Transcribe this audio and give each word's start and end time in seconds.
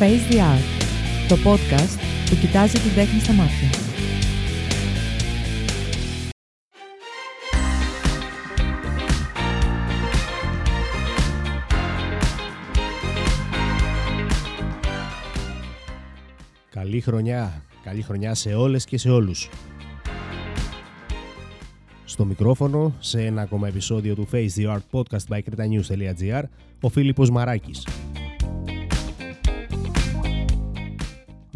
Face 0.00 0.32
the 0.32 0.38
Art, 0.38 0.82
το 1.28 1.36
podcast 1.44 1.98
που 2.30 2.36
κοιτάζει 2.40 2.78
την 2.78 2.94
τέχνη 2.94 3.20
στα 3.20 3.32
μάτια. 3.32 3.68
Καλή 16.70 17.00
χρονιά. 17.00 17.62
Καλή 17.84 18.02
χρονιά 18.02 18.34
σε 18.34 18.54
όλες 18.54 18.84
και 18.84 18.98
σε 18.98 19.10
όλους. 19.10 19.48
Στο 22.04 22.24
μικρόφωνο, 22.24 22.94
σε 22.98 23.24
ένα 23.24 23.42
ακόμα 23.42 23.68
επεισόδιο 23.68 24.14
του 24.14 24.28
Face 24.32 24.48
the 24.56 24.76
Art 24.76 24.82
Podcast 24.90 25.34
by 25.34 25.38
cretanews.gr, 25.38 26.42
ο 26.80 26.88
Φίλιππος 26.88 27.30
Μαράκης. 27.30 27.84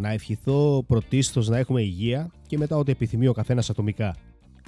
Να 0.05 0.11
ευχηθώ 0.11 0.85
πρωτίστως 0.87 1.49
να 1.49 1.59
έχουμε 1.59 1.81
υγεία 1.81 2.31
και 2.47 2.59
μετά 2.59 2.77
ό,τι 2.77 2.91
επιθυμεί 2.91 3.27
ο 3.27 3.33
καθένας 3.33 3.71
ατομικά. 3.71 4.17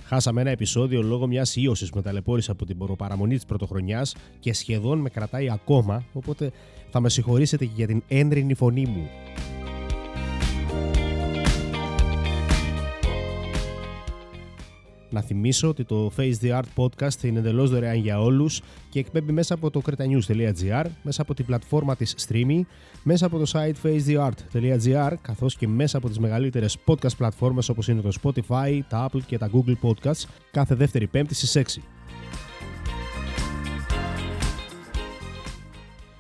Χάσαμε 0.04 0.40
ένα 0.40 0.50
επεισόδιο 0.50 1.02
λόγω 1.02 1.26
μιας 1.26 1.56
ίωσης 1.56 1.90
που 1.90 1.96
με 1.96 2.02
ταλαιπώρησε 2.02 2.50
από 2.50 2.66
την 2.66 2.76
παραμονή 2.96 3.34
της 3.34 3.44
πρωτοχρονιάς 3.44 4.14
και 4.40 4.52
σχεδόν 4.52 4.98
με 4.98 5.08
κρατάει 5.08 5.50
ακόμα, 5.50 6.04
οπότε 6.12 6.52
θα 6.90 7.00
με 7.00 7.08
συγχωρήσετε 7.08 7.64
και 7.64 7.72
για 7.74 7.86
την 7.86 8.02
ένρινη 8.08 8.54
φωνή 8.54 8.86
μου. 8.86 9.08
Να 15.10 15.20
θυμίσω 15.20 15.68
ότι 15.68 15.84
το 15.84 16.12
Face 16.16 16.34
the 16.42 16.60
Art 16.60 16.84
podcast 16.84 17.22
είναι 17.22 17.38
εντελώς 17.38 17.70
δωρεάν 17.70 17.96
για 17.96 18.20
όλους 18.20 18.60
και 18.90 18.98
εκπέμπει 18.98 19.32
μέσα 19.32 19.54
από 19.54 19.70
το 19.70 19.82
cretanews.gr, 19.86 20.84
μέσα 21.02 21.22
από 21.22 21.34
την 21.34 21.44
πλατφόρμα 21.44 21.96
της 21.96 22.14
Streamy, 22.28 22.60
μέσα 23.08 23.26
από 23.26 23.38
το 23.38 23.50
site 23.52 23.86
facetheart.gr, 23.86 25.12
καθώς 25.22 25.56
και 25.56 25.68
μέσα 25.68 25.96
από 25.98 26.08
τις 26.08 26.18
μεγαλύτερες 26.18 26.76
podcast 26.86 27.16
πλατφόρμες 27.16 27.68
όπως 27.68 27.88
είναι 27.88 28.00
το 28.00 28.10
Spotify, 28.22 28.80
τα 28.88 29.08
Apple 29.08 29.20
και 29.26 29.38
τα 29.38 29.50
Google 29.52 29.88
Podcasts, 29.88 30.24
κάθε 30.50 30.74
δεύτερη 30.74 31.06
Πέμπτη 31.06 31.34
στις 31.34 31.78
6. 31.78 31.82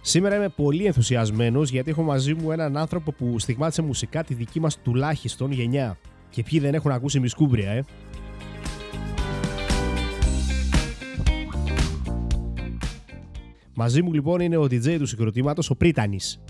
Σήμερα 0.00 0.36
είμαι 0.36 0.48
πολύ 0.48 0.84
ενθουσιασμένος 0.84 1.70
γιατί 1.70 1.90
έχω 1.90 2.02
μαζί 2.02 2.34
μου 2.34 2.50
έναν 2.50 2.76
άνθρωπο 2.76 3.12
που 3.12 3.38
στιγμάτισε 3.38 3.82
μουσικά 3.82 4.24
τη 4.24 4.34
δική 4.34 4.60
μας 4.60 4.78
τουλάχιστον 4.78 5.52
γενιά. 5.52 5.98
Και 6.30 6.42
ποιοι 6.42 6.60
δεν 6.60 6.74
έχουν 6.74 6.90
ακούσει 6.90 7.20
μισκούμπρια, 7.20 7.70
ε; 7.70 7.84
Μαζί 13.74 14.02
μου 14.02 14.12
λοιπόν 14.12 14.40
είναι 14.40 14.56
ο 14.56 14.64
DJ 14.64 14.96
του 14.98 15.06
συγκροτήματος, 15.06 15.70
ο 15.70 15.74
Πρίτανης. 15.74 16.40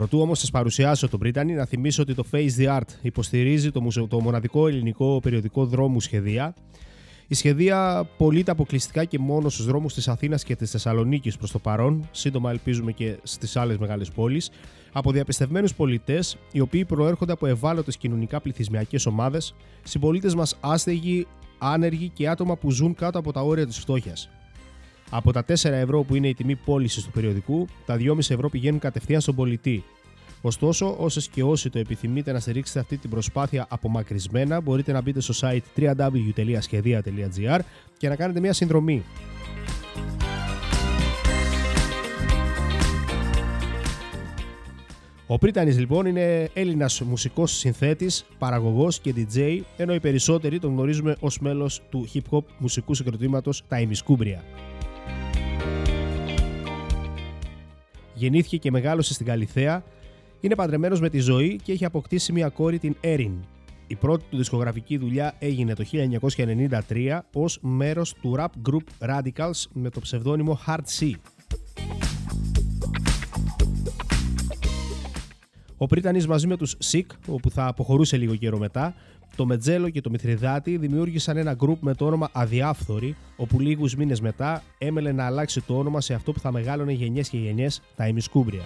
Πρωτού 0.00 0.20
όμως 0.20 0.38
σας 0.38 0.50
παρουσιάσω 0.50 1.08
τον 1.08 1.18
Πρίτανη, 1.18 1.52
να 1.52 1.64
θυμίσω 1.64 2.02
ότι 2.02 2.14
το 2.14 2.24
Face 2.32 2.48
the 2.58 2.76
Art 2.76 2.88
υποστηρίζει 3.02 3.70
το, 3.70 4.06
το 4.08 4.20
μοναδικό 4.20 4.66
ελληνικό 4.66 5.20
περιοδικό 5.22 5.66
δρόμου 5.66 6.00
Σχεδία. 6.00 6.54
Η 7.26 7.34
σχεδία 7.34 8.08
πωλείται 8.16 8.50
αποκλειστικά 8.50 9.04
και 9.04 9.18
μόνο 9.18 9.48
στους 9.48 9.66
δρόμους 9.66 9.94
της 9.94 10.08
Αθήνας 10.08 10.44
και 10.44 10.56
της 10.56 10.70
Θεσσαλονίκης 10.70 11.36
προς 11.36 11.50
το 11.50 11.58
παρόν, 11.58 12.08
σύντομα 12.10 12.50
ελπίζουμε 12.50 12.92
και 12.92 13.18
στις 13.22 13.56
άλλες 13.56 13.78
μεγάλες 13.78 14.10
πόλεις, 14.10 14.50
από 14.92 15.12
διαπιστευμένους 15.12 15.74
πολιτές, 15.74 16.36
οι 16.52 16.60
οποίοι 16.60 16.84
προέρχονται 16.84 17.32
από 17.32 17.46
ευάλωτες 17.46 17.96
κοινωνικά 17.96 18.40
πληθυσμιακές 18.40 19.06
ομάδες, 19.06 19.54
συμπολίτες 19.82 20.34
μας 20.34 20.56
άστεγοι, 20.60 21.26
άνεργοι 21.58 22.08
και 22.08 22.28
άτομα 22.28 22.56
που 22.56 22.70
ζουν 22.70 22.94
κάτω 22.94 23.18
από 23.18 23.32
τα 23.32 23.40
όρια 23.40 23.66
της 23.66 23.78
φτώχειας. 23.78 24.30
Από 25.10 25.32
τα 25.32 25.44
4 25.48 25.52
ευρώ 25.64 26.02
που 26.02 26.14
είναι 26.14 26.28
η 26.28 26.34
τιμή 26.34 26.56
πώλησης 26.56 27.04
του 27.04 27.10
περιοδικού, 27.10 27.66
τα 27.86 27.96
2,5 27.96 28.18
ευρώ 28.18 28.48
πηγαίνουν 28.48 28.78
κατευθείαν 28.78 29.20
στον 29.20 29.34
πολιτή. 29.34 29.84
Ωστόσο, 30.42 30.96
όσες 30.98 31.28
και 31.28 31.42
όσοι 31.42 31.70
το 31.70 31.78
επιθυμείτε 31.78 32.32
να 32.32 32.40
στηρίξετε 32.40 32.78
αυτή 32.80 32.96
την 32.96 33.10
προσπάθεια 33.10 33.66
απομακρυσμένα, 33.68 34.60
μπορείτε 34.60 34.92
να 34.92 35.00
μπείτε 35.00 35.20
στο 35.20 35.34
site 35.40 35.80
www.schedia.gr 35.80 37.58
και 37.96 38.08
να 38.08 38.16
κάνετε 38.16 38.40
μια 38.40 38.52
συνδρομή. 38.52 39.04
Ο 45.26 45.38
Πρίτανης 45.38 45.78
λοιπόν 45.78 46.06
είναι 46.06 46.50
Έλληνας 46.52 47.00
μουσικός 47.00 47.52
συνθέτης, 47.52 48.24
παραγωγός 48.38 49.00
και 49.00 49.14
DJ, 49.16 49.60
ενώ 49.76 49.94
οι 49.94 50.00
περισσότεροι 50.00 50.58
τον 50.58 50.72
γνωρίζουμε 50.72 51.16
ως 51.20 51.38
μέλος 51.38 51.82
του 51.90 52.08
hip-hop 52.14 52.42
μουσικού 52.58 52.94
συγκροτήματος 52.94 53.62
τα 53.68 53.80
Ημισκούμπρια. 53.80 54.44
Γεννήθηκε 58.20 58.56
και 58.56 58.70
μεγάλωσε 58.70 59.14
στην 59.14 59.26
Καλιθέα, 59.26 59.84
είναι 60.40 60.54
παντρεμένος 60.54 61.00
με 61.00 61.08
τη 61.08 61.18
ζωή 61.18 61.58
και 61.62 61.72
έχει 61.72 61.84
αποκτήσει 61.84 62.32
μια 62.32 62.48
κόρη 62.48 62.78
την 62.78 62.96
Έριν. 63.00 63.32
Η 63.86 63.94
πρώτη 63.94 64.24
του 64.30 64.36
δισκογραφική 64.36 64.96
δουλειά 64.96 65.34
έγινε 65.38 65.74
το 65.74 65.84
1993 66.88 67.18
ως 67.32 67.58
μέρος 67.60 68.14
του 68.14 68.34
rap 68.38 68.70
group 68.70 69.08
Radicals 69.08 69.62
με 69.72 69.90
το 69.90 70.00
ψευδόνυμο 70.00 70.58
Hard 70.66 70.98
C. 70.98 71.12
Ο 75.76 75.86
Πρίτανης 75.86 76.26
μαζί 76.26 76.46
με 76.46 76.56
τους 76.56 76.76
Sick, 76.90 77.06
όπου 77.26 77.50
θα 77.50 77.66
αποχωρούσε 77.66 78.16
λίγο 78.16 78.36
καιρό 78.36 78.58
μετά, 78.58 78.94
το 79.36 79.46
Μετζέλο 79.46 79.88
και 79.88 80.00
το 80.00 80.10
Μηθριδάτη 80.10 80.76
δημιούργησαν 80.76 81.36
ένα 81.36 81.54
γκρουπ 81.54 81.82
με 81.82 81.94
το 81.94 82.06
όνομα 82.06 82.28
Αδιάφθορη, 82.32 83.16
όπου 83.36 83.60
λίγους 83.60 83.94
μήνες 83.94 84.20
μετά 84.20 84.62
έμελε 84.78 85.12
να 85.12 85.26
αλλάξει 85.26 85.60
το 85.60 85.78
όνομα 85.78 86.00
σε 86.00 86.14
αυτό 86.14 86.32
που 86.32 86.40
θα 86.40 86.52
μεγάλωνε 86.52 86.92
γενιές 86.92 87.28
και 87.28 87.38
γενιές, 87.38 87.82
τα 87.96 88.06
ημισκούμπρια. 88.06 88.62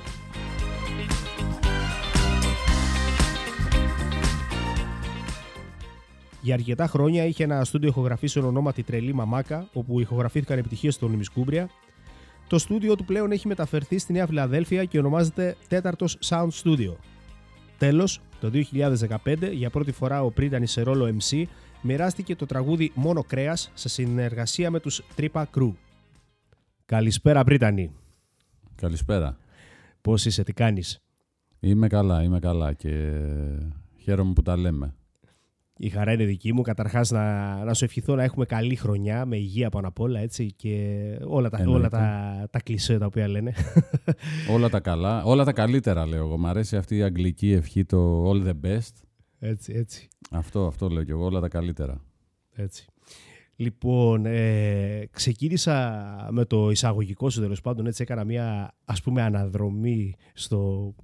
Για 6.40 6.54
αρκετά 6.54 6.86
χρόνια 6.86 7.24
είχε 7.24 7.44
ένα 7.44 7.64
στούντιο 7.64 7.88
ηχογραφήσεων 7.88 8.44
ονόματι 8.44 8.82
Τρελή 8.82 9.14
Μαμάκα, 9.14 9.68
όπου 9.72 10.00
ηχογραφήθηκαν 10.00 10.58
επιτυχίες 10.58 10.98
των 10.98 11.12
ημισκούμπρια. 11.12 11.68
Το 12.46 12.58
στούντιο 12.58 12.96
του 12.96 13.04
πλέον 13.04 13.32
έχει 13.32 13.48
μεταφερθεί 13.48 13.98
στη 13.98 14.12
Νέα 14.12 14.26
Φιλαδέλφια 14.26 14.84
και 14.84 14.98
ονομάζεται 14.98 15.56
Τέταρτος 15.68 16.18
Sound 16.28 16.48
Studio. 16.62 16.94
Τέλος, 17.78 18.20
το 18.40 18.50
2015, 18.50 19.52
για 19.52 19.70
πρώτη 19.70 19.92
φορά 19.92 20.22
ο 20.22 20.30
Πρίτανης 20.30 20.70
σε 20.70 20.82
ρόλο 20.82 21.16
MC 21.18 21.44
μοιράστηκε 21.82 22.36
το 22.36 22.46
τραγούδι 22.46 22.92
Μόνο 22.94 23.22
Κρέας 23.22 23.70
σε 23.74 23.88
συνεργασία 23.88 24.70
με 24.70 24.80
τους 24.80 25.02
Τρύπα 25.14 25.48
Crew. 25.56 25.72
Καλησπέρα, 26.86 27.44
Πρίτανη. 27.44 27.90
Καλησπέρα. 28.74 29.36
Πώς 30.00 30.24
είσαι, 30.24 30.42
τι 30.42 30.52
κάνεις; 30.52 30.98
Είμαι 31.60 31.86
καλά, 31.86 32.22
είμαι 32.22 32.38
καλά 32.38 32.72
και 32.72 33.20
χαίρομαι 33.98 34.32
που 34.32 34.42
τα 34.42 34.56
λέμε. 34.56 34.94
Η 35.76 35.88
χαρά 35.88 36.12
είναι 36.12 36.24
δική 36.24 36.52
μου. 36.52 36.62
Καταρχάς, 36.62 37.10
να, 37.10 37.54
να 37.64 37.74
σου 37.74 37.84
ευχηθώ 37.84 38.14
να 38.14 38.22
έχουμε 38.22 38.44
καλή 38.44 38.76
χρονιά 38.76 39.26
με 39.26 39.36
υγεία 39.36 39.70
πάνω 39.70 39.88
απ' 39.88 40.00
όλα 40.00 40.20
έτσι, 40.20 40.52
και 40.52 40.98
όλα 41.24 41.50
τα, 41.50 41.64
όλα 41.66 41.88
τα, 41.88 42.46
τα 42.50 42.60
κλισέ 42.60 42.98
τα 42.98 43.06
οποία 43.06 43.28
λένε. 43.28 43.52
όλα 44.54 44.68
τα 44.68 44.80
καλά. 44.80 45.24
Όλα 45.24 45.44
τα 45.44 45.52
καλύτερα, 45.52 46.06
λέω 46.06 46.24
εγώ. 46.24 46.38
Μ' 46.38 46.46
αρέσει 46.46 46.76
αυτή 46.76 46.96
η 46.96 47.02
αγγλική 47.02 47.52
ευχή, 47.52 47.84
το 47.84 48.30
all 48.30 48.46
the 48.46 48.66
best. 48.66 48.92
Έτσι, 49.38 49.72
έτσι. 49.72 50.08
Αυτό, 50.30 50.66
αυτό 50.66 50.88
λέω 50.88 51.04
και 51.04 51.12
εγώ. 51.12 51.24
Όλα 51.24 51.40
τα 51.40 51.48
καλύτερα. 51.48 52.02
Έτσι. 52.52 52.86
Λοιπόν, 53.56 54.26
ε, 54.26 55.08
ξεκίνησα 55.10 56.28
με 56.30 56.44
το 56.44 56.70
εισαγωγικό 56.70 57.30
σου 57.30 57.40
τέλος 57.40 57.60
πάντων. 57.60 57.86
Έτσι 57.86 58.02
έκανα 58.02 58.24
μια 58.24 58.74
ας 58.84 59.02
πούμε 59.02 59.22
αναδρομή 59.22 60.14
στο 60.32 60.94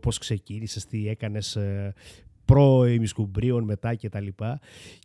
πώς 0.00 0.18
ξεκίνησες, 0.18 0.86
τι 0.86 1.08
έκανες, 1.08 1.58
ε, 2.48 2.54
προ-ημισκουμπρίων 2.54 3.64
μετά 3.64 3.94
και 3.94 4.08
τα 4.08 4.20
λοιπά. 4.20 4.60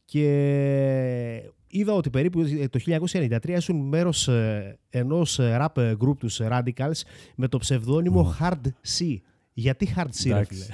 Και 0.06 1.52
είδα 1.68 1.94
ότι 1.94 2.10
περίπου 2.10 2.44
το 2.70 2.80
1993 3.12 3.50
ήσουν 3.50 3.76
μέρος 3.76 4.28
ε, 4.28 4.80
ενός 4.90 5.40
ε, 5.40 5.58
rap 5.62 5.92
group 5.92 6.18
τους 6.18 6.40
Radicals 6.44 7.02
με 7.36 7.48
το 7.48 7.58
ψευδόνυμο 7.58 8.36
Hard 8.40 8.68
C. 8.98 9.18
Γιατί 9.54 9.94
hard 9.96 10.02
C, 10.02 10.32
ρε 10.32 10.44
φίλε; 10.44 10.66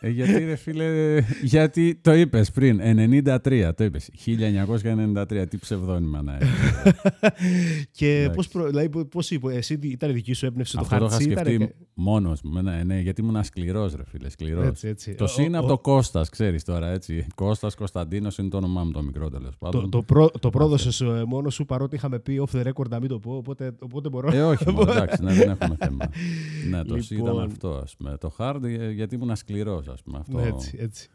Ε, 0.00 0.08
γιατί, 0.08 0.44
ρε 0.44 0.56
φίλε, 0.56 1.18
γιατί 1.42 1.94
το 1.94 2.12
είπες 2.12 2.50
πριν, 2.50 2.80
93, 2.82 3.70
το 3.76 3.84
είπες. 3.84 4.10
1993, 4.26 5.44
τι 5.48 5.56
ψευδόνυμα 5.58 6.22
να 6.22 6.34
έχει. 6.36 6.50
και 7.98 8.30
πώς 8.34 8.48
προ... 8.48 8.66
δηλαδή, 8.66 9.04
πώς 9.04 9.30
είπε, 9.30 9.54
εσύ 9.54 9.78
ήταν 9.82 10.12
δική 10.12 10.32
σου 10.32 10.46
έμπνευση 10.46 10.76
το 10.76 10.86
hard 10.90 10.98
C. 10.98 11.02
Αυτό 11.02 11.16
το 11.16 11.30
είχα 11.30 11.40
σκεφτεί 11.40 11.74
μόνος 11.94 12.42
μου, 12.42 12.62
ναι, 12.62 12.82
ναι, 12.84 13.00
γιατί 13.00 13.20
ήμουν 13.20 13.44
σκληρό, 13.44 13.90
ρε 13.96 14.04
φίλε, 14.04 14.28
σκληρός. 14.28 14.66
Έτσι, 14.66 14.88
έτσι. 14.88 15.14
Το 15.14 15.26
C 15.36 15.38
είναι 15.38 15.58
από 15.58 15.66
το 15.66 15.78
Κώστας, 15.78 16.28
ξέρεις 16.28 16.64
τώρα, 16.64 16.88
έτσι. 16.88 17.26
Κώστας 17.34 17.74
Κωνσταντίνος 17.74 18.38
είναι 18.38 18.48
το 18.48 18.56
όνομά 18.56 18.84
μου 18.84 18.90
το 18.90 19.02
μικρό 19.02 19.28
τέλος 19.30 19.56
πάντων. 19.58 19.82
Το, 19.82 19.88
το, 19.88 20.02
προ, 20.02 20.30
το 20.30 20.50
πρόδωσε 20.50 21.04
μόνος 21.26 21.54
σου 21.54 21.64
παρότι 21.64 21.96
είχαμε 21.96 22.18
πει 22.18 22.46
off 22.46 22.56
the 22.56 22.66
record 22.66 22.88
να 22.88 23.00
μην 23.00 23.08
το 23.08 23.18
πω, 23.18 23.36
οπότε, 23.36 23.72
οπότε 23.78 24.08
μπορώ. 24.08 24.30
Ε, 24.32 24.42
όχι, 24.42 24.64
εντάξει, 24.80 25.22
ναι, 25.22 25.32
δεν 25.32 25.50
έχουμε 25.50 25.76
θέμα. 25.78 26.10
ναι, 26.70 26.84
το 26.84 26.94
C 26.94 27.10
ήταν 27.10 27.16
λοιπόν, 27.16 27.42
αυτό, 27.42 27.68
ας 27.68 27.96
πούμε. 27.96 28.07
Το 28.16 28.34
hard 28.38 28.62
ε, 28.62 28.90
γιατί 28.90 29.14
ήμουν 29.14 29.36
σκληρό, 29.36 29.82
ας 29.92 30.02
πούμε. 30.02 30.18
Αυτό... 30.18 30.38
Έτσι, 30.38 30.76
έτσι. 30.80 31.08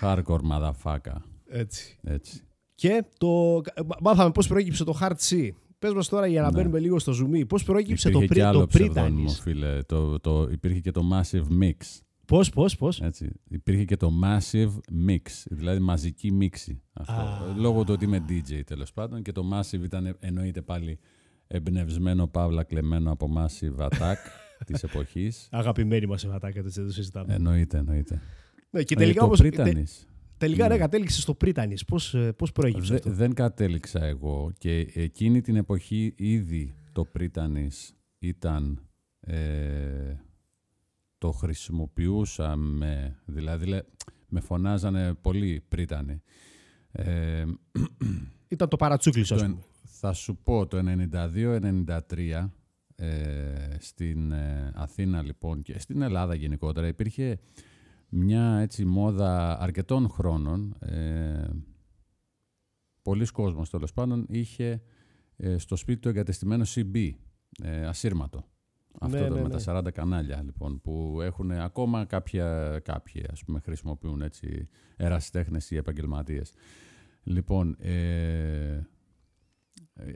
Hardcore 0.00 0.40
motherfucker. 0.50 1.16
Έτσι. 1.48 1.98
έτσι. 2.02 2.40
Και 2.74 3.04
το... 3.18 3.60
μάθαμε 4.02 4.30
πώς 4.30 4.46
προέκυψε 4.46 4.84
το 4.84 4.98
hard 5.00 5.16
C. 5.28 5.48
πες 5.78 5.92
μας 5.92 6.08
τώρα 6.08 6.26
για 6.26 6.42
να 6.42 6.50
ναι. 6.50 6.56
μπαίνουμε 6.58 6.78
λίγο 6.78 6.98
στο 6.98 7.12
zoom. 7.12 7.46
Πώς 7.48 7.64
προέκυψε 7.64 8.10
το, 8.10 8.20
πρι, 8.20 8.40
το 8.40 8.66
φίλε. 9.40 9.82
Το, 9.82 10.20
το, 10.20 10.48
υπήρχε 10.50 10.80
και 10.80 10.90
το 10.90 11.02
Massive 11.12 11.62
Mix. 11.62 12.00
Πώς, 12.26 12.50
πώς, 12.50 12.76
πώς; 12.76 13.00
Έτσι. 13.00 13.30
Υπήρχε 13.48 13.84
και 13.84 13.96
το 13.96 14.10
Massive 14.24 14.72
Mix, 15.08 15.22
δηλαδή 15.44 15.80
μαζική 15.80 16.32
μίξη. 16.32 16.82
Λόγω 17.56 17.84
του 17.84 17.92
ότι 17.92 18.04
είμαι 18.04 18.24
DJ 18.28 18.60
τέλος 18.66 18.92
πάντων 18.92 19.22
και 19.22 19.32
το 19.32 19.42
Massive 19.52 19.82
ήταν 19.82 20.16
εννοείται 20.20 20.62
πάλι 20.62 20.98
εμπνευσμένο, 21.46 22.26
παύλα 22.26 22.64
κλεμμένο 22.64 23.12
από 23.12 23.28
Massive 23.36 23.86
Attack 23.86 24.16
της 24.64 24.82
εποχής. 24.82 25.48
Αγαπημένη 25.50 26.06
Massive 26.10 26.34
Attack, 26.34 26.54
έτσι 26.56 26.80
δεν 26.80 26.86
το 26.86 26.92
συζητάμε. 26.92 27.34
Εννοείται, 27.34 27.78
εννοείται. 27.78 28.20
Ναι, 28.70 28.82
και 28.82 28.94
τελικά 28.94 29.24
όμως, 29.24 29.42
Τελικά, 30.38 30.68
ναι, 30.68 30.76
κατέληξε 30.76 31.20
στο 31.20 31.34
Πρίτανης. 31.34 31.84
Πώς, 31.84 32.14
ε, 32.14 32.32
πώς 32.32 32.52
προέκυψε 32.52 32.94
αυτό; 32.94 33.10
Δεν 33.10 33.34
κατέληξα 33.34 34.04
εγώ 34.04 34.52
και 34.58 34.78
εκείνη 34.94 35.40
την 35.40 35.56
εποχή 35.56 36.14
ήδη 36.16 36.74
το 36.92 37.04
Πρίτανης 37.04 37.94
ήταν... 38.18 38.80
Ε, 39.20 40.14
το 41.18 41.30
χρησιμοποιούσαμε, 41.30 43.18
δηλαδή 43.24 43.82
με 44.28 44.40
φωνάζανε 44.40 45.14
πολύ 45.14 45.64
Πρίτανοι. 45.68 46.22
Ε, 46.92 47.44
ήταν 48.48 48.68
το 48.68 48.76
παρατσούκλι, 48.76 49.20
ας 49.20 49.42
πούμε. 49.42 49.58
Θα 49.84 50.12
σου 50.12 50.36
πω, 50.36 50.66
το 50.66 50.78
92-93 51.12 52.48
ε, 52.96 53.76
στην 53.78 54.32
ε, 54.32 54.72
Αθήνα 54.74 55.22
λοιπόν 55.22 55.62
και 55.62 55.78
στην 55.78 56.02
Ελλάδα 56.02 56.34
γενικότερα 56.34 56.86
υπήρχε 56.86 57.38
μια 58.08 58.58
έτσι 58.58 58.84
μόδα 58.84 59.60
αρκετών 59.60 60.08
χρόνων 60.08 60.76
ε, 60.80 61.48
πολλοί 63.02 63.26
κόσμος 63.26 63.70
τέλος 63.70 63.92
πάντων 63.92 64.26
είχε 64.28 64.82
ε, 65.36 65.58
στο 65.58 65.76
σπίτι 65.76 66.00
του 66.00 66.08
εγκατεστημένο 66.08 66.64
CB 66.74 67.10
ε, 67.62 67.86
ασύρματο 67.86 68.44
αυτό 69.00 69.18
ναι, 69.18 69.28
το, 69.28 69.34
ναι, 69.34 69.42
με 69.42 69.48
τα 69.48 69.78
40 69.78 69.82
ναι. 69.82 69.90
κανάλια 69.90 70.42
λοιπόν 70.42 70.80
που 70.80 71.18
έχουν 71.22 71.50
ακόμα 71.50 72.04
κάποια, 72.04 72.78
κάποιοι 72.84 73.24
ας 73.30 73.44
πούμε 73.44 73.60
χρησιμοποιούν 73.60 74.22
έτσι 74.22 74.68
ερασιτέχνες 74.96 75.70
ή 75.70 75.76
επαγγελματίες 75.76 76.52
λοιπόν 77.22 77.76
ε, 77.80 78.86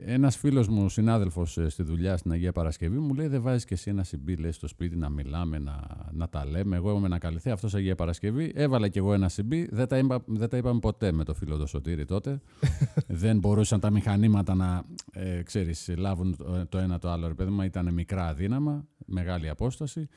ένας 0.05 0.37
φίλος 0.37 0.67
μου, 0.67 0.89
συνάδελφος 0.89 1.57
ε, 1.57 1.69
στη 1.69 1.83
δουλειά 1.83 2.17
στην 2.17 2.31
Αγία 2.31 2.51
Παρασκευή, 2.51 2.97
μου 2.97 3.13
λέει: 3.13 3.27
Δεν 3.27 3.41
βάζεις 3.41 3.65
και 3.65 3.73
εσύ 3.73 3.89
ένα 3.89 4.05
CB 4.11 4.37
λέει, 4.39 4.51
στο 4.51 4.67
σπίτι 4.67 4.95
να 4.95 5.09
μιλάμε, 5.09 5.59
να, 5.59 5.87
να 6.11 6.29
τα 6.29 6.45
λέμε. 6.45 6.75
Εγώ 6.75 6.95
είμαι 6.97 7.05
ένα 7.05 7.17
καλυθέ, 7.17 7.51
αυτός 7.51 7.75
Αγία 7.75 7.95
Παρασκευή. 7.95 8.51
Έβαλα 8.55 8.87
κι 8.87 8.97
εγώ 8.97 9.13
ένα 9.13 9.29
CB. 9.35 9.65
Δεν 9.69 9.87
τα, 9.87 9.97
είπα, 9.97 10.23
δεν 10.25 10.49
τα 10.49 10.57
είπαμε 10.57 10.79
ποτέ 10.79 11.11
με 11.11 11.23
το 11.23 11.33
φίλο 11.33 11.57
του 11.57 11.67
Σωτήρη 11.67 12.05
τότε. 12.05 12.41
δεν 13.23 13.39
μπορούσαν 13.39 13.79
τα 13.79 13.89
μηχανήματα 13.89 14.55
να 14.55 14.83
ε, 15.13 15.41
ξέρεις, 15.43 15.93
λάβουν 15.97 16.35
το 16.69 16.77
ένα 16.77 16.99
το 16.99 17.09
άλλο. 17.09 17.35
Ρε 17.37 17.65
ήταν 17.65 17.93
μικρά 17.93 18.27
αδύναμα, 18.27 18.87
μεγάλη 19.05 19.49
απόσταση 19.49 20.07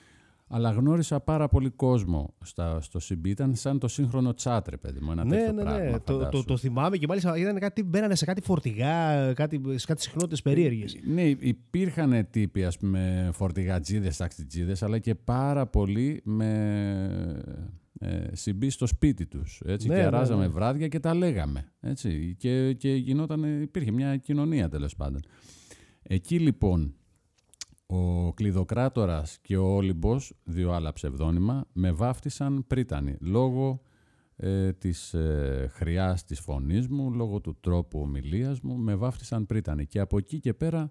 αλλά 0.48 0.70
γνώρισα 0.70 1.20
πάρα 1.20 1.48
πολύ 1.48 1.70
κόσμο 1.70 2.34
στα, 2.44 2.80
στο 2.80 3.00
CB. 3.08 3.26
Ήταν 3.26 3.54
σαν 3.54 3.78
το 3.78 3.88
σύγχρονο 3.88 4.34
τσάτρε, 4.34 4.76
παιδί 4.76 5.00
μου. 5.00 5.12
Ένα 5.12 5.24
ναι, 5.24 5.36
τέτοιο 5.36 5.52
ναι, 5.52 5.62
ναι. 5.62 5.70
πράγμα, 5.70 6.02
το, 6.02 6.28
το, 6.28 6.44
το, 6.44 6.56
θυμάμαι 6.56 6.96
και 6.96 7.06
μάλιστα 7.06 7.36
ήταν 7.36 7.58
κάτι, 7.58 7.82
μπαίνανε 7.82 8.14
σε 8.14 8.24
κάτι 8.24 8.40
φορτηγά, 8.40 9.32
κάτι, 9.32 9.60
σε 9.74 9.86
κάτι 9.86 10.02
συχνότητες 10.02 10.42
περίεργες. 10.42 10.96
Ναι, 11.06 11.22
υπήρχαν 11.22 12.26
τύποι, 12.30 12.64
ας 12.64 12.78
πούμε, 12.78 13.30
φορτηγατζίδες, 13.32 14.16
ταξιτζίδες, 14.16 14.82
αλλά 14.82 14.98
και 14.98 15.14
πάρα 15.14 15.66
πολλοί 15.66 16.20
με 16.24 16.50
ε, 17.98 18.26
CB 18.44 18.66
στο 18.68 18.86
σπίτι 18.86 19.26
τους. 19.26 19.62
Ναι, 19.64 19.76
και 19.76 19.88
ναι, 19.88 20.04
αράζαμε 20.04 20.46
ναι. 20.46 20.52
βράδια 20.52 20.88
και 20.88 21.00
τα 21.00 21.14
λέγαμε. 21.14 21.72
Έτσι, 21.80 22.36
και, 22.38 22.72
και 22.72 22.94
γινόταν, 22.94 23.62
υπήρχε 23.62 23.90
μια 23.90 24.16
κοινωνία 24.16 24.68
τέλος 24.68 24.96
πάντων. 24.96 25.20
Εκεί 26.02 26.38
λοιπόν 26.38 26.94
ο 27.94 28.32
Κλειδοκράτορας 28.32 29.38
και 29.42 29.56
ο 29.56 29.64
Όλυμπος, 29.74 30.32
δύο 30.44 30.72
άλλα 30.72 30.92
ψευδόνυμα, 30.92 31.66
με 31.72 31.92
βάφτισαν 31.92 32.64
πρίτανη 32.66 33.16
λόγω 33.20 33.80
ε, 34.36 34.72
της 34.72 35.14
ε, 35.14 35.66
χρειάς 35.70 36.24
της 36.24 36.40
φωνής 36.40 36.88
μου, 36.88 37.12
λόγω 37.12 37.40
του 37.40 37.56
τρόπου 37.60 38.00
ομιλίας 38.00 38.60
μου, 38.60 38.76
με 38.76 38.94
βάφτισαν 38.94 39.46
πρίτανη. 39.46 39.86
Και 39.86 40.00
από 40.00 40.18
εκεί 40.18 40.40
και 40.40 40.54
πέρα 40.54 40.90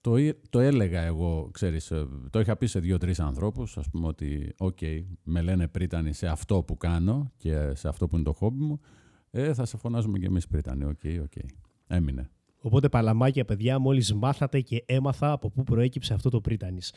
το, 0.00 0.16
το 0.50 0.60
έλεγα 0.60 1.00
εγώ, 1.00 1.48
ξέρεις, 1.52 1.90
ε, 1.90 2.06
το 2.30 2.40
είχα 2.40 2.56
πει 2.56 2.66
σε 2.66 2.80
δύο-τρεις 2.80 3.20
ανθρώπους, 3.20 3.78
ας 3.78 3.90
πούμε 3.90 4.06
ότι 4.06 4.54
«ΟΚ, 4.58 4.78
με 5.22 5.42
λένε 5.42 5.68
πρύτανη 5.68 6.12
σε 6.12 6.26
αυτό 6.26 6.62
που 6.62 6.76
κάνω 6.76 7.32
και 7.36 7.74
σε 7.74 7.88
αυτό 7.88 8.08
που 8.08 8.14
είναι 8.14 8.24
το 8.24 8.32
χόμπι 8.32 8.62
μου, 8.64 8.80
ε, 9.30 9.54
θα 9.54 9.64
σε 9.64 9.76
φωνάζουμε 9.76 10.18
και 10.18 10.26
εμείς 10.26 10.46
πρύτανη, 10.46 10.84
OK, 10.84 11.00
OK». 11.22 11.32
Έμεινε. 11.86 12.30
Οπότε 12.66 12.88
παλαμάκια 12.88 13.44
παιδιά, 13.44 13.78
μόλις 13.78 14.14
μάθατε 14.14 14.60
και 14.60 14.84
έμαθα 14.86 15.32
από 15.32 15.50
πού 15.50 15.62
προέκυψε 15.62 16.14
αυτό 16.14 16.30
το 16.30 16.40
πρύτανης. 16.40 16.94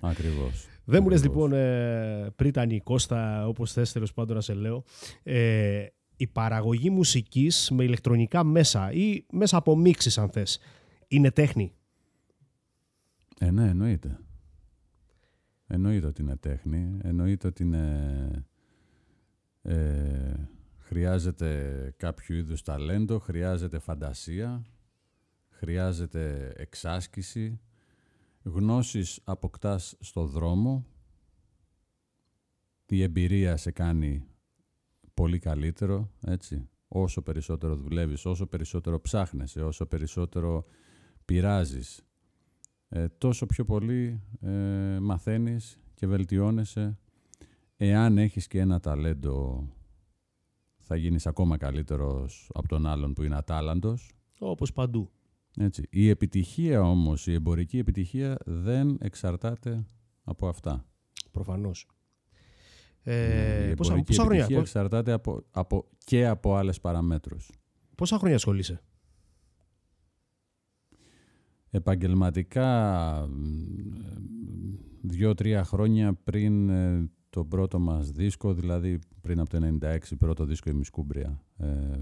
Ακριβώς. 0.00 0.66
Δεν 0.84 1.02
μου 1.02 1.08
λες 1.08 1.22
λοιπόν 1.22 1.52
ε, 1.52 2.30
πρύτανη, 2.36 2.80
Κώστα, 2.80 3.46
όπως 3.46 3.72
θες 3.72 3.92
τέλος 3.92 4.12
πάντων 4.12 4.36
να 4.36 4.40
σε 4.40 4.54
λέω, 4.54 4.84
ε, 5.22 5.86
η 6.16 6.26
παραγωγή 6.26 6.90
μουσικής 6.90 7.70
με 7.70 7.84
ηλεκτρονικά 7.84 8.44
μέσα 8.44 8.92
ή 8.92 9.24
μέσα 9.32 9.56
από 9.56 9.76
μίξεις 9.76 10.18
αν 10.18 10.30
θες, 10.30 10.58
είναι 11.08 11.30
τέχνη; 11.30 11.72
Ε, 13.38 13.50
ναι, 13.50 13.68
εννοείται. 13.68 14.18
Εννοείται 15.66 16.06
ότι 16.06 16.22
είναι 16.22 16.36
τέχνη. 16.36 16.98
Εννοείται 17.02 17.46
ότι 17.46 17.62
είναι... 17.62 18.44
Ε, 19.62 20.48
χρειάζεται 20.78 21.92
κάποιο 21.96 22.36
είδους 22.36 22.62
ταλέντο, 22.62 23.18
χρειάζεται 23.18 23.78
φαντασία, 23.78 24.64
χρειάζεται 25.60 26.52
εξάσκηση, 26.56 27.60
γνώσεις 28.42 29.20
αποκτάς 29.24 29.96
στο 30.00 30.26
δρόμο, 30.26 30.86
η 32.86 33.02
εμπειρία 33.02 33.56
σε 33.56 33.70
κάνει 33.70 34.24
πολύ 35.14 35.38
καλύτερο, 35.38 36.10
έτσι. 36.20 36.68
Όσο 36.88 37.22
περισσότερο 37.22 37.76
δουλεύεις, 37.76 38.24
όσο 38.24 38.46
περισσότερο 38.46 39.00
ψάχνεσαι, 39.00 39.62
όσο 39.62 39.86
περισσότερο 39.86 40.64
πειράζεις, 41.24 42.02
ε, 42.88 43.08
τόσο 43.08 43.46
πιο 43.46 43.64
πολύ 43.64 44.22
ε, 44.40 44.98
μαθαίνεις 45.00 45.78
και 45.94 46.06
βελτιώνεσαι. 46.06 46.98
Εάν 47.76 48.18
έχεις 48.18 48.46
και 48.46 48.60
ένα 48.60 48.80
ταλέντο, 48.80 49.68
θα 50.78 50.96
γίνεις 50.96 51.26
ακόμα 51.26 51.56
καλύτερος 51.56 52.50
από 52.54 52.68
τον 52.68 52.86
άλλον 52.86 53.12
που 53.12 53.22
είναι 53.22 53.36
ατάλαντος. 53.36 54.12
Όπως 54.38 54.72
παντού. 54.72 55.10
Έτσι. 55.56 55.82
Η 55.90 56.08
επιτυχία 56.08 56.82
όμως, 56.82 57.26
η 57.26 57.32
εμπορική 57.32 57.78
επιτυχία 57.78 58.36
δεν 58.44 58.96
εξαρτάται 59.00 59.84
από 60.24 60.48
αυτά. 60.48 60.84
Προφανώς. 61.30 61.86
Ε, 63.02 63.62
ναι, 63.64 63.70
η 63.70 63.74
πόσα, 63.74 63.74
πόσα 63.74 63.92
επιτυχία 63.92 64.24
χρόνια, 64.24 64.58
εξαρτάται 64.58 65.12
από, 65.12 65.44
από, 65.50 65.88
και 66.04 66.26
από 66.26 66.56
άλλες 66.56 66.80
παραμέτρους. 66.80 67.50
Πόσα 67.94 68.18
χρόνια 68.18 68.36
ασχολείσαι; 68.36 68.80
Επαγγελματικά 71.70 73.28
δύο-τρία 75.02 75.64
χρόνια 75.64 76.14
πριν 76.14 76.68
ε, 76.68 77.10
το 77.30 77.44
πρώτο 77.44 77.78
μας 77.78 78.10
δίσκο, 78.10 78.54
δηλαδή 78.54 78.98
πριν 79.20 79.40
από 79.40 79.50
το 79.50 79.76
96 79.82 79.98
πρώτο 80.18 80.44
δίσκο 80.44 80.70
η 80.70 80.72
Μισκούμπρια. 80.72 81.44
Ε, 81.56 82.00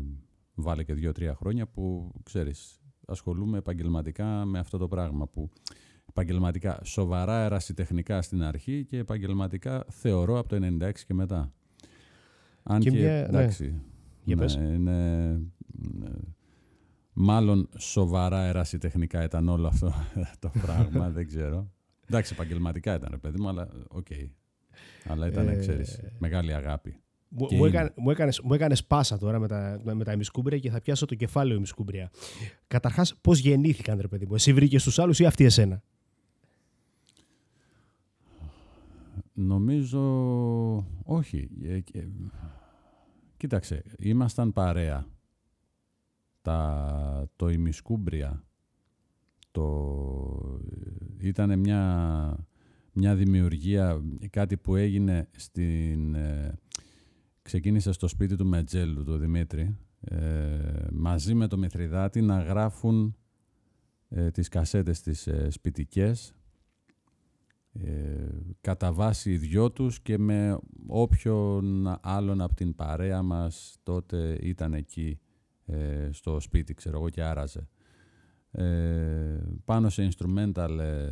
βάλε 0.55 0.85
και 0.85 0.95
δύο-τρία 0.95 1.35
χρόνια 1.35 1.67
που, 1.67 2.13
ξέρεις, 2.23 2.81
ασχολούμαι 3.09 3.59
επαγγελματικά 3.59 4.45
με 4.45 4.59
αυτό 4.59 4.79
το 4.79 4.89
πράγμα 4.89 5.27
που 5.27 5.51
επαγγελματικά 6.09 6.81
σοβαρά 6.85 7.45
ερασιτεχνικά 7.45 8.23
στην 8.23 8.43
αρχή 8.43 8.85
και 8.85 8.99
επαγγελματικά 8.99 9.85
θεωρώ 9.89 10.39
από 10.39 10.49
το 10.49 10.59
96 10.81 10.93
και 11.07 11.15
μετά. 11.15 11.53
Αν 12.63 12.81
και, 12.81 12.91
ναι. 12.91 13.19
εντάξει, 13.19 13.83
ναι, 14.25 14.63
είναι, 14.63 15.41
μάλλον 17.13 17.69
σοβαρά 17.79 18.45
ερασιτεχνικά 18.45 19.25
ήταν 19.25 19.49
όλο 19.49 19.67
αυτό 19.67 19.93
το 20.39 20.51
πράγμα, 20.63 21.11
δεν 21.11 21.27
ξέρω. 21.27 21.71
Εντάξει, 22.07 22.33
επαγγελματικά 22.35 22.95
ήταν, 22.95 23.09
ρε 23.11 23.19
παιδί 23.19 23.41
μου, 23.41 23.49
αλλά 23.49 23.69
OK. 23.89 24.07
Okay. 24.11 24.29
Αλλά 25.05 25.27
ήταν, 25.27 25.49
ε... 25.49 25.57
ξέρεις, 25.57 26.01
μεγάλη 26.19 26.55
αγάπη. 26.55 27.01
Μου, 27.29 27.47
μου, 27.51 27.65
έκανε, 27.65 27.93
μου, 27.97 28.11
έκανες, 28.11 28.41
μου 28.41 28.55
έκανες 28.55 28.85
πάσα 28.85 29.19
τώρα 29.19 29.39
με 29.39 29.49
τα, 29.49 29.81
με 29.83 30.05
τα 30.05 30.13
ημισκούμπρια 30.13 30.59
και 30.59 30.71
θα 30.71 30.81
πιάσω 30.81 31.07
το 31.07 31.15
κεφάλαιο 31.15 31.57
ημισκούμπρια. 31.57 32.11
Καταρχάς, 32.67 33.15
πώς 33.21 33.39
γεννήθηκαν, 33.39 34.01
ρε 34.01 34.09
παιδί 34.09 34.27
μου. 34.27 34.35
Εσύ 34.35 34.53
βρήκες 34.53 34.83
τους 34.83 34.99
άλλους 34.99 35.19
ή 35.19 35.25
αυτοί 35.25 35.45
εσένα; 35.45 35.83
Νομίζω 39.33 40.01
όχι. 41.05 41.49
Ε, 41.63 41.75
ε, 41.93 42.09
κοίταξε, 43.37 43.83
ήμασταν 43.99 44.53
παρέα. 44.53 45.07
Τα, 46.43 47.31
το 47.37 47.49
ημισκούμπρια 47.49 48.45
το, 49.51 50.61
ήταν 51.19 51.59
μια, 51.59 52.47
μια 52.93 53.15
δημιουργία, 53.15 54.03
κάτι 54.31 54.57
που 54.57 54.77
έγινε 54.77 55.29
στην... 55.37 56.17
Ε, 57.49 57.51
ξεκίνησε 57.51 57.93
στο 57.93 58.09
σπίτι 58.09 58.37
του 58.37 58.47
Μετζέλου, 58.47 59.05
του 59.05 59.17
Δημήτρη, 59.17 59.77
ε, 60.01 60.87
μαζί 60.93 61.35
με 61.35 61.47
το 61.47 61.59
Μηθριδάτη 61.59 62.21
να 62.21 62.43
γράφουν 62.43 63.17
ε, 64.09 64.31
τις 64.31 64.49
κασέτες 64.49 65.01
τις 65.01 65.27
ε, 65.27 65.51
σπιτικές 65.51 66.35
ε, 67.73 68.29
κατά 68.61 68.93
βάση 68.93 69.33
οι 69.33 69.37
δυο 69.37 69.71
τους 69.71 70.01
και 70.01 70.19
με 70.19 70.59
όποιον 70.87 71.97
άλλον 72.01 72.41
από 72.41 72.55
την 72.55 72.75
παρέα 72.75 73.23
μας 73.23 73.79
τότε 73.83 74.39
ήταν 74.41 74.75
εκεί 74.75 75.19
ε, 75.67 76.09
στο 76.13 76.41
σπίτι, 76.41 76.75
ξέρω 76.75 76.97
εγώ, 76.97 77.11
και 77.11 77.23
άραζε. 77.23 77.69
Ε, 78.51 79.39
πάνω 79.65 79.89
σε 79.89 80.09
instrumental 80.11 80.79
ε, 80.81 81.09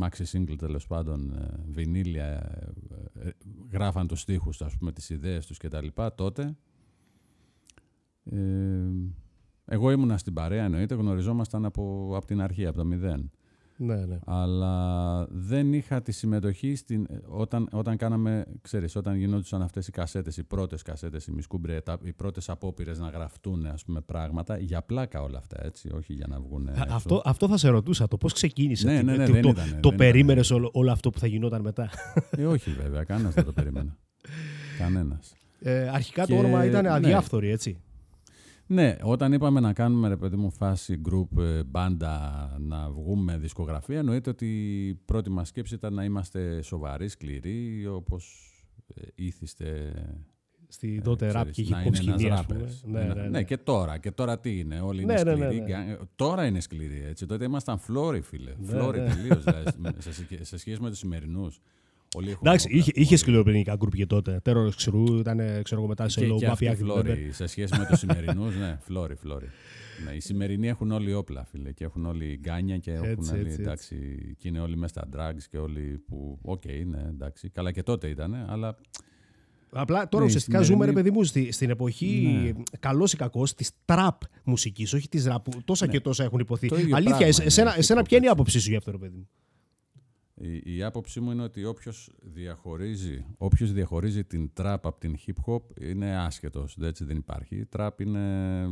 maxi 0.00 0.24
single 0.32 0.56
τέλος 0.58 0.86
πάντων 0.86 1.48
βινίλια 1.70 2.58
γράφαν 3.70 4.06
τους 4.06 4.20
στίχους 4.20 4.62
ας 4.62 4.76
πούμε 4.76 4.92
τις 4.92 5.10
ιδέες 5.10 5.46
τους 5.46 5.58
και 5.58 5.68
τα 5.68 5.82
λοιπά 5.82 6.14
τότε 6.14 6.56
εγώ 9.64 9.90
ήμουνα 9.90 10.18
στην 10.18 10.32
παρέα 10.32 10.64
εννοείται 10.64 10.94
γνωριζόμασταν 10.94 11.64
από, 11.64 12.12
από 12.16 12.26
την 12.26 12.40
αρχή 12.40 12.66
από 12.66 12.76
το 12.76 12.84
μηδέν 12.84 13.30
ναι, 13.82 13.94
ναι. 13.94 14.18
Αλλά 14.26 15.26
δεν 15.30 15.72
είχα 15.72 16.02
τη 16.02 16.12
συμμετοχή 16.12 16.74
στην, 16.74 17.06
όταν, 17.26 17.68
όταν 17.72 17.96
κάναμε, 17.96 18.44
ξέρεις, 18.62 18.96
όταν 18.96 19.16
γινόντουσαν 19.16 19.62
αυτές 19.62 19.88
οι 19.88 19.90
κασέτες, 19.90 20.36
οι 20.36 20.42
πρώτες 20.42 20.82
κασέτες, 20.82 21.26
οι 21.26 21.32
μισκούμπρε, 21.32 21.78
οι 22.02 22.12
πρώτες 22.12 22.48
απόπειρες 22.48 22.98
να 22.98 23.08
γραφτούν 23.08 23.66
ας 23.66 23.84
πούμε, 23.84 24.00
πράγματα, 24.00 24.58
για 24.58 24.82
πλάκα 24.82 25.22
όλα 25.22 25.38
αυτά, 25.38 25.64
έτσι, 25.64 25.90
όχι 25.94 26.12
για 26.12 26.26
να 26.28 26.40
βγουν 26.40 26.68
Αυτό, 26.88 27.22
αυτό 27.24 27.48
θα 27.48 27.56
σε 27.56 27.68
ρωτούσα, 27.68 28.08
το 28.08 28.16
πώς 28.16 28.32
ξεκίνησε, 28.32 28.86
ναι, 28.86 29.02
ναι, 29.02 29.16
ναι, 29.16 29.40
το, 29.40 29.52
το, 29.52 29.62
το 29.80 29.92
περίμενες 29.92 30.50
όλο, 30.50 30.70
όλο, 30.72 30.90
αυτό 30.92 31.10
που 31.10 31.18
θα 31.18 31.26
γινόταν 31.26 31.60
μετά; 31.60 31.90
Ε, 32.30 32.46
όχι 32.46 32.70
βέβαια, 32.70 33.04
κανένας 33.04 33.34
δεν 33.34 33.44
το 33.44 33.52
περίμενε. 33.52 33.96
κανένας. 34.78 35.34
Ε, 35.60 35.88
αρχικά 35.88 36.26
το 36.26 36.36
όνομα 36.36 36.64
ήταν 36.64 36.82
ναι. 36.82 36.90
αδιάφθορη, 36.90 37.50
έτσι. 37.50 37.80
Ναι, 38.72 38.96
όταν 39.02 39.32
είπαμε 39.32 39.60
να 39.60 39.72
κάνουμε 39.72 40.08
ρε 40.08 40.16
παιδί 40.16 40.36
μου 40.36 40.50
φάση 40.50 41.00
group 41.08 41.42
ε, 41.42 41.62
μπάντα 41.64 42.56
να 42.60 42.90
βγούμε 42.90 43.38
δισκογραφία 43.38 43.98
εννοείται 43.98 44.30
ότι 44.30 44.46
η 44.86 44.94
πρώτη 44.94 45.30
μας 45.30 45.48
σκέψη 45.48 45.74
ήταν 45.74 45.94
να 45.94 46.04
είμαστε 46.04 46.62
σοβαροί, 46.62 47.08
σκληροί 47.08 47.86
όπως 47.86 48.52
ε, 48.94 49.02
ήθιστε 49.14 49.92
στη 50.68 50.96
ε, 50.96 51.00
τότε 51.00 51.30
ραπ 51.30 51.50
και 51.50 51.66
hip 51.68 51.88
hop 51.88 51.94
σκηνή, 51.94 52.30
ας 52.30 52.46
πούμε. 52.46 52.68
Ναι, 52.84 53.02
ναι, 53.02 53.14
ναι, 53.14 53.28
ναι, 53.28 53.42
και 53.42 53.56
τώρα. 53.56 53.98
Και 53.98 54.10
τώρα 54.10 54.38
τι 54.38 54.58
είναι, 54.58 54.80
όλοι 54.80 55.02
είναι 55.02 55.12
ναι, 55.12 55.22
ναι, 55.22 55.32
σκληροί. 55.32 55.60
Ναι, 55.60 55.96
τώρα 56.16 56.46
είναι 56.46 56.60
σκληροί, 56.60 57.04
έτσι. 57.06 57.26
Τότε 57.26 57.44
ήμασταν 57.44 57.78
φλόροι, 57.78 58.20
φίλε. 58.20 58.54
Φλόροι 58.62 58.98
τελείως, 58.98 59.44
δηλαδή, 59.44 59.70
σε, 59.98 60.12
σε 60.50 60.56
σχέση 60.56 60.82
με 60.82 60.88
τους 60.88 60.98
σημερινούς. 60.98 61.60
Εντάξει, 62.18 62.68
είχε, 62.70 62.90
είχε 62.94 63.16
σκληροπυρηνικά 63.16 63.76
γκρουπ 63.76 63.94
και 63.94 64.06
τότε. 64.06 64.40
Τέρο 64.42 64.70
ξηρού 64.76 65.18
ήταν, 65.18 65.38
ξέρω 65.62 65.80
εγώ, 65.80 65.86
μετά 65.86 66.08
σε 66.08 66.26
λόγο 66.26 66.46
μαφιά 66.46 66.74
και 66.74 67.32
Σε 67.32 67.46
σχέση 67.46 67.78
με 67.78 67.86
τους 67.86 67.98
σημερινούς, 67.98 68.56
ναι, 68.56 68.78
φλόρι, 68.80 69.14
φλόρι. 69.14 69.48
Ναι, 70.04 70.12
οι 70.12 70.20
σημερινοί 70.20 70.68
έχουν 70.68 70.90
όλοι 70.90 71.14
όπλα, 71.14 71.44
φίλε. 71.44 71.72
Και 71.72 71.84
έχουν 71.84 72.06
όλοι 72.06 72.38
γκάνια 72.40 72.78
και 72.78 72.92
έχουν 72.92 73.08
έτσι, 73.08 73.32
όλοι. 73.32 73.40
Έτσι, 73.40 73.60
εντάξει, 73.60 73.96
και 74.38 74.48
είναι 74.48 74.60
όλοι 74.60 74.76
μέσα 74.76 74.92
στα 74.92 75.08
drugs 75.16 75.42
και 75.50 75.58
όλοι 75.58 76.02
που. 76.06 76.38
OK, 76.42 76.62
okay, 76.64 76.82
ναι, 76.86 77.02
εντάξει. 77.08 77.48
Καλά 77.48 77.72
και 77.72 77.82
τότε 77.82 78.08
ήταν, 78.08 78.34
αλλά. 78.48 78.76
Απλά 79.72 80.08
τώρα 80.08 80.22
ναι, 80.22 80.28
ουσιαστικά 80.28 80.62
σημερινή... 80.62 80.74
ζούμε, 80.74 80.86
ρε 80.86 80.92
παιδί 80.92 81.16
μου, 81.16 81.24
στη, 81.24 81.52
στην 81.52 81.70
εποχή 81.70 82.40
ναι. 82.42 82.78
καλός 82.78 83.12
ή 83.12 83.16
κακός 83.16 83.54
της 83.54 83.70
τραπ 83.84 84.22
μουσικής, 84.44 84.92
όχι 84.92 85.08
της 85.08 85.26
ραπ. 85.26 85.44
Τόσα 85.64 85.86
ναι. 85.86 85.92
και 85.92 86.00
τόσα 86.00 86.24
έχουν 86.24 86.38
ειπωθεί. 86.38 86.68
Αλήθεια, 86.72 87.16
πράγμα, 87.16 87.44
εσένα, 87.44 87.76
εσένα 87.76 88.02
ποια 88.02 88.16
είναι 88.16 88.26
η 88.26 88.28
άποψή 88.28 88.60
σου 88.60 88.68
για 88.68 88.78
αυτό, 88.78 88.90
ρε 88.90 88.98
παιδί 88.98 89.16
μου; 89.16 89.28
Η, 90.42 90.76
η 90.76 90.82
άποψή 90.82 91.20
μου 91.20 91.30
είναι 91.30 91.42
ότι 91.42 91.64
όποιος 91.64 92.10
διαχωρίζει, 92.22 93.24
όποιος 93.38 93.72
διαχωρίζει 93.72 94.24
την 94.24 94.52
τραπ 94.52 94.86
από 94.86 95.00
την 95.00 95.16
hip 95.26 95.52
hop 95.52 95.62
είναι 95.80 96.16
άσχετος, 96.16 96.76
έτσι 96.80 97.04
δεν 97.04 97.16
υπάρχει. 97.16 97.56
Η 97.56 97.66
τραπ 97.66 98.00
είναι 98.00 98.66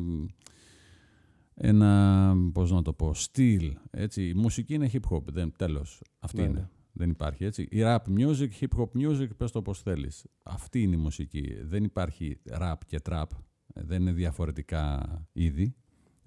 ένα, 1.54 2.34
πώς 2.52 2.70
να 2.70 2.82
το 2.82 2.92
πω, 2.92 3.14
στυλ, 3.14 3.76
έτσι. 3.90 4.28
Η 4.28 4.34
μουσική 4.34 4.74
είναι 4.74 4.90
hip 4.92 5.10
hop, 5.10 5.22
δεν, 5.24 5.52
τέλος. 5.58 6.02
Αυτή 6.18 6.40
ναι, 6.40 6.46
είναι. 6.46 6.58
Ναι. 6.58 6.68
Δεν 6.92 7.10
υπάρχει, 7.10 7.44
έτσι. 7.44 7.62
Η 7.62 7.78
rap 7.80 7.98
music, 8.18 8.48
hip 8.60 8.78
hop 8.78 8.88
music, 8.94 9.28
πες 9.36 9.50
το 9.50 9.62
πώς 9.62 9.82
θέλεις. 9.82 10.26
Αυτή 10.42 10.82
είναι 10.82 10.94
η 10.94 10.98
μουσική. 10.98 11.56
Δεν 11.62 11.84
υπάρχει 11.84 12.40
rap 12.50 12.76
και 12.86 12.98
trap. 13.08 13.24
Δεν 13.66 14.00
είναι 14.00 14.12
διαφορετικά 14.12 15.02
είδη. 15.32 15.74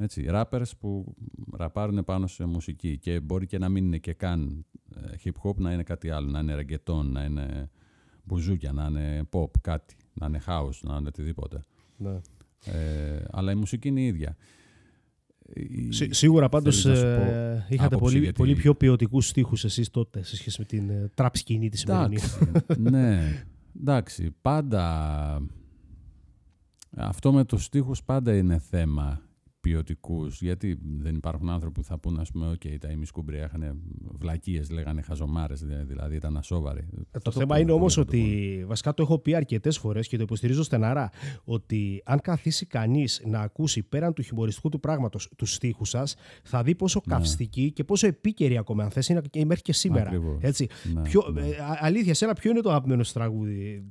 Έτσι, 0.01 0.25
rappers 0.29 0.71
που 0.79 1.15
ραπάρουν 1.51 2.03
πάνω 2.03 2.27
σε 2.27 2.45
μουσική 2.45 2.97
και 2.97 3.19
μπορεί 3.19 3.45
και 3.45 3.57
να 3.57 3.69
μην 3.69 3.85
είναι 3.85 3.97
και 3.97 4.13
καν 4.13 4.65
ε, 4.95 5.15
hip 5.23 5.49
hop, 5.49 5.55
να 5.55 5.73
είναι 5.73 5.83
κάτι 5.83 6.09
άλλο, 6.09 6.29
να 6.29 6.39
είναι 6.39 6.55
ρεγκετόν, 6.55 7.11
να 7.11 7.23
είναι 7.23 7.69
μπουζούκια, 8.23 8.71
να 8.71 8.85
είναι 8.85 9.27
pop, 9.31 9.49
κάτι, 9.61 9.95
να 10.13 10.25
είναι 10.25 10.41
house, 10.47 10.79
να 10.81 10.95
είναι 10.95 11.07
οτιδήποτε. 11.07 11.63
Ναι. 11.97 12.21
Ε, 12.65 13.23
αλλά 13.31 13.51
η 13.51 13.55
μουσική 13.55 13.87
είναι 13.87 14.01
η 14.01 14.05
ίδια. 14.05 14.37
σίγουρα 16.09 16.49
πάντως 16.49 16.85
ε, 16.85 17.65
είχατε 17.69 17.97
πολύ, 17.97 18.19
γιατί... 18.19 18.37
πολύ 18.37 18.55
πιο 18.55 18.75
ποιοτικούς 18.75 19.27
στίχους 19.27 19.63
εσείς 19.63 19.89
τότε 19.89 20.23
σε 20.23 20.35
σχέση 20.35 20.59
με 20.59 20.65
την 20.65 20.89
ε, 20.89 21.11
τραπ 21.13 21.35
σκηνή 21.35 21.69
της 21.69 21.79
σημερινή. 21.79 22.19
ναι, 22.77 23.43
εντάξει, 23.79 24.35
πάντα 24.41 25.41
αυτό 26.95 27.33
με 27.33 27.45
τους 27.45 27.63
στίχους 27.63 28.03
πάντα 28.03 28.35
είναι 28.35 28.57
θέμα 28.59 29.21
ποιοτικούς, 29.61 30.41
γιατί 30.41 30.79
δεν 30.97 31.15
υπάρχουν 31.15 31.49
άνθρωποι 31.49 31.79
που 31.79 31.83
θα 31.83 31.97
πούνε, 31.97 32.21
ας 32.21 32.31
πούμε, 32.31 32.51
OK, 32.51 32.77
τα 32.79 32.89
ημισκούμπρια 32.89 33.43
είχαν 33.45 33.81
βλακίες, 34.19 34.69
λέγανε 34.69 35.01
χαζομάρες, 35.01 35.63
δηλαδή 35.63 36.15
ήταν 36.15 36.37
ασόβαροι. 36.37 36.87
Ε, 37.11 37.19
το, 37.19 37.31
θέμα 37.31 37.59
είναι 37.59 37.71
όμως 37.71 37.97
ότι, 37.97 38.63
βασικά 38.67 38.93
το 38.93 39.03
έχω 39.03 39.19
πει 39.19 39.35
αρκετές 39.35 39.77
φορές 39.77 40.07
και 40.07 40.17
το 40.17 40.23
υποστηρίζω 40.23 40.63
στεναρά, 40.63 41.09
ότι 41.43 42.01
αν 42.05 42.21
καθίσει 42.21 42.65
κανείς 42.65 43.21
να 43.25 43.39
ακούσει 43.39 43.83
πέραν 43.83 44.13
του 44.13 44.21
χιουμοριστικού 44.21 44.69
του 44.69 44.79
πράγματος 44.79 45.29
τους 45.37 45.53
στίχους 45.53 45.89
σας, 45.89 46.15
θα 46.43 46.63
δει 46.63 46.75
πόσο 46.75 47.01
ναι. 47.05 47.15
καυστική 47.15 47.71
και 47.71 47.83
πόσο 47.83 48.07
επίκαιρη 48.07 48.57
ακόμα, 48.57 48.83
αν 48.83 48.89
θες, 48.89 49.07
είναι 49.07 49.21
μέχρι 49.45 49.61
και 49.61 49.73
σήμερα. 49.73 50.11
Έτσι. 50.39 50.67
Ναι, 50.93 51.01
ποιο, 51.01 51.29
ναι. 51.33 51.41
Ε, 51.41 51.55
αλήθεια, 51.79 52.13
σένα 52.13 52.33
ποιο 52.33 52.51
είναι 52.51 52.61
το 52.61 52.69
αγαπημένο 52.69 53.03
τραγούδι; 53.13 53.83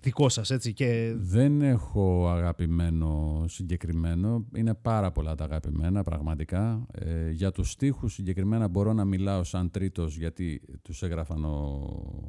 Δικό 0.00 0.28
σας, 0.28 0.50
έτσι. 0.50 0.72
Και... 0.72 1.14
Δεν 1.16 1.62
έχω 1.62 2.28
αγαπημένο 2.28 3.44
συγκεκριμένο. 3.48 4.44
Είναι 4.54 4.74
πάρα 4.74 5.12
πολλά 5.12 5.34
τα 5.34 5.44
αγαπημένα, 5.44 6.02
πραγματικά. 6.02 6.86
Ε, 6.92 7.30
για 7.30 7.50
τους 7.50 7.70
στίχους 7.70 8.12
συγκεκριμένα 8.12 8.68
μπορώ 8.68 8.92
να 8.92 9.04
μιλάω 9.04 9.44
σαν 9.44 9.70
τρίτος, 9.70 10.16
γιατί 10.16 10.60
τους 10.82 11.02
έγραφαν 11.02 11.44
ο 11.44 11.80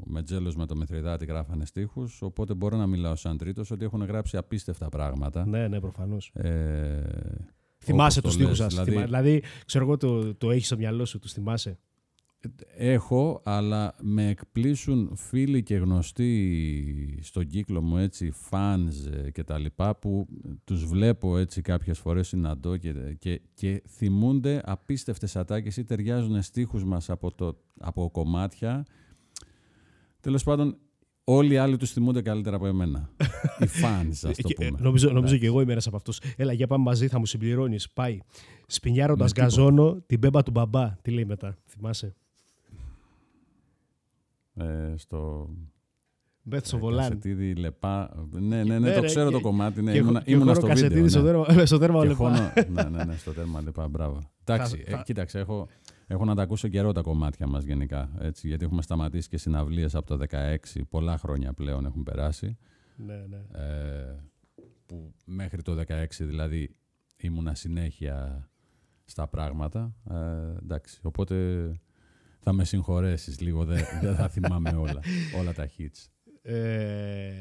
Μετζέλος 0.05 0.55
με 0.55 0.65
το 0.65 0.75
Μεθριδάτη, 0.75 1.25
γράφανε 1.25 1.65
στίχους, 1.65 2.21
οπότε 2.21 2.53
μπορώ 2.53 2.77
να 2.77 2.87
μιλάω 2.87 3.15
σαν 3.15 3.37
τρίτος, 3.37 3.71
ότι 3.71 3.85
έχουν 3.85 4.03
γράψει 4.03 4.37
απίστευτα 4.37 4.89
πράγματα. 4.89 5.45
Ναι, 5.45 5.67
ναι, 5.67 5.79
προφανώς. 5.79 6.31
Ε, 6.33 7.01
θυμάσαι 7.77 8.21
τους 8.21 8.33
στίχους 8.33 8.57
σας. 8.57 8.73
Δηλαδή, 8.73 9.03
δηλαδή, 9.03 9.43
ξέρω 9.65 9.85
εγώ, 9.85 9.97
το, 9.97 10.35
το 10.35 10.51
έχεις 10.51 10.65
στο 10.65 10.77
μυαλό 10.77 11.05
σου, 11.05 11.19
τους 11.19 11.33
θυμάσαι; 11.33 11.79
Έχω, 12.75 13.41
αλλά 13.43 13.95
με 14.01 14.27
εκπλήσουν 14.27 15.15
φίλοι 15.15 15.63
και 15.63 15.75
γνωστοί 15.75 17.19
στον 17.21 17.47
κύκλο 17.47 17.81
μου, 17.81 17.97
έτσι, 17.97 18.33
fans 18.49 19.11
ε, 19.11 19.31
και 19.31 19.43
τα 19.43 19.57
λοιπά, 19.57 19.95
που 19.95 20.27
τους 20.63 20.85
βλέπω 20.85 21.37
έτσι 21.37 21.61
κάποιες 21.61 21.99
φορές 21.99 22.27
συναντώ 22.27 22.77
και, 22.77 22.93
και, 23.19 23.41
και 23.53 23.83
θυμούνται 23.87 24.61
απίστευτες 24.65 25.35
ατάκες 25.35 25.77
ή 25.77 25.83
ταιριάζουν 25.83 26.41
στίχους 26.41 26.83
μας 26.83 27.09
από, 27.09 27.31
το, 27.31 27.57
από 27.79 28.09
κομμάτια. 28.11 28.85
Τέλος 30.19 30.43
πάντων, 30.43 30.77
Όλοι 31.31 31.53
οι 31.53 31.57
άλλοι 31.57 31.77
τους 31.77 31.91
θυμούνται 31.91 32.21
καλύτερα 32.21 32.55
από 32.55 32.67
εμένα. 32.67 33.09
Οι 33.59 33.67
fans, 33.83 34.29
ας 34.29 34.37
το 34.37 34.49
πούμε. 34.55 34.77
νομίζω, 34.79 35.11
νομίζω 35.11 35.37
και 35.37 35.45
εγώ 35.45 35.61
είμαι 35.61 35.71
ένας 35.71 35.87
από 35.87 35.95
αυτούς. 35.95 36.19
Έλα, 36.35 36.53
για 36.53 36.67
πάμε 36.67 36.83
μαζί, 36.83 37.07
θα 37.07 37.19
μου 37.19 37.25
συμπληρώνεις. 37.25 37.89
Πάει. 37.89 38.19
Σπινιάροντας 38.67 39.31
γκαζόνο 39.31 40.03
την 40.05 40.19
πέμπα 40.19 40.43
του 40.43 40.51
μπαμπά. 40.51 40.89
Τι 41.01 41.11
λέει 41.11 41.25
μετά, 41.25 41.57
θυμάσαι; 41.65 42.15
Ε, 44.59 44.93
στο... 44.97 45.49
Μπέθσο 46.41 46.77
Βολάν. 46.77 47.21
Λεπά. 47.57 48.27
Ναι, 48.31 48.63
ναι, 48.63 48.79
ναι, 48.79 48.93
το 48.93 49.01
ξέρω 49.01 49.31
το 49.31 49.41
κομμάτι. 49.41 49.81
Ναι, 49.81 49.95
ήμουνα, 49.95 50.21
ήμουνα 50.25 50.53
στο 50.53 50.67
βίντεο. 50.67 51.01
Ναι. 51.01 51.07
Στο 51.07 51.21
τέρμα, 51.21 51.45
στο 51.65 51.77
τέρμα 51.77 52.05
Λεπά. 52.05 52.53
ναι, 52.69 52.83
ναι, 52.83 53.03
ναι, 53.03 53.15
στο 53.15 53.33
τέρμα 53.33 53.61
Λεπά, 53.61 53.87
μπράβο. 53.87 54.19
Εντάξει, 54.45 54.83
ε, 54.85 55.01
κοίταξε, 55.03 55.39
έχω, 55.39 55.67
έχω 56.07 56.25
να 56.25 56.35
τα 56.35 56.41
ακούσω 56.41 56.67
καιρό 56.67 56.91
τα 56.91 57.01
κομμάτια 57.01 57.47
μας 57.47 57.63
γενικά. 57.63 58.11
Έτσι, 58.19 58.47
γιατί 58.47 58.65
έχουμε 58.65 58.81
σταματήσει 58.81 59.29
και 59.29 59.37
συναυλίες 59.37 59.95
από 59.95 60.17
το 60.17 60.25
16, 60.29 60.55
πολλά 60.89 61.17
χρόνια 61.17 61.53
πλέον 61.53 61.85
έχουν 61.85 62.03
περάσει. 62.03 62.57
Ναι, 62.95 63.25
ναι. 63.29 63.59
Ε, 63.59 64.15
που 64.85 65.13
μέχρι 65.25 65.61
το 65.61 65.83
16 65.87 66.05
δηλαδή 66.19 66.75
ήμουνα 67.17 67.55
συνέχεια 67.55 68.49
στα 69.05 69.27
πράγματα. 69.27 69.95
Ε, 70.09 70.57
εντάξει, 70.61 70.99
οπότε 71.03 71.35
θα 72.39 72.53
με 72.53 72.63
συγχωρέσεις 72.63 73.39
λίγο, 73.39 73.65
δεν, 73.65 73.83
δεν 74.01 74.15
θα 74.15 74.29
θυμάμαι 74.29 74.69
όλα, 74.69 74.99
όλα 75.39 75.53
τα 75.53 75.69
hits. 75.77 76.07
Ε, 76.41 77.31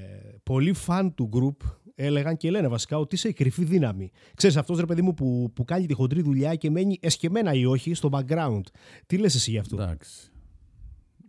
πολλοί 0.42 0.72
φαν 0.72 1.14
του 1.14 1.30
group 1.32 1.66
έλεγαν 1.94 2.36
και 2.36 2.50
λένε 2.50 2.68
βασικά 2.68 2.98
ότι 2.98 3.14
είσαι 3.14 3.28
η 3.28 3.32
κρυφή 3.32 3.64
δύναμη. 3.64 4.10
Ξέρεις 4.34 4.56
αυτός 4.56 4.78
ρε 4.78 4.86
παιδί 4.86 5.02
μου 5.02 5.14
που, 5.14 5.52
που 5.54 5.64
κάνει 5.64 5.86
τη 5.86 5.94
χοντρή 5.94 6.22
δουλειά 6.22 6.54
και 6.54 6.70
μένει 6.70 6.98
εσκεμμένα 7.00 7.52
ή 7.52 7.64
όχι 7.64 7.94
στο 7.94 8.08
background. 8.12 8.62
Τι 9.06 9.18
λες 9.18 9.34
εσύ 9.34 9.50
γι' 9.50 9.58
αυτό; 9.58 9.82
Εντάξει. 9.82 10.30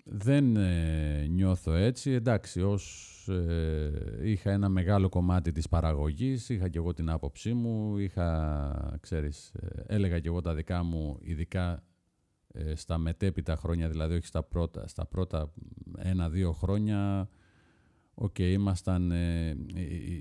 Δεν 0.04 0.56
ε, 0.56 1.26
νιώθω 1.30 1.74
έτσι. 1.74 2.12
Εντάξει, 2.12 2.62
ως 2.62 3.06
ε, 3.28 4.30
είχα 4.30 4.52
ένα 4.52 4.70
μεγάλο 4.70 5.10
κομμάτι 5.10 5.52
της 5.52 5.70
παραγωγής, 5.70 6.50
είχα 6.50 6.70
και 6.70 6.78
εγώ 6.78 6.94
την 6.94 7.10
άποψή 7.10 7.54
μου, 7.54 7.98
είχα, 7.98 8.98
ξέρεις, 9.02 9.52
ε, 9.54 9.96
έλεγα 9.96 10.20
και 10.20 10.28
εγώ 10.28 10.42
τα 10.42 10.54
δικά 10.54 10.84
μου, 10.84 11.18
ειδικά 11.22 11.84
στα 12.76 12.98
μετέπειτα 12.98 13.56
χρόνια, 13.56 13.90
δηλαδή 13.90 14.16
όχι 14.16 14.26
στα 14.26 14.44
πρώτα, 14.44 14.88
στα 14.88 15.06
πρώτα 15.06 15.54
ένα-δύο 15.98 16.52
χρόνια, 16.52 17.30
OK, 18.22 18.34
okay, 18.38 18.52
ήμασταν, 18.52 19.14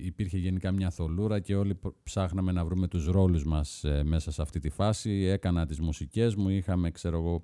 υπήρχε 0.04 0.38
γενικά 0.38 0.72
μια 0.72 0.90
θολούρα 0.90 1.40
και 1.40 1.56
όλοι 1.56 1.78
ψάχναμε 2.02 2.52
να 2.52 2.64
βρούμε 2.64 2.88
τους 2.88 3.06
ρόλους 3.06 3.44
μας 3.44 3.84
μέσα 4.04 4.30
σε 4.30 4.42
αυτή 4.42 4.60
τη 4.60 4.70
φάση. 4.70 5.10
Έκανα 5.10 5.66
τις 5.66 5.80
μουσικές 5.80 6.34
μου, 6.34 6.48
είχαμε, 6.48 6.90
ξέρω 6.90 7.18
εγώ, 7.18 7.42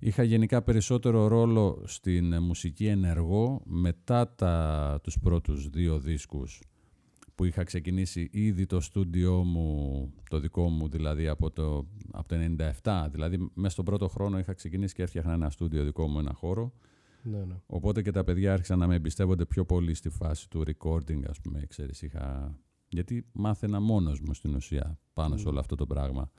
Είχα 0.00 0.22
γενικά 0.22 0.62
περισσότερο 0.62 1.26
ρόλο 1.26 1.82
στην 1.86 2.42
μουσική 2.42 2.86
ενεργό 2.86 3.62
μετά 3.64 4.34
τα, 4.34 5.00
τους 5.02 5.18
πρώτους 5.18 5.68
δύο 5.68 5.98
δίσκους 5.98 6.62
που 7.38 7.44
είχα 7.44 7.64
ξεκινήσει 7.64 8.28
ήδη 8.32 8.66
το 8.66 8.80
στούντιό 8.80 9.44
μου, 9.44 10.12
το 10.30 10.40
δικό 10.40 10.68
μου 10.68 10.88
δηλαδή 10.88 11.28
από 11.28 11.50
το, 11.50 11.86
από 12.12 12.28
το 12.28 12.36
97. 12.82 13.06
Δηλαδή 13.10 13.50
μέσα 13.54 13.72
στον 13.72 13.84
πρώτο 13.84 14.08
χρόνο 14.08 14.38
είχα 14.38 14.52
ξεκινήσει 14.52 14.94
και 14.94 15.02
έφτιαχνα 15.02 15.32
ένα 15.32 15.50
στούντιο 15.50 15.84
δικό 15.84 16.08
μου, 16.08 16.18
ένα 16.18 16.32
χώρο. 16.32 16.72
Ναι, 17.22 17.38
ναι. 17.38 17.54
Οπότε 17.66 18.02
και 18.02 18.10
τα 18.10 18.24
παιδιά 18.24 18.52
άρχισαν 18.52 18.78
να 18.78 18.86
με 18.86 18.94
εμπιστεύονται 18.94 19.44
πιο 19.44 19.64
πολύ 19.64 19.94
στη 19.94 20.08
φάση 20.08 20.50
του 20.50 20.62
recording, 20.66 21.20
ας 21.28 21.40
πούμε, 21.40 21.64
ξέρεις, 21.68 22.02
είχα... 22.02 22.56
Γιατί 22.88 23.26
μάθαινα 23.32 23.80
μόνος 23.80 24.20
μου 24.20 24.34
στην 24.34 24.54
ουσία 24.54 24.98
πάνω 25.12 25.36
σε 25.36 25.48
όλο 25.48 25.58
αυτό 25.58 25.74
το 25.74 25.86
πράγμα. 25.86 26.30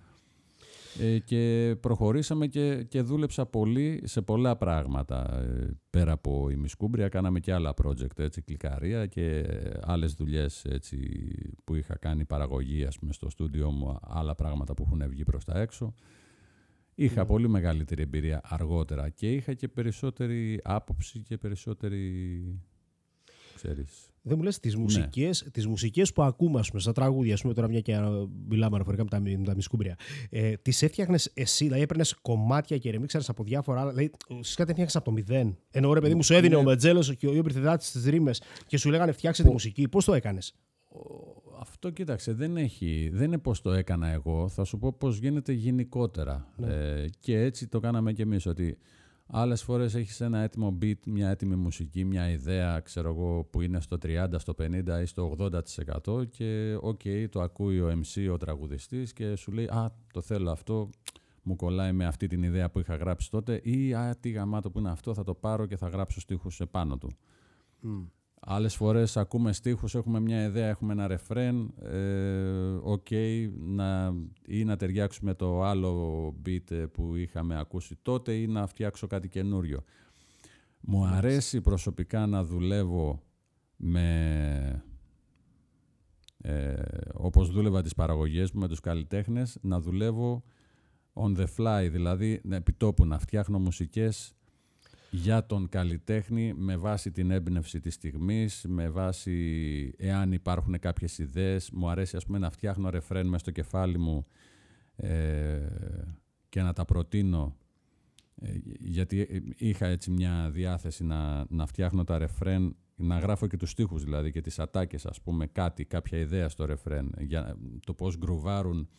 Ε, 0.99 1.19
και 1.19 1.75
προχωρήσαμε 1.79 2.47
και, 2.47 2.83
και 2.83 3.01
δούλεψα 3.01 3.45
πολύ 3.45 4.01
σε 4.03 4.21
πολλά 4.21 4.55
πράγματα. 4.55 5.41
Ε, 5.41 5.77
πέρα 5.89 6.11
από 6.11 6.49
η 6.49 6.55
Μισκούμπρια 6.55 7.09
κάναμε 7.09 7.39
και 7.39 7.53
άλλα 7.53 7.73
project, 7.83 8.19
έτσι, 8.19 8.41
κλικαρία 8.41 9.05
και 9.05 9.45
άλλες 9.81 10.13
δουλειές 10.13 10.65
έτσι, 10.65 10.97
που 11.63 11.75
είχα 11.75 11.97
κάνει 11.97 12.25
παραγωγή 12.25 12.85
ας 12.85 12.99
πούμε, 12.99 13.13
στο 13.13 13.29
στούντιό 13.29 13.71
μου, 13.71 13.97
άλλα 14.01 14.35
πράγματα 14.35 14.73
που 14.73 14.83
έχουν 14.85 15.09
βγει 15.09 15.23
προς 15.23 15.45
τα 15.45 15.59
έξω. 15.59 15.93
Είχα 16.95 17.21
ναι. 17.21 17.27
πολύ 17.27 17.49
μεγαλύτερη 17.49 18.01
εμπειρία 18.01 18.41
αργότερα 18.43 19.09
και 19.09 19.33
είχα 19.33 19.53
και 19.53 19.67
περισσότερη 19.67 20.59
άποψη 20.63 21.19
και 21.19 21.37
περισσότερη, 21.37 22.01
ξέρεις, 23.61 24.09
δεν 24.21 24.37
μου 24.37 24.43
λες 24.43 24.59
τις 24.59 24.75
μουσικές 24.75 25.41
ναι. 25.43 25.51
τις 25.51 25.67
μουσικές 25.67 26.13
που 26.13 26.23
ακούμε, 26.23 26.61
πούμε, 26.67 26.81
στα 26.81 26.91
τραγούδια, 26.91 27.33
ας 27.33 27.41
πούμε, 27.41 27.53
τώρα 27.53 27.67
μια 27.67 27.79
και 27.79 27.97
μιλάμε 28.47 28.75
αναφορικά 28.75 29.03
με 29.03 29.09
τα, 29.09 29.19
με 29.19 29.43
τα 29.45 29.55
μισκούμπρια. 29.55 29.95
Ε, 30.29 30.53
τις 30.53 30.81
έφτιαχνες 30.81 31.31
εσύ, 31.33 31.63
δηλαδή 31.63 31.81
έπαιρνες 31.83 32.15
κομμάτια 32.21 32.77
και 32.77 32.91
ρεμίξαρε 32.91 33.23
από 33.27 33.43
διάφορα 33.43 33.81
άλλα. 33.81 33.89
Δηλαδή, 33.89 34.11
ουσιαστικά 34.29 34.65
τα 34.65 34.69
έφτιαχνε 34.69 34.91
από 34.93 35.05
το 35.05 35.11
μηδέν. 35.11 35.57
Ενώ 35.71 35.93
ρε 35.93 35.99
παιδί 35.99 36.15
μου, 36.15 36.23
σου 36.23 36.33
έδινε 36.33 36.55
ναι. 36.55 36.61
ο 36.61 36.63
Μετζέλο 36.63 37.15
και 37.17 37.27
ο 37.27 37.33
Ιωπηρθιδάτη 37.33 37.85
στι 37.85 38.09
ρήμες 38.09 38.41
και 38.67 38.77
σου 38.77 38.89
λέγανε 38.89 39.11
φτιάξε 39.11 39.43
τη 39.43 39.49
μουσική. 39.49 39.87
Πώς 39.87 40.05
το 40.05 40.13
έκανες; 40.13 40.55
Αυτό 41.59 41.89
κοίταξε, 41.89 42.33
δεν, 42.33 42.57
έχει, 42.57 43.09
δεν 43.13 43.25
είναι 43.25 43.37
πώς 43.37 43.61
το 43.61 43.71
έκανα 43.71 44.07
εγώ, 44.07 44.49
θα 44.49 44.63
σου 44.63 44.77
πω 44.77 44.93
πώς 44.93 45.17
γίνεται 45.17 45.51
γενικότερα. 45.51 46.53
Ναι. 46.57 46.73
Ε, 46.73 47.09
και 47.19 47.39
έτσι 47.39 47.67
το 47.67 47.79
κάναμε 47.79 48.13
κι 48.13 48.21
εμείς, 48.21 48.45
ότι 48.45 48.77
Άλλες 49.31 49.63
φορές 49.63 49.95
έχεις 49.95 50.21
ένα 50.21 50.39
έτοιμο 50.39 50.77
beat, 50.81 50.97
μια 51.05 51.29
έτοιμη 51.29 51.55
μουσική, 51.55 52.05
μια 52.05 52.29
ιδέα, 52.29 52.79
ξέρω 52.79 53.09
εγώ, 53.09 53.43
που 53.43 53.61
είναι 53.61 53.81
στο 53.81 53.97
30, 54.03 54.27
στο 54.37 54.53
50 54.61 55.01
ή 55.01 55.05
στο 55.05 55.35
80% 56.05 56.29
και 56.29 56.77
OK, 56.81 56.99
okay, 57.03 57.25
το 57.29 57.41
ακούει 57.41 57.79
ο 57.81 57.87
MC, 57.87 58.31
ο 58.31 58.37
τραγουδιστής 58.37 59.13
και 59.13 59.35
σου 59.35 59.51
λέει 59.51 59.65
Α, 59.65 59.91
το 60.13 60.21
θέλω 60.21 60.51
αυτό, 60.51 60.89
μου 61.43 61.55
κολλάει 61.55 61.91
με 61.91 62.05
αυτή 62.05 62.27
την 62.27 62.43
ιδέα 62.43 62.69
που 62.69 62.79
είχα 62.79 62.95
γράψει 62.95 63.29
τότε 63.29 63.59
ή 63.63 63.93
Α, 63.93 64.17
τι 64.19 64.29
γαμάτο 64.29 64.71
που 64.71 64.79
είναι 64.79 64.89
αυτό, 64.89 65.13
θα 65.13 65.23
το 65.23 65.33
πάρω 65.33 65.65
και 65.65 65.77
θα 65.77 65.87
γράψω 65.87 66.19
στίχους 66.19 66.59
επάνω 66.59 66.97
του. 66.97 67.09
Άλλες 68.51 68.75
φορές 68.75 69.17
ακούμε 69.17 69.53
στίχους, 69.53 69.95
έχουμε 69.95 70.19
μια 70.19 70.43
ιδέα, 70.43 70.67
έχουμε 70.67 70.93
ένα 70.93 71.07
ρεφρέν, 71.07 71.73
ε, 71.81 72.77
να, 73.57 74.13
ή 74.47 74.63
να 74.63 74.75
ταιριάξουμε 74.75 75.33
το 75.33 75.63
άλλο 75.63 76.27
beat 76.45 76.71
ε, 76.71 76.75
που 76.75 77.15
είχαμε 77.15 77.59
ακούσει 77.59 77.97
τότε 78.01 78.33
ή 78.33 78.47
να 78.47 78.67
φτιάξω 78.67 79.07
κάτι 79.07 79.29
καινούριο. 79.29 79.83
Μου 80.79 81.05
αρέσει 81.05 81.61
προσωπικά 81.61 82.25
να 82.25 82.43
δουλεύω 82.43 83.23
με, 83.75 84.83
ε, 86.37 86.81
όπως 87.13 87.49
δούλευα 87.49 87.81
τις 87.81 87.93
παραγωγές 87.93 88.51
μου 88.51 88.59
με 88.59 88.67
τους 88.67 88.79
καλλιτέχνες, 88.79 89.57
να 89.61 89.79
δουλεύω 89.79 90.43
on 91.13 91.37
the 91.37 91.45
fly, 91.57 91.87
δηλαδή 91.91 92.41
επιτόπου 92.49 93.05
να 93.05 93.19
φτιάχνω 93.19 93.59
μουσικές 93.59 94.33
για 95.09 95.45
τον 95.45 95.69
καλλιτέχνη 95.69 96.53
με 96.53 96.77
βάση 96.77 97.11
την 97.11 97.31
έμπνευση 97.31 97.79
της 97.79 97.93
στιγμής, 97.93 98.65
με 98.67 98.89
βάση 98.89 99.93
εάν 99.97 100.31
υπάρχουν 100.31 100.79
κάποιες 100.79 101.17
ιδέες. 101.17 101.69
Μου 101.71 101.89
αρέσει 101.89 102.15
ας 102.15 102.25
πούμε 102.25 102.37
να 102.37 102.49
φτιάχνω 102.49 102.89
ρεφρέν 102.89 103.25
μέσα 103.25 103.39
στο 103.39 103.51
κεφάλι 103.51 103.97
μου 103.97 104.25
ε, 104.95 105.59
και 106.49 106.61
να 106.61 106.73
τα 106.73 106.85
προτείνω 106.85 107.55
ε, 108.35 108.51
γιατί 108.79 109.43
είχα 109.57 109.85
έτσι 109.85 110.11
μια 110.11 110.49
διάθεση 110.51 111.03
να, 111.03 111.45
να 111.49 111.65
φτιάχνω 111.65 112.03
τα 112.03 112.17
ρεφρέν 112.17 112.75
να 112.95 113.19
γράφω 113.19 113.47
και 113.47 113.57
τους 113.57 113.69
στίχους 113.69 114.03
δηλαδή 114.03 114.31
και 114.31 114.41
τις 114.41 114.59
ατάκες 114.59 115.05
ας 115.05 115.21
πούμε 115.21 115.47
κάτι, 115.47 115.85
κάποια 115.85 116.17
ιδέα 116.17 116.49
στο 116.49 116.65
ρεφρέν 116.65 117.13
για 117.19 117.57
το 117.85 117.93
πώς 117.93 118.17
γκρουβάρουν 118.17 118.89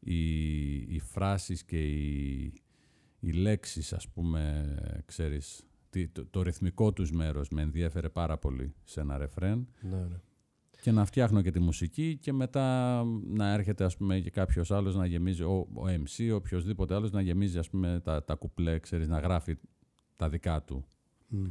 οι, 0.00 0.74
οι 0.74 1.00
φράσεις 1.00 1.64
και 1.64 1.78
οι, 1.78 2.52
οι 3.24 3.32
λέξεις, 3.32 3.92
ας 3.92 4.08
πούμε, 4.08 4.74
ξέρεις, 5.06 5.62
το, 6.12 6.26
το 6.26 6.42
ρυθμικό 6.42 6.92
τους 6.92 7.10
μέρος 7.10 7.48
με 7.48 7.62
ενδιέφερε 7.62 8.08
πάρα 8.08 8.38
πολύ 8.38 8.74
σε 8.84 9.00
ένα 9.00 9.18
ρεφρέν. 9.18 9.68
Ναι, 9.80 9.96
ναι. 9.96 10.20
Και 10.80 10.90
να 10.90 11.04
φτιάχνω 11.04 11.42
και 11.42 11.50
τη 11.50 11.60
μουσική 11.60 12.18
και 12.20 12.32
μετά 12.32 13.02
να 13.26 13.52
έρχεται 13.52 13.84
ας 13.84 13.96
πούμε 13.96 14.20
και 14.20 14.30
κάποιος 14.30 14.70
άλλος 14.70 14.94
να 14.94 15.06
γεμίζει, 15.06 15.42
ο, 15.42 15.68
ο 15.74 15.84
MC, 15.86 16.28
ο 16.32 16.34
οποιοδήποτε 16.34 16.94
άλλος 16.94 17.10
να 17.10 17.20
γεμίζει 17.20 17.58
ας 17.58 17.70
πούμε 17.70 18.00
τα, 18.04 18.24
τα 18.24 18.34
κουπλέ, 18.34 18.78
ξέρεις, 18.78 19.08
να 19.08 19.18
γράφει 19.18 19.56
τα 20.16 20.28
δικά 20.28 20.62
του. 20.62 20.84
Mm. 21.32 21.50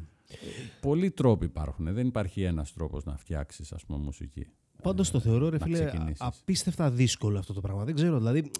Πολλοί 0.82 1.12
τρόποι 1.12 1.46
υπάρχουν. 1.46 1.94
Δεν 1.94 2.08
υπάρχει 2.08 2.42
ένας 2.42 2.74
τρόπος 2.74 3.04
να 3.04 3.18
φτιάξεις 3.18 3.72
ας 3.74 3.86
πούμε 3.86 4.00
μουσική. 4.00 4.48
Πάντως 4.84 5.12
το 5.12 5.20
θεωρώ, 5.20 5.50
ρε 5.50 5.60
φίλε, 5.60 5.92
απίστευτα 6.18 6.92
δύσκολο 6.92 7.40
αυτό 7.40 7.54
το 7.54 7.62
πράγμα. 7.62 7.84
Δεν 7.84 7.96
ξέρω, 7.96 8.18
δηλαδή. 8.18 8.52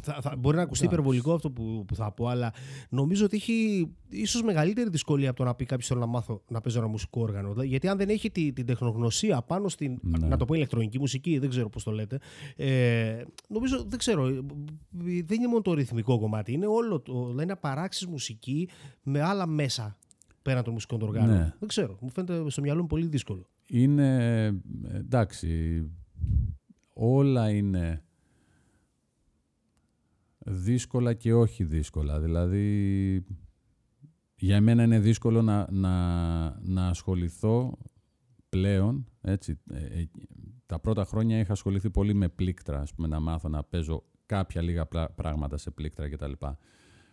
θα, 0.00 0.18
θα, 0.22 0.36
μπορεί 0.38 0.56
να 0.56 0.62
ακουστεί 0.62 0.84
υπερβολικό 0.84 1.32
αυτό 1.34 1.50
που, 1.50 1.84
που 1.86 1.94
θα 1.94 2.12
πω, 2.12 2.26
αλλά 2.26 2.52
νομίζω 2.88 3.24
ότι 3.24 3.36
έχει 3.36 3.88
ίσως 4.08 4.42
μεγαλύτερη 4.42 4.90
δυσκολία 4.90 5.28
από 5.28 5.38
το 5.38 5.44
να 5.44 5.54
πει 5.54 5.64
κάποιος 5.64 5.88
θέλω 5.88 6.00
να 6.00 6.06
μάθω 6.06 6.42
να 6.48 6.60
παίζω 6.60 6.78
ένα 6.78 6.88
μουσικό 6.88 7.20
όργανο. 7.20 7.62
Γιατί 7.62 7.88
αν 7.88 7.98
δεν 7.98 8.08
έχει 8.08 8.30
τη, 8.30 8.52
την 8.52 8.66
τεχνογνωσία 8.66 9.42
πάνω 9.42 9.68
στην. 9.68 9.98
Ναι. 10.02 10.26
Να 10.26 10.36
το 10.36 10.44
πω 10.44 10.54
ηλεκτρονική 10.54 10.98
μουσική, 10.98 11.38
δεν 11.38 11.48
ξέρω 11.48 11.68
πώς 11.68 11.82
το 11.82 11.90
λέτε. 11.90 12.18
Ε, 12.56 13.22
νομίζω, 13.48 13.84
δεν 13.88 13.98
ξέρω. 13.98 14.24
Δεν 15.24 15.38
είναι 15.38 15.46
μόνο 15.46 15.60
το 15.60 15.74
ρυθμικό 15.74 16.18
κομμάτι. 16.18 16.52
Είναι 16.52 16.66
όλο 16.66 17.00
το. 17.00 17.26
Δηλαδή 17.28 17.46
να 17.46 17.56
παράξεις 17.56 18.06
μουσική 18.06 18.68
με 19.02 19.22
άλλα 19.22 19.46
μέσα 19.46 19.96
πέραν 20.42 20.62
των 20.64 20.72
μουσικών 20.72 21.02
οργάνων. 21.02 21.36
Ναι. 21.36 21.54
Δεν 21.58 21.68
ξέρω. 21.68 21.98
Μου 22.00 22.10
φαίνεται 22.10 22.50
στο 22.50 22.60
μυαλό 22.60 22.80
μου 22.80 22.86
πολύ 22.86 23.06
δύσκολο. 23.06 23.46
Είναι, 23.66 24.46
εντάξει, 24.92 25.82
όλα 26.92 27.50
είναι 27.50 28.04
δύσκολα 30.44 31.14
και 31.14 31.34
όχι 31.34 31.64
δύσκολα. 31.64 32.20
Δηλαδή, 32.20 33.24
για 34.36 34.60
μένα 34.60 34.82
είναι 34.82 34.98
δύσκολο 34.98 35.42
να, 35.42 35.66
να, 35.70 35.90
να 36.60 36.86
ασχοληθώ 36.86 37.78
πλέον, 38.48 39.06
έτσι, 39.20 39.58
ε, 39.70 40.00
ε, 40.00 40.10
τα 40.66 40.78
πρώτα 40.78 41.04
χρόνια 41.04 41.38
είχα 41.38 41.52
ασχοληθεί 41.52 41.90
πολύ 41.90 42.14
με 42.14 42.28
πλήκτρα, 42.28 42.80
ας 42.80 42.94
πούμε, 42.94 43.08
να 43.08 43.20
μάθω 43.20 43.48
να 43.48 43.62
παίζω 43.62 44.04
κάποια 44.26 44.62
λίγα 44.62 44.86
πράγματα 45.14 45.56
σε 45.56 45.70
πλήκτρα 45.70 46.08
κτλ. 46.08 46.32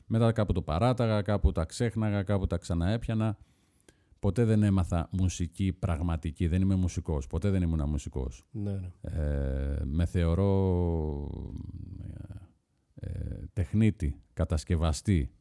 Μετά 0.05 0.31
κάπου 0.31 0.53
το 0.53 0.61
παράταγα, 0.61 1.21
κάπου 1.21 1.51
τα 1.51 1.65
ξέχναγα, 1.65 2.23
κάπου 2.23 2.47
τα 2.47 2.57
ξαναέπιανα. 2.57 3.37
Ποτέ 4.21 4.45
δεν 4.45 4.63
έμαθα 4.63 5.09
μουσική 5.11 5.73
πραγματική. 5.73 6.47
Δεν 6.47 6.61
είμαι 6.61 6.75
μουσικός. 6.75 7.27
Ποτέ 7.27 7.49
δεν 7.49 7.61
ήμουν 7.61 7.89
μουσικός. 7.89 8.43
Ναι, 8.51 8.71
ναι. 8.71 8.91
Ε, 9.01 9.81
με 9.83 10.05
θεωρώ 10.05 11.29
ε, 12.95 13.09
τεχνίτη, 13.53 14.21
κατασκευαστή. 14.33 15.31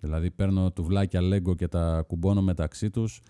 Δηλαδή 0.00 0.30
παίρνω 0.30 0.72
τουβλάκια 0.72 1.20
λέγκο 1.20 1.54
και 1.54 1.68
τα 1.68 2.04
κουμπώνω 2.06 2.42
μεταξύ 2.42 2.90
τους, 2.90 3.20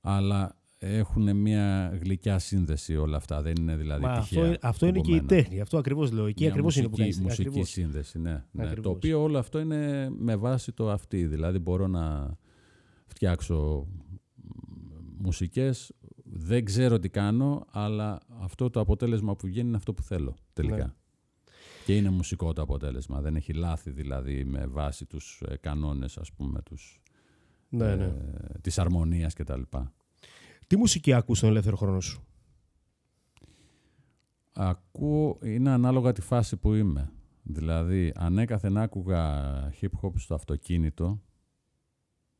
αλλά 0.00 0.56
έχουν 0.78 1.36
μια 1.36 1.98
γλυκιά 2.02 2.38
σύνδεση 2.38 2.96
όλα 2.96 3.16
αυτά. 3.16 3.42
Δεν 3.42 3.54
είναι 3.58 3.76
δηλαδή 3.76 4.04
Μα 4.04 4.18
τυχαία. 4.18 4.50
Αυτό, 4.50 4.66
αυτό 4.68 4.86
είναι 4.86 5.00
και 5.00 5.14
η 5.14 5.22
τέχνη. 5.22 5.60
Αυτό 5.60 5.78
ακριβώς 5.78 6.12
λέω. 6.12 6.26
Εκεί 6.26 6.46
ακριβώς 6.46 6.76
είναι 6.76 6.88
που 6.88 6.96
κάνεις. 6.96 7.20
Μουσική 7.20 7.48
ακριβώς. 7.48 7.68
σύνδεση, 7.68 8.18
ναι. 8.18 8.44
ναι. 8.50 8.74
Το 8.74 8.90
οποίο 8.90 9.22
όλο 9.22 9.38
αυτό 9.38 9.58
είναι 9.58 10.10
με 10.10 10.36
βάση 10.36 10.72
το 10.72 10.90
αυτή. 10.90 11.26
Δηλαδή 11.26 11.58
μπορώ 11.58 11.86
να 11.86 12.36
φτιάξω 13.06 13.86
μουσικές, 15.18 15.92
δεν 16.24 16.64
ξέρω 16.64 16.98
τι 16.98 17.08
κάνω, 17.08 17.66
αλλά 17.70 18.20
αυτό 18.40 18.70
το 18.70 18.80
αποτέλεσμα 18.80 19.36
που 19.36 19.46
βγαίνει 19.46 19.68
είναι 19.68 19.76
αυτό 19.76 19.94
που 19.94 20.02
θέλω 20.02 20.36
τελικά. 20.52 20.76
Ναι. 20.76 20.92
Και 21.84 21.96
είναι 21.96 22.10
μουσικό 22.10 22.52
το 22.52 22.62
αποτέλεσμα. 22.62 23.20
Δεν 23.20 23.36
έχει 23.36 23.52
λάθη 23.52 23.90
δηλαδή 23.90 24.44
με 24.44 24.66
βάση 24.66 25.06
τους 25.06 25.42
ε, 25.48 25.56
κανόνες 25.56 26.18
ας 26.18 26.32
πούμε 26.32 26.62
τους 26.62 27.00
Ναι, 27.68 27.94
ναι. 27.96 28.04
ε, 28.04 28.12
της 28.60 28.78
αρμονίας 28.78 29.34
κτλ. 29.34 29.60
Τι 30.66 30.76
μουσική 30.76 31.12
ακούς 31.12 31.38
στον 31.38 31.50
ελεύθερο 31.50 31.76
χρόνο 31.76 32.00
σου; 32.00 32.22
Ακούω, 34.52 35.38
είναι 35.42 35.70
ανάλογα 35.70 36.12
τη 36.12 36.20
φάση 36.20 36.56
που 36.56 36.74
είμαι. 36.74 37.12
Δηλαδή, 37.42 38.12
ανέκαθεν 38.16 38.76
άκουγα 38.78 39.44
hip-hop 39.80 40.12
στο 40.14 40.34
αυτοκίνητο, 40.34 41.22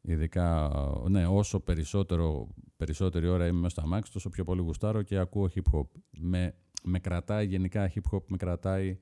ειδικά, 0.09 0.71
ναι, 1.09 1.27
όσο 1.27 1.61
περισσότερο, 1.61 2.49
περισσότερη 2.77 3.29
ώρα 3.29 3.47
είμαι 3.47 3.59
μέσα 3.59 3.68
στο 3.68 3.81
αμάξι, 3.81 4.12
τόσο 4.12 4.29
πιο 4.29 4.44
πολύ 4.44 4.61
γουστάρω 4.61 5.03
και 5.03 5.18
ακούω 5.18 5.51
hip-hop. 5.55 5.87
Με, 6.18 6.55
με 6.83 6.99
κρατάει 6.99 7.47
γενικά 7.47 7.92
hip-hop, 7.94 8.23
με 8.27 8.37
κρατάει 8.37 8.99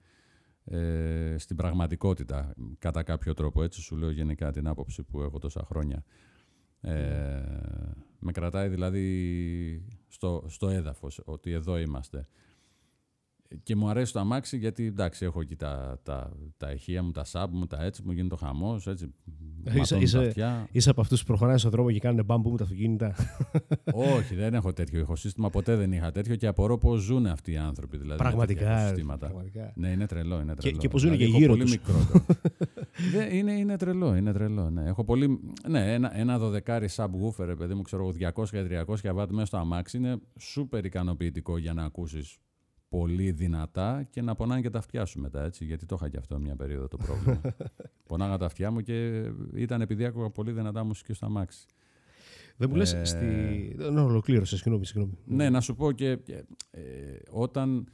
ε, 0.65 1.35
στην 1.39 1.57
πραγματικότητα 1.57 2.55
κατά 2.79 3.03
κάποιο 3.03 3.35
τρόπο. 3.35 3.63
Έτσι 3.63 3.81
σου 3.81 3.97
λέω 3.97 4.11
γενικά 4.11 4.53
την 4.53 4.67
άποψη 4.67 5.03
που 5.03 5.23
έχω 5.23 5.39
τόσα 5.39 5.65
χρόνια. 5.65 6.05
Ε, 6.81 7.43
με 8.19 8.33
κρατάει 8.33 8.69
δηλαδή 8.69 9.85
στο, 10.09 10.45
στο 10.49 10.69
έδαφος, 10.69 11.21
ότι 11.25 11.53
εδώ 11.53 11.79
είμαστε. 11.79 12.29
Και 13.63 13.77
μου 13.77 13.89
αρέσει 13.89 14.13
το 14.13 14.21
αμάξι 14.21 14.57
γιατί 14.57 14.87
εντάξει, 14.87 15.25
έχω 15.25 15.41
εκεί 15.41 15.57
τα, 15.57 15.99
τα, 16.03 16.33
τα 16.57 16.71
ηχεία 16.73 17.03
μου, 17.03 17.11
τα 17.11 17.25
σάμπ 17.25 17.55
μου, 17.55 17.67
τα 17.67 17.83
έτσι 17.83 18.03
μου 18.05 18.13
γίνεται 18.13 18.35
ο 18.35 18.37
χαμός. 18.37 18.87
Έτσι. 18.87 19.15
Είσαι, 19.65 19.79
ματώνουν 19.79 19.89
τα 19.89 19.97
είσαι, 20.19 20.19
αυτιά. 20.19 20.69
είσαι 20.73 20.91
από 20.91 21.01
αυτούς 21.01 21.21
που 21.21 21.27
προχωράνε 21.27 21.59
στον 21.59 21.71
δρόμο 21.71 21.91
και 21.91 21.99
κάνουν 21.99 22.25
μπαμπού 22.25 22.51
με 22.51 22.57
τα 22.57 22.63
αυτοκίνητα. 22.65 23.15
Όχι, 24.17 24.35
δεν 24.35 24.55
έχω 24.55 24.73
τέτοιο 24.73 25.01
ηχοσύστημα. 25.01 25.51
Ποτέ 25.51 25.77
δεν 25.77 25.93
είχα 25.93 26.13
τέτοιο 26.13 26.37
και 26.37 26.47
απορώ 26.47 26.79
πώς 26.79 27.01
ζουν 27.03 27.27
αυτοί 27.27 27.53
οι 27.53 27.57
άνθρωποι. 27.57 27.97
Δηλαδή, 27.97 28.23
με 28.23 28.31
τέτοια 28.31 28.37
Πραγματικά. 28.37 28.75
ρε, 28.75 28.81
ηχοσυστήματα. 28.81 29.27
πραγματικά. 29.27 29.73
Ναι, 29.75 29.89
είναι 29.89 30.07
τρελό. 30.07 30.41
Είναι 30.41 30.55
τρελό. 30.55 30.79
και 30.79 30.89
πώς 30.89 31.01
ζουν 31.01 31.11
Δηλαδή, 31.11 31.31
και 31.31 31.37
έχω 31.37 31.39
γύρω 31.39 31.53
πολύ 31.53 31.63
τους. 31.63 31.71
μικρότερο. 31.73 32.25
Δεν, 33.13 33.31
είναι, 33.37 33.53
είναι 33.53 33.77
τρελό, 33.77 34.17
είναι 34.17 34.33
τρελό. 34.33 34.71
Ναι. 34.71 34.85
Έχω 34.89 35.05
πολύ, 35.05 35.41
ναι, 35.69 35.93
ένα, 35.95 36.19
ένα 36.19 36.39
δωδεκάρι 36.39 36.89
subwoofer, 36.97 37.45
ρε 37.45 37.55
παιδί 37.55 37.75
μου, 37.75 37.83
ξέρω 37.83 38.03
εγώ, 38.19 38.33
200-300 38.87 39.11
βάτ 39.15 39.31
μέσα 39.31 39.47
στο 39.47 39.57
αμάξι 39.57 39.97
είναι 39.97 40.17
σούπερ 40.39 40.85
ικανοποιητικό 40.85 41.59
για 41.59 41.73
να 41.73 41.85
ακούσεις 41.85 42.39
πολύ 42.89 43.31
δυνατά 43.31 44.07
και 44.11 44.23
να 44.23 44.35
πονάνε 44.35 44.61
και 44.61 44.71
τα 44.71 44.79
αυτιά 44.79 45.05
σου 45.05 45.21
μετά, 45.21 45.45
έτσι, 45.45 45.65
γιατί 45.65 45.87
το 45.87 45.95
είχα 45.99 46.09
και 46.09 46.17
αυτό 46.17 46.39
μια 46.39 46.57
περίοδο 46.57 46.89
το 46.89 46.97
πρόβλημα. 46.97 47.41
Πονάγα 48.09 48.37
τα 48.37 48.47
αυτιά 48.47 48.71
μου 48.71 48.81
και 48.81 49.25
ήταν 49.55 49.81
επειδή 49.81 50.05
άκουγα 50.05 50.31
πολύ 50.31 50.53
δυνατά 50.53 50.85
μουσική 50.85 51.13
στο 51.13 51.27
αμάξι. 51.27 51.67
Δεν 52.57 52.69
μου 52.71 52.77
λες 52.77 52.93
Ε, 52.93 53.05
στη... 53.05 53.27
Ναι, 53.91 54.01
ολοκλήρωσες, 54.01 54.59
συγγνώμη, 54.59 54.87
συγγνώμη. 54.87 55.19
Ναι, 55.25 55.51
να 55.51 55.61
σου 55.61 55.75
πω 55.75 55.93
και 55.93 56.11
ε, 56.71 56.83
όταν 57.31 57.89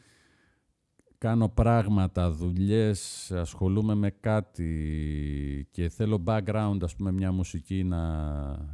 κάνω 1.18 1.48
πράγματα, 1.48 2.30
δουλειές, 2.30 3.30
ασχολούμαι 3.32 3.94
με 3.94 4.10
κάτι 4.10 5.68
και 5.70 5.88
θέλω 5.88 6.22
background, 6.26 6.78
ας 6.82 6.96
πούμε, 6.96 7.12
μια 7.12 7.32
μουσική 7.32 7.84
να... 7.84 8.00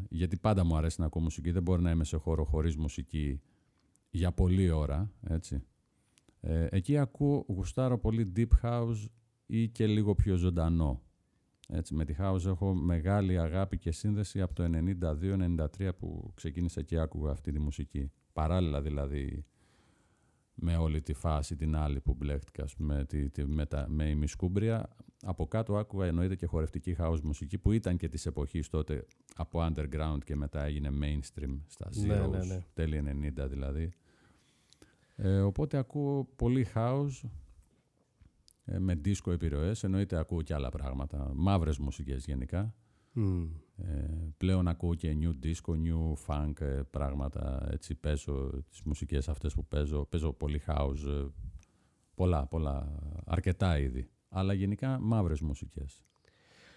Γιατί 0.08 0.36
πάντα 0.36 0.64
μου 0.64 0.76
αρέσει 0.76 1.00
να 1.00 1.06
ακούω 1.06 1.22
μουσική, 1.22 1.50
δεν 1.50 1.62
μπορεί 1.62 1.82
να 1.82 1.90
είμαι 1.90 2.04
σε 2.04 2.16
χώρο 2.16 2.44
χωρίς 2.44 2.76
μουσική 2.76 3.40
για 4.10 4.32
πολλή 4.32 4.70
ώρα, 4.70 5.10
έτσι. 5.28 5.62
Ε, 6.40 6.66
εκεί 6.70 6.98
ακούω, 6.98 7.44
γουστάρω 7.48 7.98
πολύ 7.98 8.32
deep 8.36 8.48
house 8.62 9.06
ή 9.46 9.68
και 9.68 9.86
λίγο 9.86 10.14
πιο 10.14 10.36
ζωντανό. 10.36 11.02
Έτσι, 11.68 11.94
με 11.94 12.04
τη 12.04 12.14
house 12.18 12.44
έχω 12.46 12.74
μεγάλη 12.74 13.38
αγάπη 13.38 13.78
και 13.78 13.90
σύνδεση 13.92 14.40
από 14.40 14.54
το 14.54 14.64
92-93 15.78 15.90
που 15.98 16.32
ξεκίνησα 16.34 16.82
και 16.82 16.98
άκουγα 16.98 17.30
αυτή 17.30 17.52
τη 17.52 17.58
μουσική. 17.58 18.10
Παράλληλα 18.32 18.82
δηλαδή 18.82 19.44
με 20.54 20.76
όλη 20.76 21.02
τη 21.02 21.12
φάση 21.12 21.56
την 21.56 21.76
άλλη 21.76 22.00
που 22.00 22.14
μπλέχτηκα 22.14 22.62
ας 22.62 22.74
πούμε, 22.74 23.04
τη, 23.04 23.30
τη, 23.30 23.44
με, 23.46 23.66
τα, 23.66 23.86
με 23.88 24.08
ημισκούμπρια. 24.08 24.88
Από 25.22 25.46
κάτω 25.46 25.76
άκουγα 25.76 26.06
εννοείται 26.06 26.36
και 26.36 26.46
χορευτική 26.46 26.96
house 26.98 27.20
μουσική 27.22 27.58
που 27.58 27.72
ήταν 27.72 27.96
και 27.96 28.08
της 28.08 28.26
εποχής 28.26 28.68
τότε 28.68 29.04
από 29.34 29.66
underground 29.66 30.18
και 30.24 30.36
μετά 30.36 30.64
έγινε 30.64 30.88
mainstream 31.02 31.58
στα 31.66 31.88
Ναι, 31.94 32.24
zeros, 32.24 32.30
ναι, 32.30 32.44
ναι. 32.44 32.64
τέλη 32.74 33.02
90 33.38 33.46
δηλαδή. 33.48 33.90
Ε, 35.20 35.40
οπότε 35.40 35.76
ακούω 35.76 36.28
πολύ 36.36 36.66
house 36.74 37.28
ε, 38.64 38.78
με 38.78 39.00
disco 39.04 39.32
επιρροές, 39.32 39.84
εννοείται 39.84 40.16
ακούω 40.18 40.42
και 40.42 40.54
άλλα 40.54 40.68
πράγματα, 40.68 41.32
μαύρες 41.34 41.78
μουσικές 41.78 42.24
γενικά. 42.24 42.74
Μμ. 43.12 43.46
Ε, 43.76 44.32
πλέον 44.36 44.68
ακούω 44.68 44.94
και 44.94 45.16
new 45.20 45.46
disco, 45.46 45.72
new 45.72 46.12
funk 46.26 46.60
ε, 46.60 46.82
πράγματα, 46.90 47.68
έτσι 47.70 47.94
παίζω 47.94 48.62
τις 48.70 48.82
μουσικές 48.82 49.28
αυτές 49.28 49.54
που 49.54 49.66
παίζω, 49.66 50.04
παίζω 50.04 50.32
πολύ 50.32 50.62
house, 50.66 51.06
ε, 51.06 51.26
πολλά, 52.14 52.46
πολλά, 52.46 52.98
αρκετά 53.24 53.78
είδη. 53.78 54.08
Αλλά 54.28 54.52
γενικά 54.52 54.98
μαύρες 55.00 55.40
μουσικές. 55.40 56.02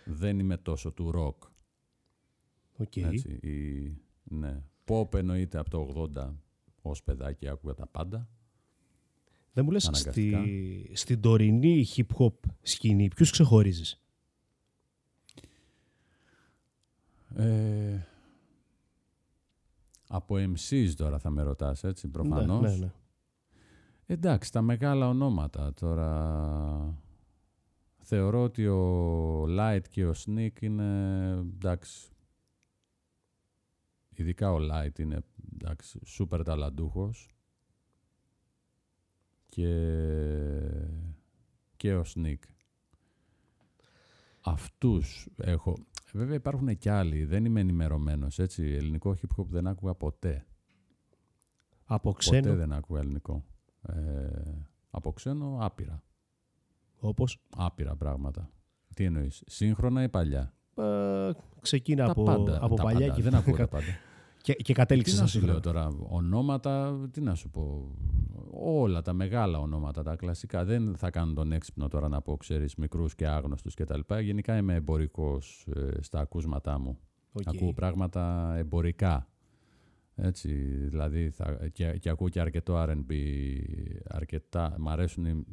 Δεν 0.05 0.39
είμαι 0.39 0.57
τόσο 0.57 0.91
του 0.91 1.11
rock. 1.15 1.47
OK. 2.77 2.95
Έτσι, 2.95 3.29
η, 3.31 3.97
ναι. 4.23 4.63
Pop 4.85 5.13
εννοείται 5.13 5.57
από 5.57 5.69
το 5.69 6.09
80 6.15 6.33
ως 6.89 7.03
παιδάκι 7.03 7.47
άκουγα 7.47 7.73
τα 7.73 7.87
πάντα. 7.87 8.27
Δεν 9.53 9.65
μου 9.65 9.71
λες 9.71 9.87
Αναγκαστικά. 9.87 10.41
στη, 10.41 10.91
στην 10.93 11.21
τωρινή 11.21 11.85
hip-hop 11.95 12.33
σκηνή 12.61 13.07
ποιους 13.07 13.31
ξεχωρίζεις; 13.31 14.01
Ε, 17.35 18.05
από 20.07 20.35
MCs 20.35 20.89
τώρα 20.95 21.19
θα 21.19 21.29
με 21.29 21.43
ρωτάς, 21.43 21.83
έτσι, 21.83 22.07
προφανώς. 22.07 22.61
Ναι, 22.61 22.69
ναι, 22.69 22.75
ναι. 22.75 22.91
Εντάξει, 24.05 24.51
τα 24.51 24.61
μεγάλα 24.61 25.07
ονόματα 25.07 25.73
τώρα. 25.73 26.99
Θεωρώ 28.03 28.43
ότι 28.43 28.67
ο 28.67 29.45
Light 29.59 29.81
και 29.89 30.05
ο 30.05 30.13
Sneak 30.25 30.61
είναι 30.61 31.29
εντάξει. 31.31 32.10
Ειδικά 34.21 34.53
ο 34.53 34.57
Light 34.71 34.99
είναι 34.99 35.23
εντάξει, 35.53 35.99
σούπερ 36.05 36.43
ταλαντούχος. 36.43 37.35
Και, 39.49 39.67
και 41.75 41.95
ο 41.95 42.03
Sneak. 42.15 42.39
Αυτούς 44.41 45.27
έχω. 45.37 45.77
Βέβαια 46.13 46.35
υπάρχουν 46.35 46.77
και 46.77 46.91
άλλοι. 46.91 47.25
Δεν 47.25 47.45
είμαι 47.45 47.59
ενημερωμένος, 47.59 48.39
έτσι. 48.39 48.63
Ελληνικό 48.63 49.15
hip 49.21 49.41
hop 49.41 49.45
δεν 49.45 49.67
άκουγα 49.67 49.93
ποτέ. 49.93 50.45
Από 51.85 52.11
Ποτέ 52.11 52.17
ξένο, 52.17 52.55
δεν 52.55 52.71
άκουγα 52.73 52.99
ελληνικό. 52.99 53.45
Ε, 53.81 53.95
από 54.89 55.11
ξένο 55.13 55.57
άπειρα. 55.59 56.03
όπως; 56.99 57.41
Άπειρα 57.55 57.95
πράγματα. 57.95 58.49
Τι 58.93 59.03
εννοείς, 59.03 59.43
σύγχρονα 59.45 60.03
ή 60.03 60.09
παλιά; 60.09 60.53
ε, 60.75 61.31
ξεκίνα 61.61 62.05
τα 62.05 62.11
από, 62.11 62.23
πάντα. 62.23 62.57
από 62.61 62.75
τα 62.75 62.83
παλιά 62.83 62.99
πάντα. 62.99 63.13
και, 63.13 63.21
δεν 63.21 63.35
ακούω 63.35 63.55
τα 63.55 63.67
πάντα. 63.67 64.09
Και, 64.41 64.53
και 64.53 64.63
τι 64.63 64.73
κατέληξε 64.73 65.11
να 65.11 65.17
στα 65.17 65.27
σου 65.27 65.45
λέω 65.45 65.55
σύγχρονα. 65.55 65.87
τώρα, 65.89 66.05
ονόματα, 66.09 66.99
τι 67.11 67.21
να 67.21 67.35
σου 67.35 67.49
πω. 67.49 67.95
Όλα 68.51 69.01
τα 69.01 69.13
μεγάλα 69.13 69.59
ονόματα, 69.59 70.03
τα 70.03 70.15
κλασικά. 70.15 70.65
Δεν 70.65 70.95
θα 70.97 71.09
κάνω 71.09 71.33
τον 71.33 71.51
έξυπνο 71.51 71.87
τώρα 71.87 72.07
να 72.07 72.21
πω, 72.21 72.37
ξέρεις, 72.37 72.75
μικρούς 72.75 73.15
και 73.15 73.27
άγνωστους 73.27 73.73
κτλ. 73.73 73.99
Γενικά 74.21 74.57
είμαι 74.57 74.75
εμπορικός 74.75 75.67
ε, 75.75 76.01
στα 76.01 76.19
ακούσματά 76.19 76.79
μου. 76.79 76.97
Οκ. 77.31 77.47
Ακούω 77.47 77.73
πράγματα 77.73 78.53
εμπορικά. 78.57 79.27
Έτσι, 80.15 80.53
δηλαδή 80.87 81.29
θα, 81.29 81.67
και, 81.71 81.97
και 81.97 82.09
ακούω 82.09 82.29
και 82.29 82.39
αρκετό 82.39 82.85
R&B, 82.87 83.13
αρκετά, 84.07 84.75
μ' 84.79 84.89
αρέσουν 84.89 85.25
οι, 85.25 85.45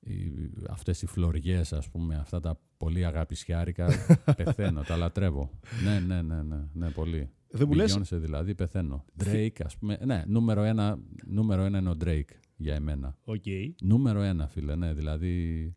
οι, 0.00 0.50
αυτές 0.68 1.02
οι 1.02 1.06
φλωριές, 1.06 1.72
ας 1.72 1.88
πούμε, 1.88 2.14
αυτά 2.14 2.40
τα 2.40 2.60
πολύ 2.76 3.04
αγαπησιάρικα, 3.04 3.88
πεθαίνω, 4.36 4.82
τα 4.82 4.96
λατρεύω. 4.96 5.50
Ναι, 5.84 5.98
ναι, 6.00 6.22
ναι, 6.22 6.42
ναι, 6.42 6.56
ναι, 6.72 6.90
πολύ. 6.90 7.30
Δεν 7.50 7.66
μου 7.68 7.74
λες, 7.74 7.98
Beyoncé 7.98 8.18
δηλαδή, 8.20 8.54
πεθαίνω. 8.54 9.04
Drake, 9.24 9.60
ας 9.64 9.76
πούμε, 9.76 9.98
ναι, 10.04 10.22
νούμερο 10.26 10.62
ένα, 10.62 10.98
νούμερο 11.26 11.62
ένα 11.62 11.78
είναι 11.78 11.90
ο 11.90 11.96
Drake 12.04 12.30
για 12.56 12.74
εμένα. 12.74 13.16
οκ. 13.24 13.42
Νούμερο 13.80 14.20
ένα, 14.20 14.46
φίλε, 14.48 14.74
ναι, 14.76 14.92
δηλαδή... 14.94 15.74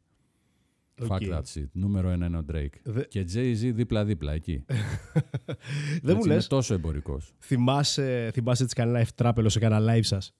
Fuck 1.01 1.09
OK. 1.11 1.21
that 1.23 1.41
shit. 1.53 1.65
Νούμερο 1.71 2.09
ένα 2.09 2.25
είναι 2.25 2.37
ο 2.37 2.45
Drake. 2.51 2.73
Δε- 2.83 3.03
Και 3.03 3.25
Jay-Z 3.33 3.71
δίπλα-δίπλα 3.73 4.31
εκεί. 4.33 4.65
Δεν 6.03 6.03
μου 6.03 6.09
Έτσι, 6.15 6.27
λες, 6.27 6.35
Είναι 6.37 6.43
τόσο 6.47 6.73
εμπορικός. 6.73 7.33
θυμάσαι, 7.39 8.29
θυμάσαι 8.33 8.63
έτσι 8.63 8.75
κανένα 8.75 8.99
ευτράπελο 8.99 9.49
σε 9.49 9.59
κανένα 9.59 9.93
live 9.95 10.03
σας; 10.03 10.35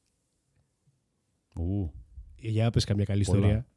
Ου, 1.56 1.92
Για 2.40 2.70
πες 2.70 2.84
καμιά 2.86 3.04
καλή 3.06 3.24
Πολλά. 3.24 3.38
ιστορία. 3.40 3.68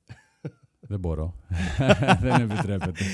Δεν 0.92 1.00
μπορώ. 1.00 1.34
δεν 2.20 2.40
επιτρέπεται. 2.50 3.04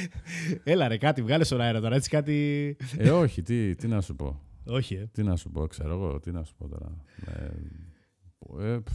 Έλα 0.64 0.88
ρε 0.88 0.96
κάτι, 0.98 1.22
βγάλε 1.22 1.44
στον 1.44 1.60
αέρα 1.60 1.80
τώρα, 1.80 1.94
έτσι 1.94 2.10
κάτι... 2.10 2.76
Ε, 2.96 3.10
όχι, 3.10 3.42
τι, 3.42 3.74
τι 3.74 3.88
να 3.88 4.00
σου 4.00 4.16
πω. 4.16 4.40
Όχι, 4.66 4.94
ε. 4.94 5.08
Τι 5.12 5.22
να 5.22 5.36
σου 5.36 5.50
πω, 5.50 5.66
ξέρω 5.66 5.92
εγώ, 5.94 6.20
τι 6.20 6.30
να 6.32 6.44
σου 6.44 6.54
πω 6.58 6.68
τώρα. 6.68 6.86
Ε, 7.26 8.72
ε, 8.72 8.78
πφ, 8.78 8.92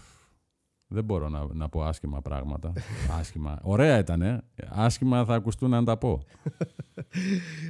δεν 0.88 1.04
μπορώ 1.04 1.30
να, 1.30 1.48
να 1.54 1.69
πω 1.69 1.84
άσχημα 1.84 2.22
πράγματα. 2.22 2.74
άσχημα. 3.19 3.60
Ωραία 3.62 3.98
ήτανε. 3.98 4.41
Άσχημα 4.69 5.26
θα 5.26 5.34
ακουστούν 5.34 5.74
αν 5.74 5.86
τα 5.86 5.98
πω. 5.98 6.24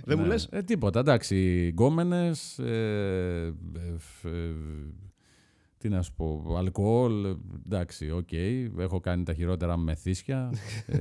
Δεν 0.04 0.18
μου 0.18 0.24
Ναι. 0.24 0.28
λες, 0.28 0.48
Ε, 0.52 0.62
τίποτα, 0.62 1.00
εντάξει. 1.00 1.68
Γκόμενες, 1.68 2.60
ε, 2.60 3.54
ε, 3.76 3.98
φ, 3.98 4.26
ε, 4.26 4.54
τι 5.84 5.90
να 5.90 6.02
σου 6.02 6.14
πω, 6.14 6.56
αλκοόλ, 6.58 7.26
ε, 7.26 7.36
εντάξει, 7.66 8.12
οκ. 8.12 8.32
Έχω 8.78 9.00
κάνει 9.00 9.24
τα 9.24 9.34
χειρότερα 9.34 9.78
μεθύσια. 9.78 10.54
ε, 10.88 10.98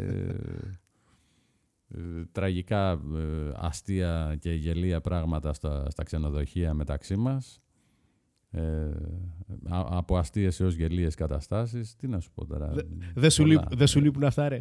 ε, 1.88 2.24
τραγικά 2.32 2.90
ε, 2.90 3.50
αστεία 3.54 4.36
και 4.40 4.52
γελία 4.52 5.00
πράγματα 5.00 5.52
στα, 5.52 5.90
στα 5.90 6.02
ξενοδοχεία 6.02 6.74
μεταξύ 6.74 7.16
μας. 7.16 7.60
Ε, 8.50 8.90
από 9.70 10.16
αστείες 10.16 10.60
έως 10.60 10.74
γελίες 10.74 11.14
καταστάσεις. 11.14 11.96
Τι 11.96 12.06
να 12.08 12.20
σου 12.20 12.32
πω 12.32 12.46
τώρα. 12.46 12.72
Δεν 13.14 13.30
σου, 13.30 13.44
δε 13.70 13.86
σου 13.86 14.00
λείπουν 14.00 14.24
αυτά 14.24 14.48
ρε. 14.48 14.60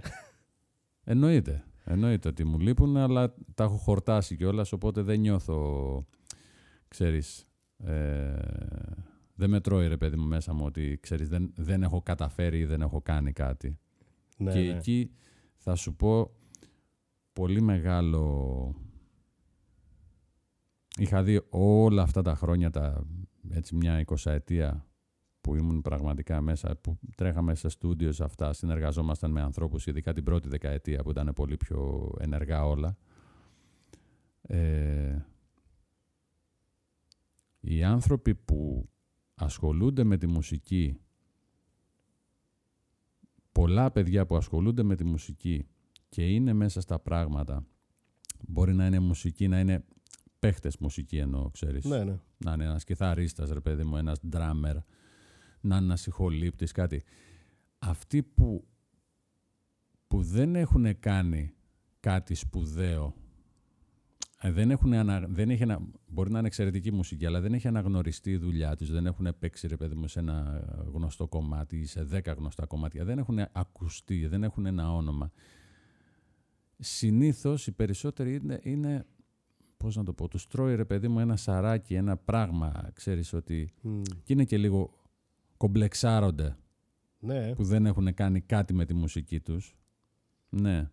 Εννοείται. 1.04 1.64
Εννοείται 1.84 2.28
ότι 2.28 2.44
μου 2.44 2.60
λείπουν, 2.60 2.98
αλλά 2.98 3.34
τα 3.54 3.64
έχω 3.64 3.78
χορτάσει 3.78 4.36
κιόλας, 4.36 4.72
οπότε 4.72 5.02
δεν 5.02 5.20
νιώθω, 5.20 6.06
ξέρεις, 6.88 7.46
ε, 7.78 8.36
δεν 9.36 9.50
με 9.50 9.60
τρώει 9.60 9.88
ρε 9.88 9.98
παιδί 9.98 10.16
μου 10.16 10.28
μέσα 10.28 10.54
μου 10.54 10.66
ότι, 10.66 10.98
ξέρεις, 11.02 11.30
δεν, 11.30 11.54
δεν 11.56 11.84
έχω 11.84 12.02
καταφέρει 12.02 12.60
ή 12.60 12.66
δεν 12.66 12.82
έχω 12.82 13.02
κάνει 13.02 13.32
κάτι. 13.32 13.78
Ναι, 14.38 14.52
και 14.52 14.60
ναι. 14.60 14.78
εκεί 14.78 15.12
θα 15.56 15.76
σου 15.76 15.96
πω 15.96 16.32
πολύ 17.34 17.62
μεγάλο... 17.62 18.76
Είχα 20.98 21.24
δει 21.24 21.42
όλα 21.50 22.02
αυτά 22.02 22.22
τα 22.22 22.36
χρόνια, 22.36 22.70
τα, 22.70 23.06
έτσι 23.50 23.76
μια 23.76 24.00
εικοσαετία 24.00 24.86
που 25.42 25.56
ήμουν 25.56 25.82
πραγματικά 25.82 26.42
μέσα, 26.42 26.78
που 26.82 27.00
τρέχαμε 27.16 27.56
σε 27.56 27.70
στούντιος 27.70 28.22
αυτά, 28.22 28.54
συνεργαζόμασταν 28.54 29.32
με 29.32 29.42
ανθρώπους, 29.42 29.86
ειδικά 29.86 30.14
την 30.14 30.24
πρώτη 30.24 30.50
δεκαετία 30.50 31.04
που 31.04 31.10
ήταν 31.10 31.32
πολύ 31.36 31.58
πιο 31.58 32.12
ενεργά 32.20 32.66
όλα. 32.66 32.98
Ε, 34.42 35.26
οι 37.60 37.84
άνθρωποι 37.84 38.36
που 38.36 38.90
ασχολούνται 39.44 40.04
με 40.04 40.18
τη 40.18 40.28
μουσική, 40.28 41.00
πολλά 43.52 43.92
παιδιά 43.92 44.26
που 44.26 44.36
ασχολούνται 44.36 44.84
με 44.84 44.96
τη 44.96 45.04
μουσική 45.04 45.68
και 46.10 46.28
είναι 46.28 46.54
μέσα 46.54 46.82
στα 46.82 47.00
πράγματα, 47.00 47.66
μπορεί 48.48 48.74
να 48.74 48.86
είναι 48.86 49.00
μουσική, 49.00 49.48
να 49.48 49.60
είναι 49.60 49.86
παίχτες 50.40 50.78
μουσική 50.78 51.18
εννοώ, 51.18 51.50
ξέρεις. 51.50 51.86
Ναι, 51.86 52.04
ναι. 52.04 52.20
Να 52.38 52.54
είναι 52.54 52.64
ένας 52.64 52.84
κιθαρίστας, 52.84 53.50
ρε 53.50 53.60
παιδί 53.60 53.84
μου, 53.84 53.98
ένας 53.98 54.20
ντράμερ, 54.28 54.76
να 55.62 55.76
είναι 55.76 55.86
ένας 55.86 56.08
ηχολήπτης, 56.08 56.72
κάτι. 56.72 57.04
Αυτοί 57.80 58.24
που, 58.24 58.68
που 60.08 60.24
δεν 60.24 60.56
έχουν 60.56 61.00
κάνει 61.00 61.54
κάτι 62.00 62.36
σπουδαίο, 62.36 63.06
ε, 63.06 63.21
δεν 64.44 64.72
έχουν 64.72 64.94
ανα, 64.94 65.26
δεν 65.30 65.50
έχει 65.50 65.64
ανα, 65.64 65.80
μπορεί 66.08 66.32
να 66.32 66.38
είναι 66.38 66.48
εξαιρετική 66.48 66.92
μουσική, 66.92 67.26
αλλά 67.26 67.42
δεν 67.42 67.54
έχει 67.54 67.68
αναγνωριστεί 67.68 68.32
η 68.32 68.38
δουλειά 68.38 68.76
τους, 68.76 68.92
δεν 68.92 69.06
έχουν 69.06 69.28
παίξει, 69.40 69.68
ρε 69.68 69.78
παιδί 69.78 69.96
μου, 69.96 70.08
σε 70.08 70.20
ένα 70.20 70.64
γνωστό 70.94 71.28
κομμάτι 71.28 71.78
ή 71.78 71.86
σε 71.86 72.04
δέκα 72.04 72.34
γνωστά 72.34 72.66
κομμάτια, 72.66 73.06
δεν 73.06 73.18
έχουν 73.18 73.40
ακουστεί, 73.52 74.28
δεν 74.28 74.44
έχουν 74.44 74.66
ένα 74.66 74.94
όνομα. 74.94 75.32
Συνήθως 76.80 77.68
οι 77.68 77.72
περισσότεροι 77.72 78.36
είναι, 78.36 78.60
είναι 78.64 79.06
πώς 79.78 79.96
να 79.96 80.04
το 80.04 80.14
πω, 80.14 80.28
τους 80.28 80.48
τρώει 80.48 80.76
ρε 80.76 80.86
παιδί 80.86 81.08
μου 81.08 81.20
ένα 81.20 81.36
σαράκι, 81.36 81.94
ένα 81.94 82.18
πράγμα, 82.18 82.90
ξέρεις 82.94 83.34
ότι... 83.34 83.74
Μμ. 83.82 84.02
Και 84.24 84.34
είναι 84.34 84.44
και 84.44 84.58
λίγο 84.58 84.94
κομπλεξάρονται 85.58 86.58
Ναι. 87.20 87.54
που 87.56 87.64
δεν 87.64 87.86
έχουν 87.86 88.14
κάνει 88.14 88.42
κάτι 88.42 88.74
με 88.74 88.86
τη 88.86 88.94
μουσική 88.94 89.40
τους. 89.40 89.76
Ναι. 90.50 90.90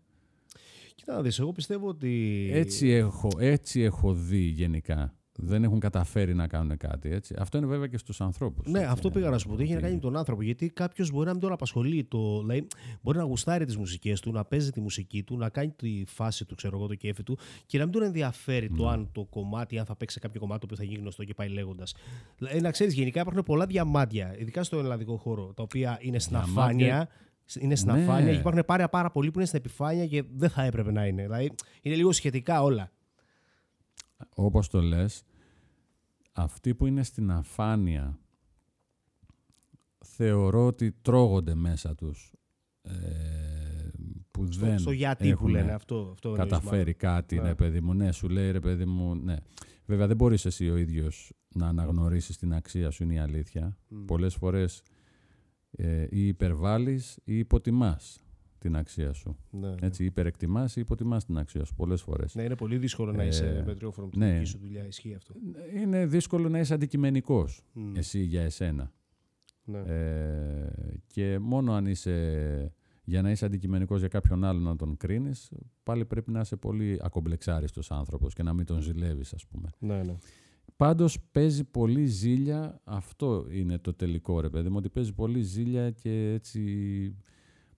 Κοίτα 0.99 1.15
να 1.15 1.23
δεις, 1.23 1.39
εγώ 1.39 1.53
πιστεύω 1.53 1.89
ότι... 1.89 2.49
Έτσι 2.53 2.89
έχω, 2.89 3.29
έτσι 3.39 3.81
έχω 3.81 4.13
δει 4.13 4.39
γενικά. 4.41 5.13
Δεν 5.41 5.65
έχουν 5.65 5.79
καταφέρει 5.81 6.35
να 6.35 6.47
κάνουν 6.47 6.77
κάτι. 6.77 7.11
Έτσι. 7.11 7.35
Αυτό 7.39 7.59
είναι 7.59 7.67
βέβαια 7.67 7.87
και 7.87 7.99
στους 7.99 8.21
ανθρώπους. 8.21 8.67
Ναι, 8.67 8.79
έτσι, 8.79 8.91
αυτό 8.93 9.11
πήγα 9.11 9.31
να 9.31 9.39
σου 9.39 9.47
πω. 9.49 9.53
ότι 9.55 9.63
Έχει 9.63 9.71
να 9.73 9.77
ότι- 9.77 9.85
κάνει 9.87 9.97
με 9.97 10.03
τον 10.03 10.17
άνθρωπο. 10.17 10.43
Γιατί 10.43 10.69
κάποιος 10.71 11.11
μπορεί 11.11 11.27
να 11.27 11.33
μην 11.33 11.41
τον 11.41 11.53
απασχολεί. 11.53 12.05
Το, 12.05 12.39
δηλαδή, 12.41 12.67
μπορεί 13.03 13.19
να 13.19 13.25
γουστάρει 13.25 13.65
τις 13.65 13.77
μουσικές 13.77 14.21
του, 14.21 14.33
να 14.33 14.45
παίζει 14.45 14.71
τη 14.71 14.81
μουσική 14.81 15.23
του, 15.23 15.37
να 15.37 15.49
κάνει 15.49 15.71
τη 15.77 16.03
φάση 16.07 16.45
του, 16.45 16.55
ξέρω 16.55 16.77
εγώ, 16.77 16.87
το 16.87 16.95
κέφι 16.95 17.23
του 17.23 17.39
και 17.67 17.79
να 17.79 17.85
μην 17.85 17.93
τον 17.93 18.03
ενδιαφέρει 18.03 18.71
Ναι. 18.71 18.77
το 18.77 18.89
αν 18.89 19.09
το 19.13 19.25
κομμάτι, 19.25 19.79
αν 19.79 19.85
θα 19.85 19.97
παίξει 19.97 20.15
σε 20.15 20.21
κάποιο 20.27 20.41
κομμάτι 20.41 20.67
που 20.67 20.77
θα 20.77 20.85
γίνει 20.85 20.99
γνωστό 21.01 21.25
και 21.25 21.35
πάει 21.35 21.49
λέγοντας. 21.49 21.95
Δηλαδή, 22.39 22.61
να 22.61 22.71
ξέρεις, 22.71 22.95
γενικά 22.95 23.21
υπάρχουν 23.21 23.43
πολλά 23.43 23.67
διαμάντια, 23.67 24.37
ειδικά 24.39 24.63
στο 24.63 24.79
ελλαδικό 24.79 25.17
χώρο, 25.17 25.53
τα 25.57 25.63
οποία 25.63 25.99
είναι 26.01 26.19
στην 26.19 26.37
Διαμάντια. 26.45 26.63
αφάνεια. 26.63 27.09
Είναι 27.61 27.75
στην 27.75 27.93
Ναι. 27.93 28.03
αφάνεια 28.03 28.33
και 28.33 28.39
υπάρχουν 28.39 28.65
πάρα, 28.67 28.89
πάρα 28.89 29.11
πολλοί 29.11 29.31
που 29.31 29.39
είναι 29.39 29.47
στην 29.47 29.59
επιφάνεια 29.59 30.07
και 30.07 30.25
δεν 30.35 30.51
θα 30.51 30.63
έπρεπε 30.63 30.93
να 30.93 31.07
είναι. 31.07 31.23
Δηλαδή, 31.23 31.53
είναι 31.83 31.95
λίγο 31.95 32.13
σχετικά 32.13 32.63
όλα. 32.63 32.91
όπως 34.35 34.69
το 34.69 34.81
λες, 34.83 35.23
αυτοί 36.33 36.75
που 36.75 36.87
είναι 36.87 37.03
στην 37.03 37.31
αφάνεια 37.31 38.19
θεωρώ 40.05 40.67
ότι 40.67 40.93
τρώγονται 41.03 41.55
μέσα 41.55 41.95
τους 41.95 42.33
ε, 42.83 42.91
που 44.31 44.53
Στο, 44.53 44.67
δεν 44.67 44.79
στο 44.79 44.91
γιατί 44.91 45.25
που 45.25 45.31
έχουν 45.31 45.49
λένε 45.49 45.73
αυτό. 45.73 46.11
αυτό 46.13 46.29
εννοείς 46.29 46.51
καταφέρει 46.51 46.95
κάτι, 46.95 47.37
Ναι. 47.37 47.43
ναι. 47.43 47.55
παιδί 47.55 47.81
μου. 47.81 47.95
Ναι, 47.95 48.13
σου 48.13 48.29
λέει 48.29 48.51
ρε 48.51 48.61
παιδί 48.61 48.85
μου, 48.85 49.15
ναι. 49.15 49.37
Βέβαια 49.87 50.07
δεν 50.07 50.17
μπορείς 50.17 50.45
εσύ 50.47 50.71
ο 50.71 50.77
ίδιος 50.77 51.33
να 51.55 51.67
αναγνωρίσεις 51.69 52.37
την 52.37 52.55
αξία 52.55 52.91
σου, 52.91 53.03
είναι 53.03 53.15
η 53.15 53.19
αλήθεια. 53.19 53.61
μάλλον. 53.63 53.77
Μμ. 53.89 54.05
Πολλές 54.05 54.35
φορές 54.35 54.83
ε, 55.71 56.07
ή 56.11 56.27
υπερβάλλεις 56.27 57.19
ή 57.25 57.39
υποτιμάς 57.39 58.23
την 58.59 58.77
αξία 58.77 59.13
σου. 59.13 59.37
Ναι, 59.51 59.69
ναι. 59.69 59.75
Έτσι, 59.81 60.05
υπερεκτιμάς 60.05 60.77
ή 60.77 60.81
υποτιμάς 60.81 61.25
την 61.25 61.39
αξία 61.39 61.65
σου 61.65 61.75
πολλές 61.75 62.03
φορές. 62.03 62.35
Ναι, 62.35 62.43
είναι 62.43 62.57
πολύ 62.57 62.79
δύσκολο 62.79 63.13
να 63.13 63.23
Ε, 63.23 63.27
είσαι 63.27 63.63
μετριόφωνο 63.67 64.07
με 64.07 64.13
τη 64.13 64.19
ναι. 64.19 64.33
δική 64.33 64.45
σου 64.45 64.59
δουλειά. 64.59 64.87
Ισχύει 64.87 65.15
αυτό. 65.15 65.35
Είναι 65.77 66.07
δύσκολο 66.07 66.49
να 66.49 66.59
είσαι 66.59 66.75
αντικειμενικός 66.75 67.63
Μμ. 67.73 67.97
εσύ 67.97 68.21
για 68.21 68.43
εσένα. 68.43 68.93
Ναι. 69.65 69.79
Ε, 69.79 70.71
και 71.07 71.39
μόνο 71.39 71.73
αν 71.73 71.87
είσαι 71.87 72.73
για 73.05 73.23
να 73.23 73.31
είσαι 73.31 73.45
αντικειμενικός 73.45 73.99
για 73.99 74.09
κάποιον 74.09 74.45
άλλον 74.45 74.63
να 74.63 74.77
τον 74.77 74.97
κρίνεις, 74.97 75.51
πάλι 75.83 76.05
πρέπει 76.05 76.31
να 76.31 76.41
είσαι 76.41 76.57
πολύ 76.57 76.99
ακομπλεξάριστος 77.03 77.91
άνθρωπος 77.91 78.35
και 78.35 78.43
να 78.43 78.53
μην 78.53 78.65
τον 78.67 78.81
ζηλεύεις, 78.81 79.33
ας 79.35 79.47
πούμε. 79.47 79.69
ναι, 79.79 80.03
ναι. 80.03 80.15
Πάντως 80.77 81.19
παίζει 81.33 81.65
πολύ 81.65 82.07
ζήλια, 82.07 82.81
αυτό 82.85 83.47
είναι 83.51 83.79
το 83.79 83.95
τελικό 83.95 84.41
ρε 84.41 84.49
παιδί 84.51 84.69
μου, 84.69 84.77
ότι 84.79 84.89
παίζει 84.89 85.13
πολύ 85.13 85.41
ζήλια 85.41 85.91
και 85.91 86.33
έτσι 86.33 87.17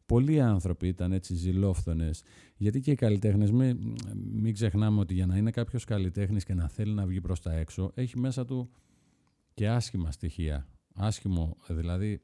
πολλοί 0.06 0.40
άνθρωποι 0.40 0.88
ήταν 0.88 1.12
έτσι 1.12 1.34
ζηλόφθονες. 1.34 2.22
Γιατί 2.56 2.80
και 2.80 2.90
οι 2.90 2.94
καλλιτέχνες, 2.94 3.50
μην, 3.50 3.96
μην 4.14 4.54
ξεχνάμε 4.54 5.00
ότι 5.00 5.14
για 5.14 5.26
να 5.26 5.36
είναι 5.36 5.50
κάποιος 5.50 5.84
καλλιτέχνης 5.84 6.44
και 6.44 6.54
να 6.54 6.68
θέλει 6.68 6.92
να 6.92 7.06
βγει 7.06 7.20
προς 7.20 7.40
τα 7.40 7.52
έξω, 7.52 7.90
έχει 7.94 8.18
μέσα 8.18 8.44
του 8.44 8.70
και 9.54 9.68
άσχημα 9.68 10.10
στοιχεία. 10.10 10.66
Άσχημο, 10.94 11.56
δηλαδή 11.68 12.20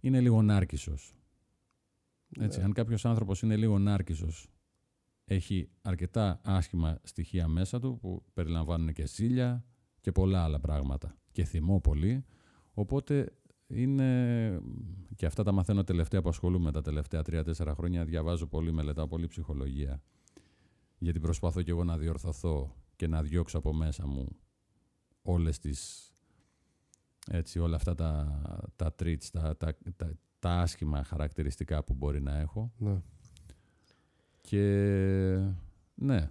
είναι 0.00 0.20
λίγο 0.20 0.42
νάρκισσος. 0.42 1.14
Έτσι, 2.40 2.58
Ναι. 2.58 2.64
Αν 2.64 2.72
κάποιος 2.72 3.04
άνθρωπος 3.04 3.42
είναι 3.42 3.56
λίγο 3.56 3.78
νάρκισσος, 3.78 4.48
έχει 5.24 5.68
αρκετά 5.82 6.40
άσχημα 6.44 6.98
στοιχεία 7.02 7.48
μέσα 7.48 7.80
του 7.80 7.98
που 8.00 8.24
περιλαμβάνουν 8.32 8.92
και 8.92 9.06
ζήλια 9.06 9.64
και 10.02 10.12
πολλά 10.12 10.42
άλλα 10.44 10.60
πράγματα 10.60 11.16
και 11.32 11.44
θυμό 11.44 11.80
πολύ. 11.80 12.24
Οπότε 12.74 13.32
είναι 13.66 14.60
και 15.16 15.26
αυτά 15.26 15.42
τα 15.42 15.52
μαθαίνω 15.52 15.84
τελευταία 15.84 16.22
που 16.22 16.28
ασχολούμαι 16.28 16.72
τα 16.72 16.80
τελευταία 16.80 17.22
τρία-τέσσερα 17.22 17.74
χρόνια. 17.74 18.04
Διαβάζω 18.04 18.46
πολύ, 18.46 18.72
μελετάω 18.72 19.08
πολύ 19.08 19.26
ψυχολογία. 19.26 20.02
Γιατί 20.98 21.20
προσπαθώ 21.20 21.62
και 21.62 21.70
εγώ 21.70 21.84
να 21.84 21.98
διορθωθώ 21.98 22.76
και 22.96 23.06
να 23.06 23.22
διώξω 23.22 23.58
από 23.58 23.72
μέσα 23.72 24.06
μου 24.06 24.28
όλες 25.22 25.58
τις 25.58 26.10
έτσι, 27.30 27.58
όλα 27.58 27.76
αυτά 27.76 27.94
τα, 27.94 28.42
τα 28.76 28.94
traits, 28.98 29.24
τα, 29.32 29.56
τα, 29.56 29.76
τα, 29.96 30.14
τα 30.38 30.50
άσχημα 30.50 31.04
χαρακτηριστικά 31.04 31.84
που 31.84 31.94
μπορεί 31.94 32.22
να 32.22 32.38
έχω. 32.38 32.72
ναι. 32.78 33.02
Και 34.40 34.66
ναι. 35.94 36.30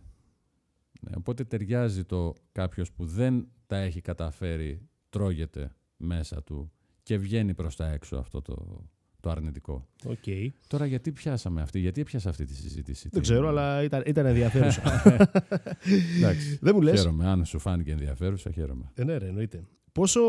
ναι. 1.01 1.11
Οπότε 1.17 1.43
ταιριάζει 1.43 2.03
το 2.03 2.33
κάποιος 2.51 2.91
που 2.91 3.05
δεν 3.05 3.47
τα 3.71 3.77
έχει 3.77 4.01
καταφέρει, 4.01 4.89
τρώγεται 5.09 5.75
μέσα 5.97 6.43
του 6.43 6.71
και 7.03 7.17
βγαίνει 7.17 7.53
προς 7.53 7.75
τα 7.75 7.91
έξω 7.91 8.15
αυτό 8.17 8.41
το, 8.41 8.85
το 9.19 9.29
αρνητικό. 9.29 9.87
Οκ. 10.05 10.23
Τώρα 10.67 10.85
γιατί 10.85 11.11
πιάσαμε 11.11 11.61
αυτή, 11.61 11.79
γιατί 11.79 12.01
έπιασα 12.01 12.29
αυτή 12.29 12.45
τη 12.45 12.55
συζήτηση. 12.55 13.01
Δεν 13.11 13.21
τι- 13.21 13.27
ξέρω, 13.27 13.47
αλλά 13.47 13.83
ήταν, 13.83 14.03
ήταν 14.05 14.25
ενδιαφέρουσα. 14.25 14.81
Εντάξει, 16.17 16.57
Δεν 16.61 16.73
μου 16.75 16.81
λες; 16.81 16.99
χαίρομαι. 16.99 17.27
Αν 17.27 17.45
σου 17.45 17.59
φάνηκε 17.59 17.91
ενδιαφέρουσα, 17.91 18.51
χαίρομαι. 18.51 18.91
Ε, 18.93 19.03
ναι, 19.03 19.17
ρε, 19.17 19.27
εννοείται. 19.27 19.63
Πόσο, 19.91 20.21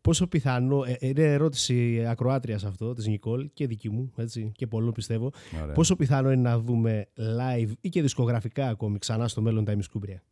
πόσο 0.00 0.26
πιθανό, 0.26 0.84
ε, 0.84 0.96
είναι 1.00 1.22
ερώτηση 1.22 2.04
ακροάτριας 2.06 2.64
αυτό, 2.64 2.92
της 2.92 3.06
Νικόλ 3.06 3.50
και 3.54 3.66
δική 3.66 3.90
μου, 3.90 4.12
έτσι, 4.16 4.52
και 4.54 4.66
πολλών 4.66 4.92
πιστεύω. 4.92 5.30
Ωραία. 5.62 5.74
Πόσο 5.74 5.96
πιθανό 5.96 6.32
είναι 6.32 6.42
να 6.42 6.58
δούμε 6.58 7.08
live 7.16 7.70
ή 7.80 7.88
και 7.88 8.02
δισκογραφικά 8.02 8.68
ακόμη 8.68 8.98
ξανά 8.98 9.28
στο 9.28 9.42
μέλλον 9.42 9.64
τα 9.64 9.72
ημισκούμπρια. 9.72 10.22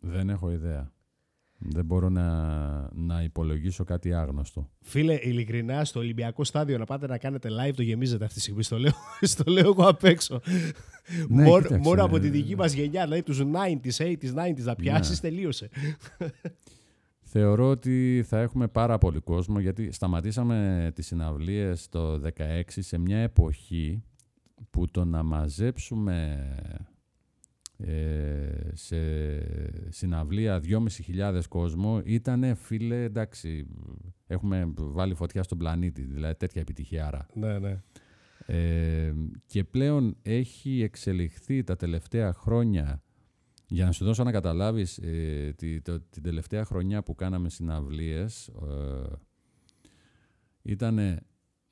Δεν 0.00 0.30
έχω 0.30 0.50
ιδέα. 0.50 0.92
Δεν 1.60 1.84
μπορώ 1.84 2.08
να, 2.08 2.30
να 2.94 3.22
υπολογίσω 3.22 3.84
κάτι 3.84 4.14
άγνωστο. 4.14 4.70
Φίλε, 4.80 5.18
ειλικρινά 5.22 5.84
στο 5.84 6.00
Ολυμπιακό 6.00 6.44
στάδιο 6.44 6.78
να 6.78 6.84
πάτε 6.84 7.06
να 7.06 7.18
κάνετε 7.18 7.48
live 7.48 7.72
το 7.76 7.82
γεμίζετε 7.82 8.24
αυτή 8.24 8.36
τη 8.36 8.40
στιγμή. 8.40 8.62
Στο 8.62 8.78
λέω, 8.78 8.92
στο 9.20 9.50
λέω 9.50 9.66
εγώ 9.66 9.88
απ' 9.88 10.04
έξω. 10.04 10.40
Ναι, 11.28 11.42
μόνο, 11.42 11.62
κοίταξε, 11.62 11.88
μόνο 11.88 12.04
από 12.04 12.16
ε, 12.16 12.20
τη 12.20 12.28
δική 12.28 12.56
μας 12.56 12.72
γενιά, 12.72 13.04
δηλαδή 13.04 13.22
τους 13.22 13.40
90s, 13.42 14.04
80s, 14.04 14.34
90s 14.34 14.62
να 14.62 14.74
πιάσεις, 14.74 15.22
Ναι. 15.22 15.28
τελείωσε. 15.30 15.68
Θεωρώ 17.20 17.68
ότι 17.68 18.24
θα 18.26 18.38
έχουμε 18.38 18.68
πάρα 18.68 18.98
πολύ 18.98 19.20
κόσμο 19.20 19.60
γιατί 19.60 19.92
σταματήσαμε 19.92 20.90
τις 20.94 21.06
συναυλίες 21.06 21.88
το 21.88 22.20
16 22.36 22.60
σε 22.66 22.98
μια 22.98 23.18
εποχή 23.18 24.02
που 24.70 24.90
το 24.90 25.04
να 25.04 25.22
μαζέψουμε 25.22 26.46
ε, 26.62 26.74
σε 28.72 28.98
συναυλία 29.88 30.60
2.500 30.64 31.40
κόσμο 31.48 32.00
ήταν 32.04 32.56
φίλε 32.56 33.02
εντάξει 33.02 33.66
έχουμε 34.26 34.72
βάλει 34.76 35.14
φωτιά 35.14 35.42
στον 35.42 35.58
πλανήτη 35.58 36.02
δηλαδή 36.02 36.34
τέτοια 36.34 36.60
επιτυχία 36.60 37.28
ναι, 37.34 37.58
ναι. 37.58 37.82
Ε, 38.46 39.12
και 39.46 39.64
πλέον 39.64 40.16
έχει 40.22 40.82
εξελιχθεί 40.82 41.64
τα 41.64 41.76
τελευταία 41.76 42.32
χρόνια 42.32 43.02
για 43.66 43.84
να 43.84 43.92
σου 43.92 44.04
δώσω 44.04 44.24
να 44.24 44.30
καταλάβεις 44.30 44.98
ε, 44.98 45.52
τη, 45.56 45.80
την 46.10 46.22
τελευταία 46.22 46.64
χρονιά 46.64 47.02
που 47.02 47.14
κάναμε 47.14 47.48
συναυλίες 47.48 48.48
ε, 48.48 49.18
ήταν 50.62 51.20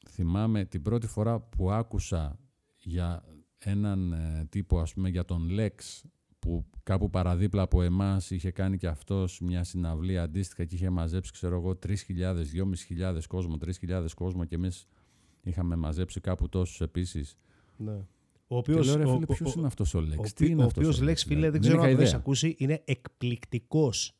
θυμάμαι 0.08 0.64
την 0.64 0.82
πρώτη 0.82 1.06
φορά 1.06 1.40
που 1.40 1.70
άκουσα 1.70 2.38
για 2.76 3.24
έναν 3.58 4.12
ε, 4.12 4.46
τύπο 4.48 4.78
ας 4.78 4.94
πούμε 4.94 5.08
για 5.08 5.24
τον 5.24 5.48
Lex 5.50 6.02
που 6.38 6.64
κάπου 6.82 7.10
παραδίπλα 7.10 7.62
από 7.62 7.82
εμάς 7.82 8.30
είχε 8.30 8.50
κάνει 8.50 8.76
και 8.76 8.86
αυτός 8.86 9.40
μια 9.40 9.64
συναυλία 9.64 10.22
αντίστοιχα 10.22 10.64
και 10.64 10.74
είχε 10.74 10.90
μαζέψει 10.90 11.32
ξέρω 11.32 11.56
εγώ 11.56 11.78
3.000, 11.86 11.94
2.500 13.14 13.18
κόσμο, 13.28 13.58
3.000 13.88 14.06
κόσμο 14.14 14.44
και 14.44 14.54
εμείς 14.54 14.86
είχαμε 15.42 15.76
μαζέψει 15.76 16.20
κάπου 16.20 16.48
τόσους 16.48 16.80
επίσης. 16.80 17.36
Ναι. 17.76 18.04
Ο 18.48 18.56
οποίος. 18.56 18.96
Ποιος 19.26 19.54
είναι 19.54 19.66
αυτός 19.66 19.94
ο 19.94 20.00
Λέξ. 20.00 20.32
Τι 20.32 20.46
είναι 20.46 20.62
ο 20.62 20.66
οποίος 20.66 21.00
Λέξ, 21.00 21.24
φίλε, 21.24 21.50
δεν 21.50 21.60
ξέρω 21.60 21.82
αν 21.82 21.94
το 21.94 22.00
έχεις 22.00 22.14
ακούσει, 22.14 22.54
είναι 22.58 22.82
εκπληκτικός. 22.84 24.16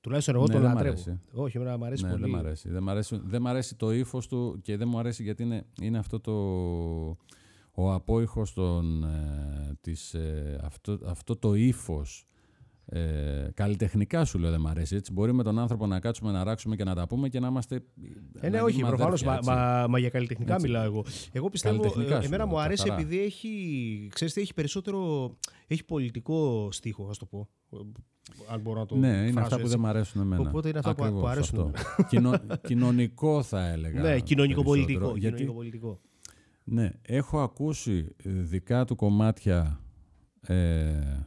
Τουλάχιστον 0.00 0.34
εγώ 0.34 0.46
ναι, 0.46 0.52
τον 0.52 0.62
λατρεύω. 0.62 1.18
Όχι, 1.32 1.56
εμένα 1.56 1.76
μου 1.78 1.84
αρέσει 1.84 2.04
ναι, 2.04 2.10
πολύ. 2.10 2.22
Δεν 2.22 2.30
μ' 2.30 2.36
αρέσει. 2.36 2.68
Δεν 2.68 2.82
μ' 2.82 2.88
αρέσει, 2.88 3.20
δεν 3.24 3.40
μ 3.42 3.46
αρέσει 3.46 3.76
το 3.76 3.92
ύφος 3.92 4.28
του 4.28 4.58
και 4.62 4.76
δεν 4.76 4.88
μου 4.88 4.98
αρέσει 4.98 5.22
γιατί 5.22 5.42
είναι, 5.42 5.66
είναι 5.80 5.98
αυτό 5.98 6.20
το. 6.20 6.32
Ο 7.80 7.92
απόϊχος 7.92 8.52
των, 8.52 9.04
ε, 9.04 9.76
της, 9.80 10.14
ε, 10.14 10.60
αυτό, 10.64 10.98
αυτό 11.04 11.36
το 11.36 11.54
ύφος 11.54 12.24
ε, 12.92 13.50
καλλιτεχνικά 13.54 14.24
σου 14.24 14.38
λέω 14.38 14.50
δεν 14.50 14.60
μ' 14.60 14.66
αρέσει. 14.66 14.96
Έτσι, 14.96 15.12
μπορεί 15.12 15.32
με 15.32 15.42
τον 15.42 15.58
άνθρωπο 15.58 15.86
να 15.86 16.00
κάτσουμε 16.00 16.32
να 16.32 16.44
ράξουμε 16.44 16.76
και 16.76 16.84
να 16.84 16.94
τα 16.94 17.06
πούμε 17.06 17.28
και 17.28 17.40
να 17.40 17.48
είμαστε. 17.48 17.84
Ε, 18.40 18.48
ναι, 18.48 18.60
όχι, 18.60 18.80
προφανώς. 18.80 19.22
Μα, 19.22 19.38
μα, 19.42 19.86
μα, 19.88 19.98
για 19.98 20.08
καλλιτεχνικά 20.08 20.54
έτσι. 20.54 20.66
μιλάω 20.66 20.84
εγώ. 20.84 21.04
Εγώ 21.32 21.48
πιστεύω. 21.48 21.84
Ε, 21.84 22.24
εμένα 22.24 22.46
μου 22.46 22.60
αρέσει 22.60 22.82
καθαρά. 22.82 23.02
επειδή 23.02 23.20
έχει. 23.20 24.08
Ξέρεις, 24.12 24.36
έχει 24.36 24.54
περισσότερο. 24.54 25.30
Έχει 25.66 25.84
πολιτικό 25.84 26.68
στίχο, 26.72 27.06
ας 27.10 27.18
το 27.18 27.26
πω. 27.26 27.48
Αν 28.50 28.60
μπορώ 28.60 28.78
να 28.78 28.86
το 28.86 28.96
Ναι, 28.96 29.26
είναι 29.28 29.40
αυτά 29.40 29.60
που 29.60 29.68
δεν 29.68 29.80
μου 29.80 29.86
αρέσουν 29.86 30.20
εμένα. 30.20 30.48
Οπότε 30.48 30.68
είναι 30.68 30.78
αυτά 30.78 30.90
Ακριβώς, 30.90 31.20
που 31.20 31.26
αρέσουν. 31.26 31.74
Κοινο, 32.08 32.32
κοινωνικό 32.66 33.42
θα 33.42 33.68
έλεγα. 33.68 34.00
Ναι, 34.00 34.20
κοινωνικοπολιτικό. 34.20 35.18
κοινωνικοπολιτικό. 35.18 36.00
Ναι, 36.72 36.90
έχω 37.02 37.40
ακούσει 37.40 38.14
δικά 38.24 38.84
του 38.84 38.96
κομμάτια 38.96 39.80
ε, 40.40 41.20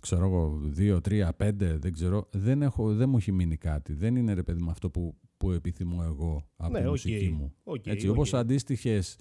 ξέρω 0.00 0.24
εγώ, 0.26 0.58
δύο, 0.62 1.00
τρία, 1.00 1.32
πέντε, 1.32 1.78
δεν 1.78 1.92
ξέρω, 1.92 2.28
δεν, 2.30 2.62
έχω, 2.62 2.94
δεν 2.94 3.08
μου 3.08 3.16
έχει 3.16 3.32
μείνει 3.32 3.56
κάτι. 3.56 3.92
Δεν 3.92 4.16
είναι 4.16 4.32
ρε 4.32 4.42
παιδί 4.42 4.62
με 4.62 4.70
αυτό 4.70 4.90
που, 4.90 5.16
που 5.36 5.50
επιθυμώ 5.50 6.02
εγώ 6.04 6.48
από 6.56 6.72
ναι, 6.72 6.80
τη 6.80 6.88
μουσική 6.88 7.28
μου. 7.28 7.54
Okay, 7.64 7.86
Έτσι, 7.86 8.06
okay. 8.08 8.12
Όπως 8.12 8.34
αντίστοιχες, 8.34 9.18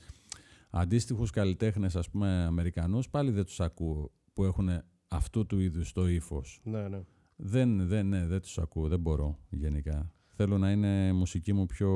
αντίστοιχους 0.70 1.32
καλλιτέχνες, 1.32 1.96
ας 1.96 2.10
πούμε, 2.10 2.28
Αμερικανούς, 2.28 3.10
πάλι 3.10 3.32
δεν 3.32 3.46
τους 3.46 3.60
ακούω 3.60 4.12
που 4.34 4.44
έχουν 4.44 4.70
αυτού 5.08 5.46
του 5.46 5.60
είδους 5.60 5.92
το 5.92 6.08
ύφος. 6.08 6.62
Ναι, 6.64 6.88
ναι. 6.88 7.02
Δεν, 7.36 7.88
δεν, 7.88 8.08
ναι, 8.08 8.26
δεν 8.28 8.42
τους 8.42 8.58
ακούω, 8.58 8.88
δεν 8.88 9.00
μπορώ 9.00 9.40
γενικά. 9.50 10.12
Θέλω 10.28 10.58
να 10.58 10.72
είναι 10.72 11.14
μουσική 11.14 11.54
μου 11.54 11.66
πιο 11.66 11.90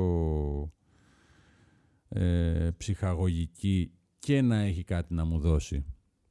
ε, 2.14 2.70
ψυχαγωγική 2.76 3.90
και 4.18 4.42
να 4.42 4.56
έχει 4.56 4.84
κάτι 4.84 5.14
να 5.14 5.24
μου 5.24 5.38
δώσει. 5.38 5.84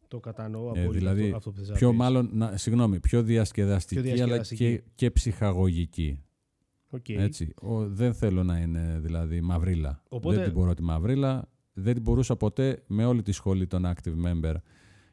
Το 0.07 0.19
κατανοώ 0.19 0.71
ε, 0.75 0.87
δηλαδή, 0.87 1.23
αυτό, 1.23 1.37
αυτό 1.37 1.51
που 1.51 1.57
θες 1.57 1.71
πιο 1.77 1.93
μάλλον, 1.93 2.29
να, 2.33 2.57
συγγνώμη, 2.57 2.99
πιο 2.99 3.23
διασκεδαστική, 3.23 4.01
πιο 4.01 4.13
διασκεδαστική. 4.13 4.65
αλλά 4.65 4.75
και, 4.75 4.83
και 4.95 5.11
ψυχαγωγική. 5.11 6.23
Okay. 6.91 7.15
Έτσι. 7.17 7.53
Ο, 7.61 7.87
δεν 7.87 8.13
θέλω 8.13 8.43
να 8.43 8.57
είναι 8.57 8.99
δηλαδή 9.01 9.41
μαυρίλα. 9.41 10.03
Οπότε... 10.09 10.35
Δεν 10.35 10.43
την 10.43 10.53
μπορώ 10.53 10.73
τη 10.73 10.83
μαυρίλα. 10.83 11.49
Δεν 11.73 11.93
την 11.93 12.01
μπορούσα 12.01 12.35
ποτέ 12.35 12.83
με 12.87 13.05
όλη 13.05 13.21
τη 13.21 13.31
σχολή 13.31 13.67
των 13.67 13.83
active 13.85 14.15
member. 14.25 14.55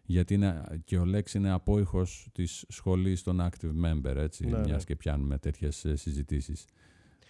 Γιατί 0.05 0.35
είναι, 0.35 0.63
και 0.85 0.99
ο 0.99 1.05
Λέξ 1.05 1.35
είναι 1.35 1.51
απόϊχος 1.51 2.29
της 2.33 2.65
σχολής 2.69 3.23
των 3.23 3.41
active 3.41 3.85
member, 3.85 4.17
έτσι, 4.17 4.45
ναι, 4.45 4.59
μιας 4.59 4.67
ναι. 4.67 4.85
και 4.85 4.97
πιάνουμε 4.97 5.39
τέτοιες 5.39 5.85
ε, 5.85 5.97
συζητήσεις. 5.97 6.65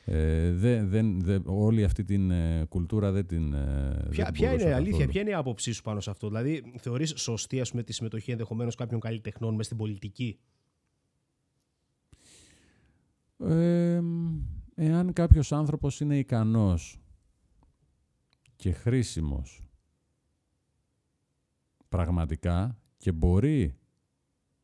Ε, 0.04 0.50
δε, 0.52 0.84
δεν, 0.84 1.20
δε, 1.20 1.38
όλη 1.44 1.84
αυτή 1.84 2.04
την 2.04 2.30
ε, 2.30 2.64
κουλτούρα 2.68 3.12
δεν 3.12 3.26
την. 3.26 3.52
Ε, 3.52 4.06
ποια, 4.10 4.24
δεν 4.24 4.32
ποια 4.32 4.52
είναι 4.52 4.62
η 4.62 4.72
αλήθεια, 4.72 5.06
ποια 5.06 5.20
είναι 5.20 5.30
η 5.30 5.34
άποψή 5.34 5.72
σου 5.72 5.82
πάνω 5.82 6.00
σε 6.00 6.10
αυτό. 6.10 6.28
Δηλαδή, 6.28 6.72
θεωρείς 6.78 7.12
σωστή 7.16 7.60
ας 7.60 7.70
πούμε, 7.70 7.82
τη 7.82 7.92
συμμετοχή 7.92 8.30
ενδεχομένως 8.30 8.74
κάποιων 8.74 9.00
καλλιτεχνών 9.00 9.54
μες 9.54 9.66
στην 9.66 9.76
πολιτική; 9.76 10.38
Ε, 13.38 14.00
εάν 14.74 15.12
κάποιος 15.12 15.52
άνθρωπος 15.52 16.00
είναι 16.00 16.18
ικανός 16.18 17.00
και 18.56 18.72
χρήσιμος 18.72 19.62
πραγματικά 21.88 22.78
και 22.96 23.12
μπορεί 23.12 23.74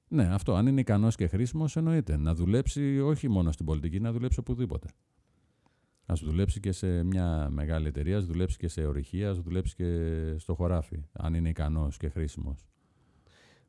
ναι, 0.08 0.34
αυτό. 0.34 0.54
Αν 0.54 0.66
είναι 0.66 0.80
ικανός 0.80 1.16
και 1.16 1.26
χρήσιμος, 1.26 1.76
εννοείται. 1.76 2.16
Να 2.16 2.34
δουλέψει 2.34 3.00
όχι 3.00 3.28
μόνο 3.28 3.52
στην 3.52 3.66
πολιτική, 3.66 4.00
να 4.00 4.12
δουλέψει 4.12 4.38
οπουδήποτε. 4.38 4.88
Α 6.06 6.14
δουλέψει 6.22 6.60
και 6.60 6.72
σε 6.72 7.02
μια 7.02 7.48
μεγάλη 7.50 7.86
εταιρεία, 7.86 8.16
ας 8.16 8.26
δουλέψει 8.26 8.56
και 8.56 8.68
σε 8.68 8.86
ορυχεία, 8.86 9.30
ας 9.30 9.40
δουλέψει 9.40 9.74
και 9.74 9.84
στο 10.38 10.54
χωράφι, 10.54 11.04
αν 11.12 11.34
είναι 11.34 11.48
ικανός 11.48 11.96
και 11.96 12.08
χρήσιμος. 12.08 12.66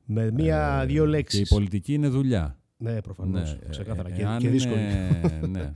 Με 0.06 0.32
μία-δύο 0.32 1.04
ε, 1.04 1.08
λέξεις. 1.08 1.40
Και 1.40 1.46
η 1.46 1.58
πολιτική 1.58 1.94
είναι 1.94 2.08
δουλειά. 2.08 2.60
Ναι, 2.78 3.02
προφανώς. 3.02 3.58
Ναι, 3.62 3.70
ξεκάθαρα. 3.70 4.10
Ε, 4.10 4.14
και, 4.14 4.38
και 4.40 4.50
δύσκολη. 4.50 4.82
Είναι, 4.82 5.42
ναι. 5.48 5.72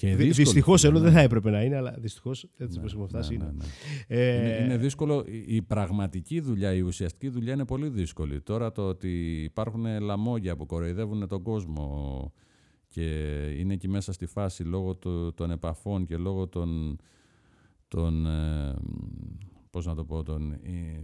Δυστυχώς, 0.00 0.84
ενώ 0.84 1.00
δεν 1.00 1.12
θα 1.12 1.20
έπρεπε 1.20 1.50
να 1.50 1.62
είναι, 1.62 1.76
αλλά 1.76 1.94
δυστυχώς 1.98 2.48
έτσι 2.56 2.78
ναι, 2.78 2.84
όπω 2.84 2.92
έχουμε 2.92 3.06
φτάσει 3.06 3.36
ναι, 3.36 3.44
ναι, 3.44 3.50
ναι. 3.50 3.64
Ε... 4.06 4.36
Είναι, 4.36 4.64
είναι 4.64 4.76
δύσκολο. 4.76 5.24
Η 5.46 5.62
πραγματική 5.62 6.40
δουλειά, 6.40 6.74
η 6.74 6.80
ουσιαστική 6.80 7.28
δουλειά 7.28 7.52
είναι 7.52 7.64
πολύ 7.64 7.88
δύσκολη. 7.88 8.40
Τώρα 8.40 8.72
το 8.72 8.82
ότι 8.88 9.42
υπάρχουν 9.42 10.00
λαμόγια 10.00 10.56
που 10.56 10.66
κοροϊδεύουν 10.66 11.28
τον 11.28 11.42
κόσμο 11.42 12.32
και 12.90 13.06
είναι 13.58 13.72
εκεί 13.72 13.88
μέσα 13.88 14.12
στη 14.12 14.26
φάση 14.26 14.62
λόγω 14.62 14.98
των 15.34 15.50
επαφών 15.50 16.06
και 16.06 16.16
λόγω 16.16 16.48
των, 16.48 16.96
των 17.88 18.26
ε, 18.26 18.74
πώς 19.70 19.86
να 19.86 19.94
το 19.94 20.04
πω, 20.04 20.22
των, 20.22 20.52
ε, 20.52 21.02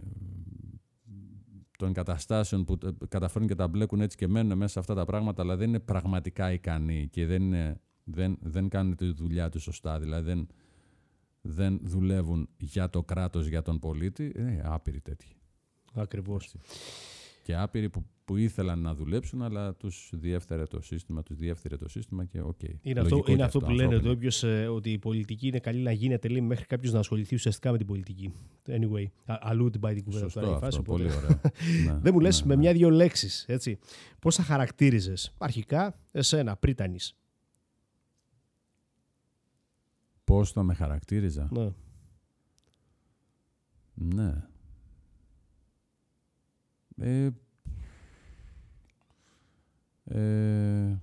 των 1.78 1.92
καταστάσεων 1.92 2.64
που 2.64 2.78
καταφέρουν 3.08 3.48
και 3.48 3.54
τα 3.54 3.68
μπλέκουν 3.68 4.00
έτσι 4.00 4.16
και 4.16 4.28
μένουν 4.28 4.58
μέσα 4.58 4.72
σε 4.72 4.78
αυτά 4.78 4.94
τα 4.94 5.04
πράγματα 5.04 5.42
αλλά 5.42 5.56
δεν 5.56 5.68
είναι 5.68 5.80
πραγματικά 5.80 6.52
ικανοί 6.52 7.08
και 7.10 7.26
δεν, 7.26 7.42
είναι, 7.42 7.80
δεν, 8.04 8.38
δεν 8.40 8.68
κάνουν 8.68 8.96
τη 8.96 9.12
δουλειά 9.12 9.48
τους 9.48 9.62
σωστά. 9.62 9.98
Δηλαδή 9.98 10.24
δεν, 10.24 10.46
δεν 11.40 11.80
δουλεύουν 11.82 12.48
για 12.58 12.90
το 12.90 13.02
κράτος, 13.02 13.46
για 13.46 13.62
τον 13.62 13.78
πολίτη. 13.78 14.32
Είναι 14.36 14.62
άπειροι 14.64 15.00
τέτοιοι. 15.00 15.36
Ακριβώς. 15.94 16.54
Και 17.46 17.56
άπειροι 17.56 17.90
που 17.90 18.04
που 18.24 18.36
ήθελαν 18.36 18.78
να 18.78 18.94
δουλέψουν, 18.94 19.42
αλλά 19.42 19.74
τους 19.74 20.10
διέφθειρε 20.14 20.64
το 20.64 20.80
σύστημα, 20.80 21.22
τους 21.22 21.36
διέφθειρε 21.36 21.76
το 21.76 21.88
σύστημα 21.88 22.24
και 22.24 22.40
OK. 22.40 22.58
Okay. 22.62 22.74
Είναι 22.82 23.00
αυτό, 23.00 23.24
είναι 23.26 23.42
αυτό 23.42 23.58
που 23.58 23.70
λένε 23.70 23.94
εδώ 23.94 24.10
όποιος, 24.10 24.42
ε, 24.42 24.66
ότι 24.66 24.92
η 24.92 24.98
πολιτική 24.98 25.46
είναι 25.46 25.58
καλή 25.58 25.82
να 25.82 25.92
γίνεται 25.92 26.28
λέει, 26.28 26.40
μέχρι 26.40 26.66
κάποιος 26.66 26.92
να 26.92 26.98
ασχοληθεί 26.98 27.34
ουσιαστικά 27.34 27.70
με 27.70 27.76
την 27.76 27.86
πολιτική. 27.86 28.32
Anyway, 28.66 29.04
αλλού 29.24 29.70
την 29.70 29.80
πάει 29.80 29.94
την 29.94 30.04
κουβέντα 30.04 30.28
Σωστό 30.28 30.40
αυτό, 30.40 30.58
φάση, 30.58 30.82
πολύ 30.82 31.04
ωραία. 31.04 31.40
ναι, 31.86 31.98
Δεν 32.02 32.12
μου 32.12 32.20
λες 32.20 32.40
ναι, 32.40 32.46
με 32.46 32.54
ναι. 32.54 32.60
μια-δύο 32.60 32.90
λέξεις. 32.90 33.46
Πώς 34.18 34.36
θα 34.36 34.42
χαρακτήριζες 34.42 35.34
αρχικά 35.38 35.98
εσένα, 36.12 36.56
Πρίτανης; 36.56 37.16
Πώς 40.24 40.52
θα 40.52 40.62
με 40.62 40.74
χαρακτήριζα; 40.74 41.48
Ναι. 41.52 41.72
Ναι. 43.94 44.44
Ε, 47.00 47.28
ε, 50.04 50.98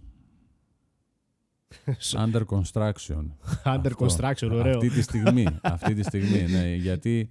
under 2.26 2.44
construction. 2.46 3.26
under 3.64 3.92
construction, 3.98 4.50
ωραίο. 4.52 4.74
Αυτή 4.74 4.90
τη 4.90 5.02
στιγμή, 5.02 5.48
αυτή 5.62 5.94
τη 5.94 6.04
στιγμή 6.04 6.52
ναι, 6.52 6.76
γιατί 6.76 7.30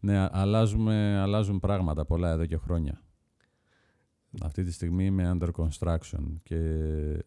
ναι, 0.00 0.28
αλλάζουμε, 0.30 1.18
αλλάζουν 1.18 1.60
πράγματα 1.60 2.04
πολλά 2.04 2.30
εδώ 2.30 2.46
και 2.46 2.56
χρόνια. 2.56 3.02
Αυτή 4.42 4.64
τη 4.64 4.72
στιγμή 4.72 5.04
είμαι 5.04 5.38
under 5.38 5.48
construction 5.56 6.40
και 6.42 6.58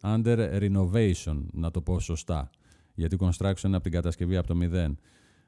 under 0.01 0.59
renovation, 0.59 1.43
να 1.51 1.71
το 1.71 1.81
πω 1.81 1.99
σωστά. 1.99 2.49
Γιατί 2.93 3.17
construction 3.19 3.63
είναι 3.63 3.75
από 3.75 3.83
την 3.83 3.91
κατασκευή 3.91 4.37
από 4.37 4.47
το 4.47 4.55
μηδέν. 4.55 4.99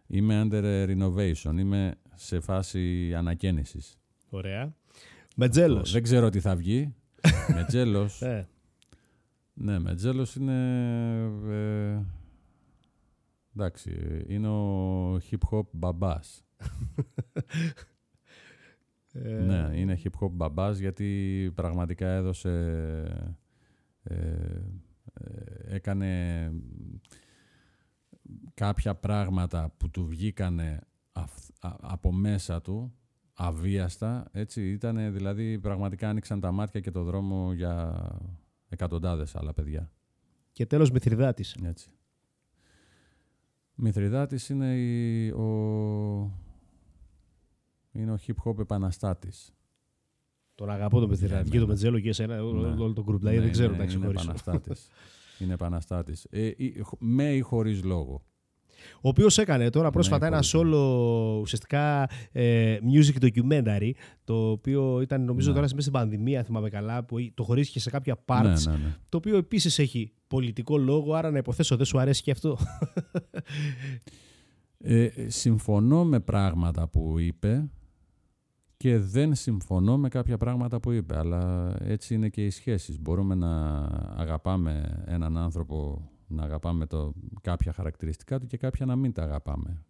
Είμαι 0.08 0.48
under 0.50 0.88
renovation, 0.90 1.58
είμαι 1.58 1.96
σε 2.16 2.40
φάση 2.40 3.14
ανακαίνησης. 3.16 3.98
Ωραία. 4.30 4.76
Μετζέλος. 5.40 5.92
Δεν 5.92 6.04
ξέρω 6.04 6.30
τι 6.30 6.40
θα 6.40 6.56
βγει. 6.56 6.94
Μετζέλος. 7.56 8.22
ε. 8.22 8.48
Ναι, 9.54 9.80
Μετζέλος 9.80 10.36
είναι... 10.36 10.54
Ε, 11.50 12.00
εντάξει, 13.56 14.24
είναι 14.28 14.48
ο 14.48 15.16
hip-hop 15.16 15.64
μπαμπάς. 15.72 16.46
Ε, 19.14 19.40
Ναι, 19.40 19.70
είναι 19.78 20.00
hip 20.04 20.20
hop 20.26 20.30
μπαμπάς 20.32 20.78
γιατί 20.78 21.52
πραγματικά 21.56 22.08
έδωσε... 22.08 22.50
ε, 24.04 24.14
ε, 24.16 24.62
έκανε 25.66 26.52
κάποια 28.54 28.96
πράγματα 28.96 29.74
που 29.78 29.90
του 29.90 30.06
βγήκανε 30.08 30.80
αυ- 31.12 31.50
α- 31.66 31.76
από 31.82 32.12
μέσα 32.12 32.62
του 32.62 32.94
αβίαστα, 33.40 34.28
έτσι, 34.32 34.72
ήτανε, 34.72 35.10
δηλαδή 35.10 35.60
πραγματικά 35.60 36.10
άνοιξαν 36.10 36.40
τα 36.40 36.52
μάτια 36.52 36.80
και 36.80 36.92
το 36.92 37.04
δρόμο 37.04 37.54
για 37.54 38.08
εκατοντάδες 38.70 39.36
άλλα 39.36 39.54
παιδιά. 39.54 39.92
Και 40.52 40.66
τέλος 40.66 40.92
Μηθριδάτης. 40.92 41.56
Έτσι. 41.64 41.90
Μηθριδάτης 43.76 44.50
είναι 44.50 44.76
η, 44.78 45.30
ο, 45.30 45.44
είναι 47.92 48.12
ο 48.12 48.18
hip 48.28 48.34
hop 48.46 48.60
επαναστάτης. 48.60 49.52
Τον 50.56 50.70
αγαπώ 50.70 51.00
τον 51.00 51.10
Μηθριδάτη. 51.10 51.42
Για 51.44 51.52
Και 51.52 51.58
το 51.58 51.60
μένα. 51.60 51.68
Μετζέλο 51.68 52.00
και 52.00 52.10
εσένα, 52.10 52.44
όλο, 52.44 52.62
Ναι. 52.70 52.82
όλο 52.84 52.94
το 52.94 53.04
group. 53.08 53.18
Δηλαδή 53.18 53.36
Ναι, 53.38 53.44
δεν 53.44 53.52
ξέρω 53.52 53.68
είναι- 53.68 53.78
να 53.78 53.84
Είναι 53.84 53.92
ξεχωρίσω. 53.94 54.24
επαναστάτης. 54.24 54.88
είναι 55.40 55.54
επαναστάτης. 55.54 56.28
Ε, 56.30 56.52
ή- 56.58 56.82
χ- 56.86 56.94
με 57.00 57.34
ή 57.36 57.40
χωρίς 57.40 57.84
λόγο. 57.84 58.24
Ο 58.96 59.08
οποίος 59.10 59.38
έκανε 59.38 59.70
τώρα 59.70 59.90
πρόσφατα 59.90 60.30
Ναι, 60.30 60.36
ένα 60.36 60.46
χωρίς 60.46 60.74
solo 60.74 61.40
ουσιαστικά 61.42 62.10
ε, 62.32 62.78
music 62.94 63.24
documentary, 63.26 63.92
το 64.24 64.50
οποίο 64.52 65.02
ήταν 65.02 65.26
νομίζω 65.26 65.48
Ναι. 65.48 65.54
τώρα 65.56 65.68
μέσα 65.68 65.82
στην 65.82 65.92
πανδημία, 65.94 66.44
θυμάμαι 66.44 66.70
καλά, 66.70 67.04
που 67.04 67.18
το 67.34 67.44
χωρίστηκε 67.44 67.80
σε 67.80 67.90
κάποια 67.90 68.24
parts, 68.26 68.42
Ναι, 68.44 68.72
ναι, 68.72 68.78
ναι. 68.78 68.96
το 69.10 69.18
οποίο 69.18 69.38
επίσης 69.38 69.80
έχει 69.80 70.12
πολιτικό 70.28 70.78
λόγο, 70.78 71.14
άρα 71.14 71.32
να 71.32 71.38
υποθέσω 71.38 71.76
δεν 71.78 71.86
σου 71.86 72.00
αρέσει 72.00 72.22
και 72.24 72.32
αυτό. 72.32 72.58
Ε, 74.80 75.08
συμφωνώ 75.28 76.06
με 76.06 76.20
πράγματα 76.20 76.88
που 76.88 77.20
είπε 77.20 77.70
και 78.78 78.98
δεν 78.98 79.36
συμφωνώ 79.36 79.98
με 79.98 80.10
κάποια 80.10 80.38
πράγματα 80.38 80.80
που 80.80 80.92
είπε. 80.92 81.18
Αλλά 81.18 81.74
έτσι 81.82 82.14
είναι 82.14 82.30
και 82.30 82.46
οι 82.46 82.50
σχέσεις. 82.50 83.00
Μπορούμε 83.00 83.36
να 83.36 83.82
αγαπάμε 84.16 85.04
έναν 85.06 85.38
άνθρωπο, 85.38 86.10
να 86.28 86.44
αγαπάμε 86.44 86.86
το, 86.86 87.14
κάποια 87.42 87.72
χαρακτηριστικά 87.72 88.40
του 88.40 88.46
και 88.46 88.58
κάποια 88.58 88.86
να 88.86 88.96
μην 88.96 89.12
τα 89.12 89.24
αγαπάμε. 89.24 89.84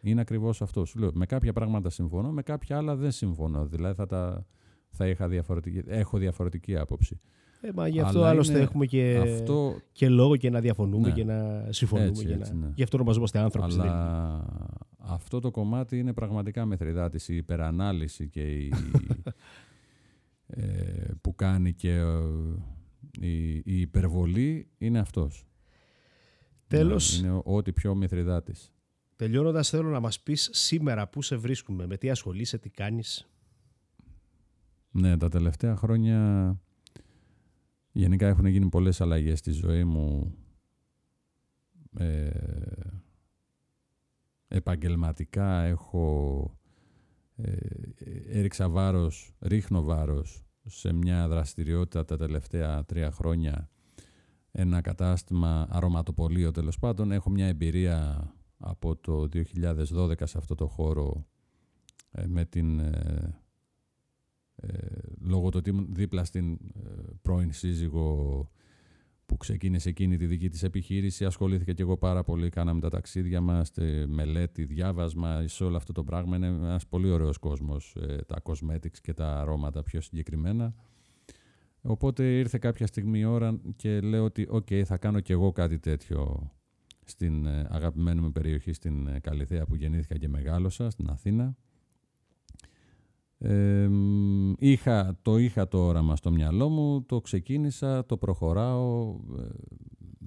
Είναι 0.00 0.20
ακριβώς 0.20 0.62
αυτό. 0.62 0.84
Σου 0.84 0.98
λέω, 0.98 1.10
με 1.14 1.26
κάποια 1.26 1.52
πράγματα 1.52 1.90
συμφωνώ, 1.90 2.30
με 2.30 2.42
κάποια 2.42 2.76
άλλα 2.76 2.96
δεν 2.96 3.10
συμφωνώ. 3.10 3.66
Δηλαδή 3.66 3.94
θα, 3.94 4.06
τα, 4.06 4.46
θα 4.90 5.08
είχα 5.08 5.28
διαφορετική, 5.28 5.82
έχω 5.86 6.18
διαφορετική 6.18 6.76
άποψη. 6.76 7.20
Ε, 7.60 7.68
μα 7.74 7.88
γι' 7.88 8.00
αυτό 8.00 8.18
Αλλά 8.18 8.28
άλλωστε 8.28 8.52
είναι 8.52 8.62
έχουμε 8.62 8.86
και, 8.86 9.16
Αυτό 9.22 9.76
και 9.92 10.08
λόγο 10.08 10.36
και 10.36 10.50
να 10.50 10.60
διαφωνούμε 10.60 11.08
Ναι. 11.08 11.14
και 11.14 11.24
να 11.24 11.66
συμφωνούμε. 11.68 12.08
Έτσι, 12.08 12.24
και 12.24 12.32
έτσι, 12.32 12.52
να... 12.54 12.58
ναι. 12.66 12.72
Γι' 12.74 12.82
αυτό 12.82 12.96
ονομαζόμαστε 12.96 13.38
άνθρωποι. 13.38 13.70
στην 13.70 13.82
τελική. 13.82 13.98
Αλλά 14.00 14.44
αυτό 14.98 15.40
το 15.40 15.50
κομμάτι 15.50 15.98
είναι 15.98 16.12
πραγματικά 16.12 16.66
μεθριδάτης. 16.66 17.28
Η 17.28 17.36
υπερανάλυση 17.36 18.28
και 18.28 18.40
η, 18.40 18.72
ε, 20.46 20.62
που 21.20 21.34
κάνει 21.34 21.72
και 21.72 21.92
ε, 21.92 22.06
η, 23.20 23.54
η 23.54 23.80
υπερβολή 23.80 24.68
είναι 24.78 24.98
αυτός. 24.98 25.47
Τέλος. 26.68 27.20
Ναι, 27.20 27.28
είναι 27.28 27.40
ό,τι 27.44 27.72
πιο 27.72 27.94
μεθριδάτης. 27.94 28.72
Τελειώνοντας 29.16 29.68
θέλω 29.68 29.88
να 29.88 30.00
μας 30.00 30.20
πεις 30.20 30.48
σήμερα 30.52 31.08
πού 31.08 31.22
σε 31.22 31.36
βρίσκουμε, 31.36 31.86
με 31.86 31.96
τι 31.96 32.10
ασχολείσαι, 32.10 32.58
τι 32.58 32.70
κάνεις. 32.70 33.28
Ναι, 34.90 35.16
τα 35.16 35.28
τελευταία 35.28 35.76
χρόνια 35.76 36.56
γενικά 37.92 38.26
έχουν 38.26 38.46
γίνει 38.46 38.68
πολλές 38.68 39.00
αλλαγές 39.00 39.38
στη 39.38 39.50
ζωή 39.50 39.84
μου. 39.84 40.34
Ε, 41.98 42.30
επαγγελματικά 44.48 45.62
έχω 45.62 46.58
ε, 47.36 47.56
έριξα 48.28 48.68
βάρος, 48.68 49.34
ρίχνω 49.40 49.82
βάρος 49.82 50.44
σε 50.64 50.92
μια 50.92 51.28
δραστηριότητα 51.28 52.04
τα 52.04 52.16
τελευταία 52.16 52.84
τρία 52.84 53.10
χρόνια 53.10 53.70
ένα 54.60 54.80
κατάστημα 54.80 55.66
αρωματοπολείο 55.70 56.50
τέλος 56.50 56.78
πάντων. 56.78 57.12
Έχω 57.12 57.30
μια 57.30 57.46
εμπειρία 57.46 58.28
από 58.58 58.96
το 58.96 59.28
2012 59.94 60.12
σε 60.22 60.38
αυτό 60.38 60.54
το 60.54 60.66
χώρο 60.66 61.26
ε, 62.10 62.26
με 62.26 62.44
την 62.44 62.78
ε, 62.78 63.40
ε, 64.56 64.76
λόγω 65.20 65.48
του 65.48 65.56
ότι 65.58 65.70
ήμουν 65.70 65.88
δίπλα 65.90 66.24
στην 66.24 66.52
ε, 66.52 66.90
πρώην 67.22 67.52
σύζυγο 67.52 68.50
που 69.26 69.36
ξεκίνησε 69.36 69.88
εκείνη 69.88 70.16
τη 70.16 70.26
δική 70.26 70.48
της 70.48 70.62
επιχείρηση. 70.62 71.24
Ασχολήθηκα 71.24 71.72
και 71.72 71.82
εγώ 71.82 71.96
πάρα 71.96 72.22
πολύ 72.24 72.48
κάναμε 72.48 72.80
τα 72.80 72.88
ταξίδια 72.90 73.40
μας 73.40 73.70
τε- 73.70 74.06
μελέτη, 74.06 74.64
διάβασμα 74.64 75.46
σε 75.46 75.64
όλο 75.64 75.76
αυτό 75.76 75.92
το 75.92 76.04
πράγμα. 76.04 76.36
Είναι 76.36 76.46
ένας 76.46 76.86
πολύ 76.86 77.10
ωραίος 77.10 77.38
κόσμος 77.38 77.96
ε, 78.00 78.16
τα 78.16 78.42
cosmetics 78.42 78.98
και 79.02 79.14
τα 79.14 79.40
αρώματα 79.40 79.82
πιο 79.82 80.00
συγκεκριμένα 80.00 80.74
οπότε 81.88 82.38
ήρθε 82.38 82.58
κάποια 82.58 82.86
στιγμή 82.86 83.18
η 83.18 83.24
ώρα 83.24 83.60
και 83.76 84.00
λέω 84.00 84.24
ότι 84.24 84.46
οκ 84.50 84.68
θα 84.84 84.96
κάνω 84.96 85.20
και 85.20 85.32
εγώ 85.32 85.52
κάτι 85.52 85.78
τέτοιο 85.78 86.52
στην 87.04 87.46
ε, 87.46 87.66
αγαπημένη 87.70 88.20
μου 88.20 88.32
περιοχή 88.32 88.72
στην 88.72 89.06
ε, 89.06 89.20
Καλλιθέα 89.20 89.66
που 89.66 89.74
γεννήθηκα 89.74 90.18
και 90.18 90.28
μεγάλωσα 90.28 90.90
στην 90.90 91.08
Αθήνα 91.10 91.56
ε, 93.38 93.86
μ, 93.88 94.52
είχα, 94.58 95.18
το 95.22 95.38
είχα 95.38 95.68
το 95.68 95.78
όραμα 95.78 96.16
στο 96.16 96.30
μυαλό 96.30 96.68
μου, 96.68 97.02
το 97.04 97.20
ξεκίνησα, 97.20 98.06
το 98.06 98.16
προχωράω. 98.16 99.16
Ε, 99.38 99.44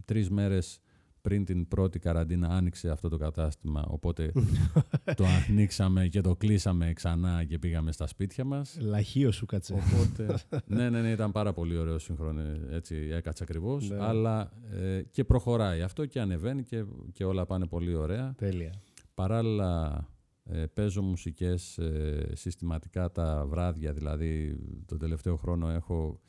τρεις 0.06 0.30
μέρες 0.30 0.80
πριν 1.22 1.46
την 1.46 1.68
πρώτη 1.68 2.00
καραντίνα 2.00 2.48
άνοιξε 2.48 2.90
αυτό 2.90 3.10
το 3.10 3.18
κατάστημα, 3.18 3.86
οπότε 3.88 4.32
το 5.18 5.26
ανοίξαμε 5.50 6.08
και 6.08 6.22
το 6.22 6.36
κλείσαμε 6.36 6.94
ξανά 6.94 7.44
και 7.44 7.60
πήγαμε 7.60 7.92
στα 7.92 8.08
σπίτια 8.08 8.44
μας. 8.44 8.78
Λαχείο 8.80 9.32
σου 9.32 9.46
κάτσε. 9.46 9.74
Οπότε, 9.74 10.36
ναι, 10.66 10.90
ναι, 10.90 11.02
ναι, 11.02 11.10
ήταν 11.12 11.32
πάρα 11.32 11.54
πολύ 11.54 11.78
ωραίο 11.78 12.00
σύγχρονο, 12.00 12.42
έτσι 12.70 12.96
έκατσε 13.12 13.44
ακριβώς, 13.44 13.90
Ναι. 13.90 13.98
αλλά 14.00 14.52
ε, 14.72 15.02
και 15.12 15.24
προχωράει 15.24 15.82
αυτό 15.82 16.06
και 16.06 16.20
ανεβαίνει 16.20 16.64
και, 16.64 16.86
και 17.14 17.24
όλα 17.24 17.46
πάνε 17.46 17.66
πολύ 17.66 17.96
ωραία. 17.96 18.34
Τέλεια. 18.38 18.74
Παράλληλα 19.14 20.06
ε, 20.44 20.66
παίζω 20.74 21.02
μουσικές 21.02 21.78
ε, 21.78 22.32
συστηματικά 22.34 23.12
τα 23.12 23.46
βράδια, 23.48 23.94
δηλαδή 23.94 24.60
τον 24.86 24.98
τελευταίο 24.98 25.36
χρόνο 25.36 25.70
έχω 25.70 26.20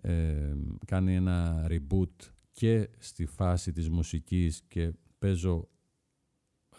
ε, 0.00 0.52
κάνει 0.86 1.14
ένα 1.14 1.66
reboot 1.70 2.30
και 2.52 2.88
στη 2.98 3.26
φάση 3.26 3.72
της 3.72 3.88
μουσικής 3.88 4.62
και 4.68 4.92
παίζω 5.18 5.68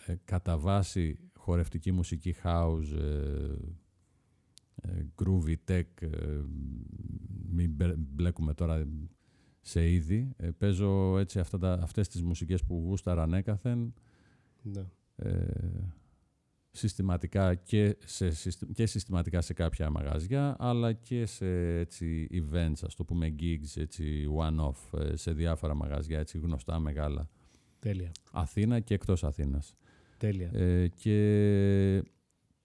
ε, 0.05 0.15
κατά 0.23 0.57
βάση 0.57 1.19
χορευτική 1.37 1.91
μουσική 1.91 2.35
house, 2.43 2.91
ε, 2.99 3.55
ε, 4.75 5.05
groovy 5.23 5.55
tech, 5.67 5.83
ε, 5.99 6.41
μην 7.49 7.71
μπε- 7.71 7.97
μπλέκουμε 7.97 8.53
τώρα 8.53 8.87
σε 9.61 9.91
είδη. 9.91 10.33
Ε, 10.37 10.49
παίζω 10.51 11.17
έτσι 11.17 11.39
αυτά 11.39 11.57
τα, 11.57 11.73
αυτές 11.73 12.07
τις 12.07 12.21
μουσικές 12.21 12.63
που 12.63 12.83
γούσταρα 12.85 13.21
ανέκαθεν 13.23 13.93
Ναι. 14.61 14.85
Ε, 16.71 16.77
συστηματικά 16.77 17.55
και, 17.55 17.97
σε, 18.05 18.29
συστη- 18.31 18.73
και 18.73 18.85
συστηματικά 18.85 19.41
σε 19.41 19.53
κάποια 19.53 19.89
μαγαζιά 19.89 20.55
αλλά 20.59 20.93
και 20.93 21.25
σε 21.25 21.77
έτσι, 21.79 22.27
events, 22.31 22.79
ας 22.85 22.95
το 22.95 23.03
πούμε 23.03 23.35
gigs, 23.39 23.81
έτσι, 23.81 24.25
one-off 24.37 24.99
ε, 24.99 25.15
σε 25.15 25.33
διάφορα 25.33 25.73
μαγαζιά, 25.73 26.19
έτσι, 26.19 26.37
γνωστά 26.37 26.79
μεγάλα 26.79 27.29
Τέλεια. 27.79 28.11
Αθήνα 28.31 28.79
και 28.79 28.93
εκτός 28.93 29.23
Αθήνας. 29.23 29.75
Τέλεια. 30.17 30.49
Ε, 30.53 30.87
και, 30.87 32.03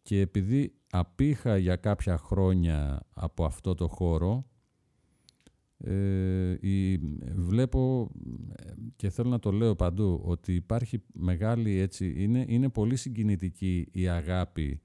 και 0.02 0.20
επειδή 0.20 0.74
απήχα 0.90 1.56
για 1.56 1.76
κάποια 1.76 2.16
χρόνια 2.18 3.06
από 3.14 3.44
αυτό 3.44 3.74
το 3.74 3.88
χώρο 3.88 4.46
ε, 5.78 6.56
η, 6.60 6.98
βλέπω 7.34 8.10
ε, 8.56 8.72
και 8.96 9.10
θέλω 9.10 9.28
να 9.28 9.38
το 9.38 9.52
λέω 9.52 9.74
παντού 9.74 10.20
ότι 10.24 10.54
υπάρχει 10.54 11.02
μεγάλη 11.12 11.78
έτσι 11.78 12.14
είναι, 12.16 12.44
είναι 12.48 12.68
πολύ 12.68 12.96
συγκινητική 12.96 13.88
η 13.92 14.08
αγάπη 14.08 14.80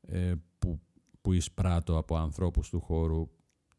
ε, 0.00 0.32
που, 0.58 0.80
που 1.20 1.32
εισπράττω 1.32 1.96
από 1.96 2.16
ανθρώπους 2.16 2.68
του 2.68 2.80
χώρου 2.80 3.28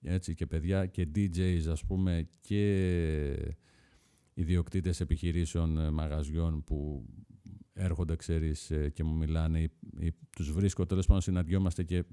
έτσι 0.02 0.34
και 0.34 0.46
παιδιά 0.46 0.86
και 0.86 1.08
DJs 1.16 1.68
ας 1.68 1.86
πούμε 1.86 2.28
και 2.40 3.56
ιδιοκτήτες 4.34 5.00
επιχειρήσεων 5.00 5.78
ε, 5.78 5.90
μαγαζιών 5.90 6.64
που 6.64 7.06
έρχονται 7.74 8.16
ξέρεις 8.16 8.72
ε, 8.72 8.90
και 8.90 9.04
μου 9.04 9.16
μιλάνε 9.16 9.60
ή, 9.60 9.72
ή 10.00 10.14
τους 10.30 10.52
βρίσκω 10.52 10.86
τέλος 10.86 11.06
πάντων 11.06 11.22
συναντιόμαστε 11.22 11.84
και 11.84 12.04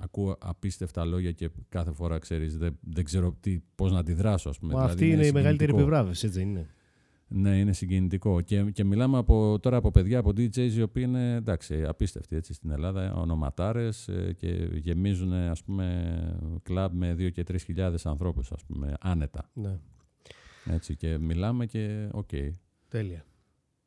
ακούω 0.00 0.36
απίστευτα 0.40 1.04
λόγια 1.04 1.32
και 1.32 1.50
κάθε 1.68 1.92
φορά 1.92 2.18
ξέρεις 2.18 2.58
δεν, 2.58 2.78
δεν 2.80 3.04
ξέρω 3.04 3.36
τι, 3.40 3.60
πώς 3.74 3.92
να 3.92 3.98
αντιδράσω 3.98 4.48
ας 4.48 4.58
πούμε. 4.58 4.72
Μα 4.72 4.78
Δηλαδή, 4.78 4.94
αυτή 4.94 5.06
είναι 5.14 5.26
η 5.26 5.32
μεγαλύτερη 5.32 5.50
συγκινητικό. 5.50 5.80
επιβράβευση, 5.80 6.26
έτσι 6.26 6.38
δεν 6.38 6.48
είναι; 6.48 6.66
Ναι, 7.28 7.58
είναι 7.58 7.72
συγκινητικό. 7.72 8.40
Και, 8.40 8.62
και 8.62 8.84
μιλάμε 8.84 9.18
από, 9.18 9.58
τώρα 9.60 9.76
από 9.76 9.90
παιδιά, 9.90 10.18
από 10.18 10.30
DJs 10.30 10.72
οι 10.72 10.82
οποίοι 10.82 11.04
είναι 11.06 11.34
εντάξει, 11.34 11.84
απίστευτοι 11.84 12.36
έτσι, 12.36 12.52
στην 12.52 12.70
Ελλάδα, 12.70 13.14
ονοματάρες 13.14 14.08
ε, 14.08 14.32
και 14.36 14.68
γεμίζουν 14.72 15.32
ας 15.32 15.62
πούμε 15.64 16.16
κλαμπ 16.62 16.92
με 16.94 17.12
2 17.18 17.32
και 17.32 17.44
3 17.50 17.56
χιλιάδες 17.64 18.06
ανθρώπους 18.06 18.52
ας 18.52 18.64
πούμε 18.64 18.94
άνετα. 19.00 19.50
Ναι. 19.54 19.78
Έτσι, 20.64 20.96
και 20.96 21.18
μιλάμε 21.18 21.66
και 21.66 22.08
οκ. 22.12 22.30
Τέλεια. 22.88 23.24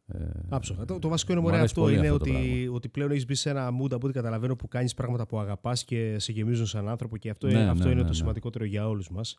Ε, 0.08 0.18
Άψογα. 0.50 0.86
Το, 0.86 1.00
το 1.00 1.08
βασικό 1.08 1.32
είναι 1.32 1.42
μου 1.42 1.48
μωρέ 1.48 1.58
αρέσει 1.60 1.74
αυτό. 1.78 1.82
πολύ 1.86 1.98
Είναι 1.98 2.08
αυτό 2.08 2.18
το 2.24 2.30
ότι, 2.32 2.40
πράγμα. 2.40 2.76
ότι 2.76 2.90
πλέον 2.90 3.12
έχεις 3.12 3.26
μπει 3.26 3.36
σε 3.36 3.50
ένα 3.50 3.70
mood 3.70 3.92
από 3.94 4.06
ό,τι 4.08 4.14
καταλαβαίνω 4.14 4.56
που 4.56 4.68
κάνεις 4.68 4.94
πράγματα 4.94 5.26
που 5.28 5.40
αγαπάς 5.40 5.84
και 5.84 6.16
σε 6.20 6.32
γεμίζουν 6.32 6.66
σαν 6.66 6.90
άνθρωπο 6.90 7.18
και 7.18 7.30
αυτό, 7.30 7.48
Ναι, 7.48 7.54
είναι, 7.54 7.70
αυτό 7.70 7.84
ναι, 7.84 7.90
είναι 7.90 7.94
ναι, 7.96 8.02
το 8.02 8.08
ναι. 8.08 8.14
σημαντικότερο 8.16 8.66
για 8.66 8.88
όλους 8.88 9.10
μας. 9.10 9.38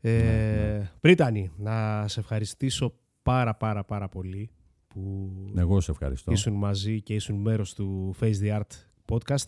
Ε, 0.00 0.10
ναι. 0.18 0.90
Πρίτανη, 1.00 1.50
να 1.56 2.08
σε 2.08 2.20
ευχαριστήσω 2.20 2.94
πάρα 3.22 3.54
πάρα 3.54 3.84
πάρα 3.84 4.08
πολύ 4.08 4.50
που 4.88 5.30
Εγώ 5.56 5.80
σε 5.80 5.90
ευχαριστώ. 5.90 6.32
ήσουν 6.32 6.52
μαζί 6.52 7.02
και 7.02 7.14
ήσουν 7.14 7.36
μέρος 7.36 7.74
του 7.74 8.14
Face 8.20 8.34
the 8.42 8.58
Art 8.60 8.62
podcast. 9.12 9.46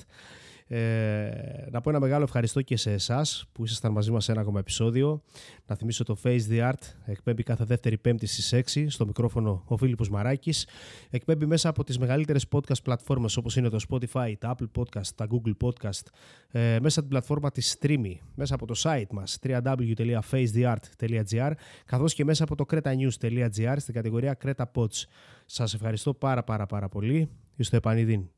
Ε, 0.70 1.68
να 1.70 1.80
πω 1.80 1.90
ένα 1.90 2.00
μεγάλο 2.00 2.24
ευχαριστώ 2.24 2.62
και 2.62 2.76
σε 2.76 2.92
εσάς 2.92 3.46
που 3.52 3.64
ήσασταν 3.64 3.92
μαζί 3.92 4.10
μας 4.10 4.24
σε 4.24 4.32
ένα 4.32 4.40
ακόμα 4.40 4.58
επεισόδιο. 4.58 5.22
Να 5.66 5.76
θυμίσω 5.76 6.04
το 6.04 6.16
Face 6.22 6.40
the 6.50 6.68
Art 6.68 6.78
εκπέμπει 7.04 7.42
κάθε 7.42 7.64
δεύτερη 7.64 7.98
πέμπτη 7.98 8.26
στις 8.26 8.74
6 8.74 8.84
στο 8.88 9.06
μικρόφωνο 9.06 9.62
ο 9.66 9.76
Φίλιππος 9.76 10.10
Μαράκης. 10.10 10.66
Εκπέμπει 11.10 11.46
μέσα 11.46 11.68
από 11.68 11.84
τις 11.84 11.98
μεγαλύτερες 11.98 12.46
podcast 12.50 12.82
πλατφόρμες 12.82 13.36
όπως 13.36 13.56
είναι 13.56 13.68
το 13.68 13.78
Spotify, 13.88 14.32
τα 14.38 14.56
Apple 14.56 14.66
Podcast, 14.80 15.06
τα 15.14 15.26
Google 15.30 15.52
Podcast, 15.64 16.02
ε, 16.50 16.78
μέσα 16.80 17.00
από 17.00 17.00
την 17.00 17.08
πλατφόρμα 17.08 17.50
της 17.50 17.76
Streamy, 17.80 18.14
μέσα 18.34 18.54
από 18.54 18.66
το 18.66 18.74
site 18.82 19.08
μας 19.10 19.38
www.facetheart.gr 19.42 21.52
καθώς 21.84 22.14
και 22.14 22.24
μέσα 22.24 22.44
από 22.44 22.54
το 22.54 22.64
cretanews.gr 22.70 23.74
στην 23.76 23.94
κατηγορία 23.94 24.36
Creta 24.44 24.64
Pods. 24.74 25.04
Σας 25.46 25.74
ευχαριστώ 25.74 26.14
πάρα 26.14 26.44
πάρα 26.44 26.66
πάρα 26.66 26.88
πολύ. 26.88 27.28
Είστε 27.56 27.76
επανειδήν. 27.76 28.37